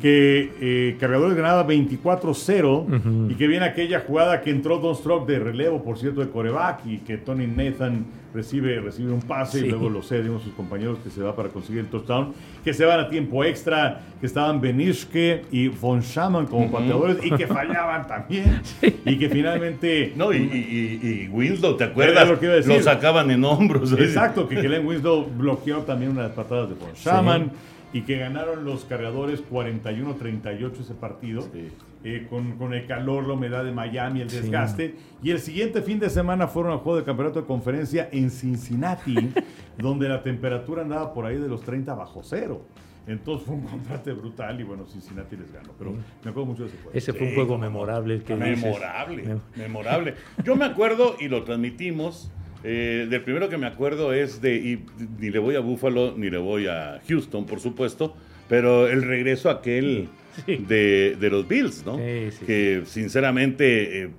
Que 0.00 0.52
eh, 0.60 0.96
cargadores 0.98 1.36
ganaba 1.36 1.66
24-0 1.66 3.30
y 3.30 3.34
que 3.34 3.46
viene 3.46 3.66
aquella 3.66 4.00
jugada 4.00 4.40
que 4.40 4.50
entró 4.50 4.78
Don 4.78 4.94
Stroke 4.94 5.30
de 5.30 5.38
relevo, 5.40 5.82
por 5.82 5.98
cierto, 5.98 6.20
de 6.20 6.30
coreback 6.30 6.86
y 6.86 6.98
que 6.98 7.18
Tony 7.18 7.46
Nathan 7.46 8.06
recibe, 8.36 8.78
recibe 8.80 9.12
un 9.12 9.20
pase 9.22 9.58
Sí. 9.60 9.66
y 9.66 9.70
luego 9.70 9.88
lo 9.90 10.02
cede 10.02 10.28
uno 10.28 10.38
de 10.38 10.44
sus 10.44 10.52
compañeros 10.54 10.98
que 11.02 11.10
se 11.10 11.22
va 11.22 11.34
para 11.34 11.48
conseguir 11.48 11.80
el 11.80 11.86
touchdown, 11.88 12.32
que 12.62 12.72
se 12.74 12.84
van 12.84 13.00
a 13.00 13.08
tiempo 13.08 13.42
extra, 13.44 14.02
que 14.20 14.26
estaban 14.26 14.60
Benishke 14.60 15.44
y 15.50 15.68
Von 15.68 16.02
Schaman 16.02 16.46
como 16.46 16.70
pateadores 16.70 17.18
y 17.24 17.30
que 17.30 17.46
fallaban 17.46 18.06
también 18.06 18.60
y 19.04 19.18
que 19.18 19.28
finalmente... 19.28 20.12
No, 20.14 20.32
y, 20.32 20.36
y, 20.36 21.00
y- 21.02 21.22
y 21.24 21.28
Winslow, 21.28 21.76
¿te 21.76 21.84
acuerdas? 21.84 22.28
lo 22.28 22.38
que 22.38 22.44
iba 22.46 22.54
a 22.54 22.56
decir. 22.58 22.72
Lo 22.76 22.82
sacaban 22.82 23.30
en 23.30 23.42
hombros. 23.44 23.92
Exacto, 23.92 24.46
que 24.48 24.56
Glenn 24.56 24.86
Winslow 24.86 25.26
bloqueó 25.36 25.78
también 25.78 26.10
una 26.12 26.22
de 26.22 26.28
las 26.28 26.36
patadas 26.36 26.68
de 26.68 26.74
Von 26.76 26.94
Schaman 26.94 27.50
y 27.92 28.02
que 28.02 28.18
ganaron 28.18 28.64
los 28.64 28.84
cargadores 28.84 29.42
41-38 29.50 30.80
ese 30.80 30.94
partido. 30.94 31.42
Sí. 31.52 31.68
eh, 32.04 32.26
con, 32.30 32.52
con 32.58 32.72
el 32.74 32.86
calor, 32.86 33.26
la 33.26 33.34
humedad 33.34 33.64
de 33.64 33.72
Miami, 33.72 34.20
el 34.20 34.28
desgaste. 34.28 34.94
Y 35.22 35.30
el 35.30 35.40
siguiente 35.40 35.82
fin 35.82 35.98
de 35.98 36.10
semana 36.10 36.46
fueron 36.46 36.72
al 36.72 36.78
juego 36.78 36.98
de 36.98 37.04
campeonato 37.04 37.40
de 37.40 37.46
conferencia 37.46 38.08
en 38.12 38.30
Cincinnati, 38.30 39.14
donde 39.78 40.08
la 40.08 40.22
temperatura 40.22 40.82
andaba 40.82 41.12
por 41.12 41.26
ahí 41.26 41.36
de 41.38 41.48
los 41.48 41.62
30 41.62 41.94
bajo 41.94 42.22
cero. 42.22 42.62
Entonces 43.08 43.46
fue 43.46 43.54
un 43.54 43.62
contraste 43.62 44.12
brutal 44.12 44.60
y 44.60 44.64
bueno, 44.64 44.84
Cincinnati 44.84 45.36
les 45.36 45.52
ganó. 45.52 45.70
Pero 45.78 45.92
me 45.92 46.30
acuerdo 46.30 46.46
mucho 46.46 46.62
de 46.64 46.68
ese 46.70 46.76
juego. 46.78 46.90
ese 46.92 47.12
fue 47.12 47.28
un 47.28 47.34
juego 47.34 47.56
memorable 47.58 48.14
el 48.14 48.24
que. 48.24 48.34
Memorable, 48.34 49.24
Mem- 49.24 49.40
memorable. 49.56 50.14
Yo 50.44 50.56
me 50.56 50.64
acuerdo, 50.64 51.14
y 51.20 51.28
lo 51.28 51.44
transmitimos, 51.44 52.32
eh, 52.64 53.06
del 53.08 53.22
primero 53.22 53.48
que 53.48 53.58
me 53.58 53.66
acuerdo 53.66 54.12
es 54.12 54.40
de, 54.40 54.56
y 54.56 54.84
ni 55.20 55.30
le 55.30 55.38
voy 55.38 55.54
a 55.56 55.60
Buffalo, 55.60 56.14
ni 56.16 56.30
le 56.30 56.38
voy 56.38 56.66
a 56.66 57.00
Houston, 57.08 57.46
por 57.46 57.60
supuesto, 57.60 58.16
pero 58.48 58.88
el 58.88 59.02
regreso 59.02 59.50
aquel 59.50 60.08
Sí. 60.44 60.56
de, 60.68 61.16
de 61.18 61.30
los 61.30 61.48
Bills, 61.48 61.86
¿no? 61.86 61.96
Sí, 61.96 62.30
sí, 62.38 62.44
que 62.44 62.82
sinceramente, 62.84 64.02
eh, 64.02 64.10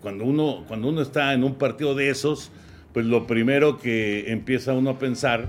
cuando, 0.00 0.24
uno, 0.24 0.64
cuando 0.66 0.88
uno 0.88 1.02
está 1.02 1.34
en 1.34 1.44
un 1.44 1.56
partido 1.56 1.94
de 1.94 2.08
esos, 2.08 2.50
pues 2.94 3.04
lo 3.04 3.26
primero 3.26 3.76
que 3.76 4.32
empieza 4.32 4.72
uno 4.72 4.88
a 4.90 4.98
pensar, 4.98 5.48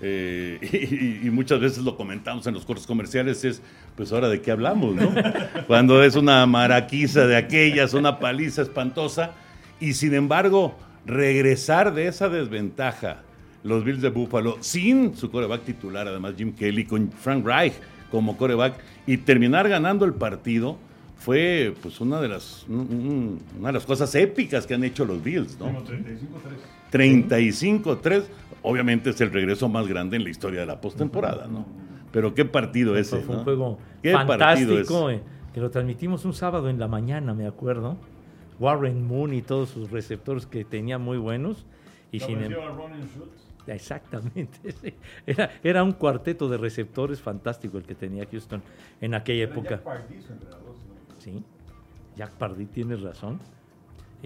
eh, 0.00 0.60
y, 1.22 1.26
y 1.26 1.30
muchas 1.30 1.58
veces 1.58 1.82
lo 1.82 1.96
comentamos 1.96 2.46
en 2.46 2.54
los 2.54 2.64
cortes 2.64 2.86
comerciales, 2.86 3.44
es, 3.44 3.62
pues 3.96 4.12
ahora 4.12 4.28
de 4.28 4.40
qué 4.40 4.52
hablamos, 4.52 4.94
¿no? 4.94 5.12
Cuando 5.66 6.04
es 6.04 6.14
una 6.14 6.46
maraquiza 6.46 7.26
de 7.26 7.34
aquellas, 7.36 7.94
una 7.94 8.20
paliza 8.20 8.62
espantosa, 8.62 9.32
y 9.80 9.94
sin 9.94 10.14
embargo, 10.14 10.78
regresar 11.06 11.94
de 11.94 12.06
esa 12.08 12.28
desventaja, 12.28 13.22
los 13.62 13.84
Bills 13.84 14.02
de 14.02 14.10
Buffalo, 14.10 14.56
sin 14.60 15.16
su 15.16 15.30
coreback 15.30 15.62
titular, 15.64 16.06
además 16.08 16.34
Jim 16.36 16.52
Kelly, 16.54 16.84
con 16.84 17.10
Frank 17.12 17.44
Reich, 17.46 17.74
como 18.10 18.36
coreback 18.36 18.74
y 19.06 19.16
terminar 19.18 19.68
ganando 19.68 20.04
el 20.04 20.14
partido 20.14 20.76
fue 21.16 21.74
pues 21.82 22.00
una 22.00 22.20
de 22.20 22.28
las 22.28 22.64
un- 22.68 22.76
un- 22.80 23.42
una 23.58 23.68
de 23.68 23.72
las 23.74 23.86
cosas 23.86 24.14
épicas 24.14 24.66
que 24.66 24.74
han 24.74 24.84
hecho 24.84 25.04
los 25.04 25.22
Bills, 25.22 25.58
¿no? 25.58 25.66
Como 25.66 25.82
35-3. 25.82 26.58
35-3, 26.92 28.24
obviamente 28.62 29.10
es 29.10 29.20
el 29.20 29.32
regreso 29.32 29.68
más 29.68 29.86
grande 29.88 30.16
en 30.16 30.24
la 30.24 30.30
historia 30.30 30.60
de 30.60 30.66
la 30.66 30.80
postemporada, 30.80 31.46
¿no? 31.46 31.66
Pero 32.12 32.34
qué 32.34 32.44
partido 32.44 32.96
ese, 32.96 33.18
Fue 33.20 33.30
un 33.34 33.38
¿no? 33.38 33.44
juego 33.44 33.78
Qué 34.02 34.12
partido 34.12 34.28
fantástico, 34.38 35.10
eh, 35.10 35.20
que 35.52 35.60
lo 35.60 35.70
transmitimos 35.70 36.24
un 36.24 36.32
sábado 36.34 36.68
en 36.68 36.78
la 36.78 36.86
mañana, 36.88 37.34
me 37.34 37.46
acuerdo. 37.46 37.96
Warren 38.58 39.06
Moon 39.06 39.32
y 39.32 39.42
todos 39.42 39.70
sus 39.70 39.90
receptores 39.90 40.46
que 40.46 40.64
tenía 40.64 40.98
muy 40.98 41.18
buenos. 41.18 41.66
Y 42.12 42.20
sin 42.20 42.42
em-. 42.42 42.54
Exactamente. 43.66 44.72
sí. 44.82 44.94
Era, 45.26 45.50
era 45.62 45.82
un 45.82 45.92
cuarteto 45.92 46.48
de 46.48 46.58
receptores 46.58 47.20
fantástico 47.20 47.78
el 47.78 47.84
que 47.84 47.94
tenía 47.94 48.26
Houston 48.30 48.62
en 49.00 49.14
aquella 49.14 49.44
Era 49.44 49.52
época. 49.52 49.70
Jack 49.70 49.82
Pardee, 49.82 50.16
no. 50.16 51.18
Sí, 51.18 51.44
Jack 52.16 52.32
Pardee, 52.32 52.66
tienes 52.66 53.02
razón. 53.02 53.40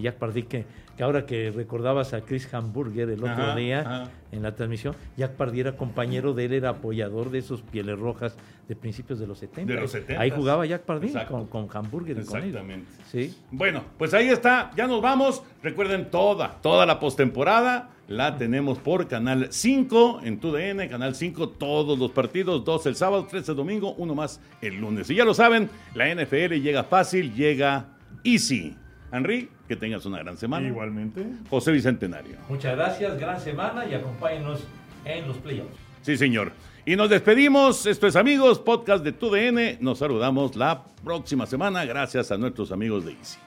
Jack 0.02 0.16
Pardee, 0.16 0.46
que, 0.46 0.64
que 0.96 1.02
ahora 1.02 1.26
que 1.26 1.50
recordabas 1.50 2.14
a 2.14 2.22
Chris 2.22 2.52
Hamburger 2.52 3.08
el 3.10 3.20
otro 3.20 3.30
Ajá, 3.32 3.56
día 3.56 3.80
ajá. 3.80 4.10
en 4.32 4.42
la 4.42 4.54
transmisión, 4.54 4.94
Jack 5.16 5.32
Pardee 5.32 5.60
era 5.60 5.76
compañero 5.76 6.34
de 6.34 6.46
él, 6.46 6.52
era 6.54 6.70
apoyador 6.70 7.30
de 7.30 7.38
esos 7.38 7.62
pieles 7.62 7.98
rojas 7.98 8.36
de 8.68 8.76
principios 8.76 9.18
de 9.18 9.26
los 9.26 9.38
70. 9.38 9.72
De 9.72 9.80
los 9.80 9.94
70s. 9.94 10.18
Ahí 10.18 10.30
jugaba 10.30 10.66
Jack 10.66 10.82
Pardee 10.82 11.12
con, 11.26 11.46
con 11.46 11.68
Hamburger 11.72 12.18
y 12.18 12.24
con 12.24 12.38
él. 12.38 12.48
Exactamente. 12.48 12.90
Sí. 13.10 13.36
Bueno, 13.50 13.84
pues 13.96 14.12
ahí 14.14 14.28
está, 14.28 14.70
ya 14.76 14.86
nos 14.86 15.00
vamos. 15.00 15.42
Recuerden 15.62 16.10
toda, 16.10 16.60
toda 16.60 16.84
la 16.86 17.00
postemporada 17.00 17.90
la 18.08 18.38
tenemos 18.38 18.78
por 18.78 19.06
Canal 19.06 19.48
5 19.50 20.20
en 20.24 20.40
TUDN, 20.40 20.88
Canal 20.88 21.14
5 21.14 21.50
todos 21.50 21.98
los 21.98 22.10
partidos, 22.10 22.64
dos 22.64 22.86
el 22.86 22.96
sábado, 22.96 23.26
tres 23.28 23.48
el 23.50 23.56
domingo, 23.56 23.92
uno 23.98 24.14
más 24.14 24.40
el 24.62 24.76
lunes. 24.80 25.10
Y 25.10 25.14
ya 25.14 25.24
lo 25.26 25.34
saben, 25.34 25.68
la 25.94 26.12
NFL 26.14 26.54
llega 26.54 26.84
fácil, 26.84 27.34
llega 27.34 27.86
easy. 28.24 28.74
Henry, 29.12 29.50
que 29.68 29.76
tengas 29.76 30.04
una 30.06 30.18
gran 30.18 30.36
semana. 30.36 30.66
Igualmente. 30.66 31.24
José 31.48 31.70
Bicentenario. 31.70 32.38
Muchas 32.48 32.74
gracias, 32.76 33.20
gran 33.20 33.38
semana 33.40 33.86
y 33.86 33.94
acompáñenos 33.94 34.64
en 35.04 35.28
los 35.28 35.36
playoffs. 35.36 35.76
Sí, 36.02 36.16
señor. 36.16 36.52
Y 36.84 36.96
nos 36.96 37.10
despedimos. 37.10 37.86
Esto 37.86 38.06
es 38.06 38.16
Amigos, 38.16 38.58
podcast 38.58 39.04
de 39.04 39.12
TUDN. 39.12 39.78
Nos 39.80 39.98
saludamos 39.98 40.56
la 40.56 40.84
próxima 41.04 41.46
semana 41.46 41.84
gracias 41.84 42.32
a 42.32 42.38
nuestros 42.38 42.72
amigos 42.72 43.04
de 43.04 43.12
Easy. 43.12 43.38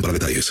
para 0.00 0.12
detalles. 0.12 0.46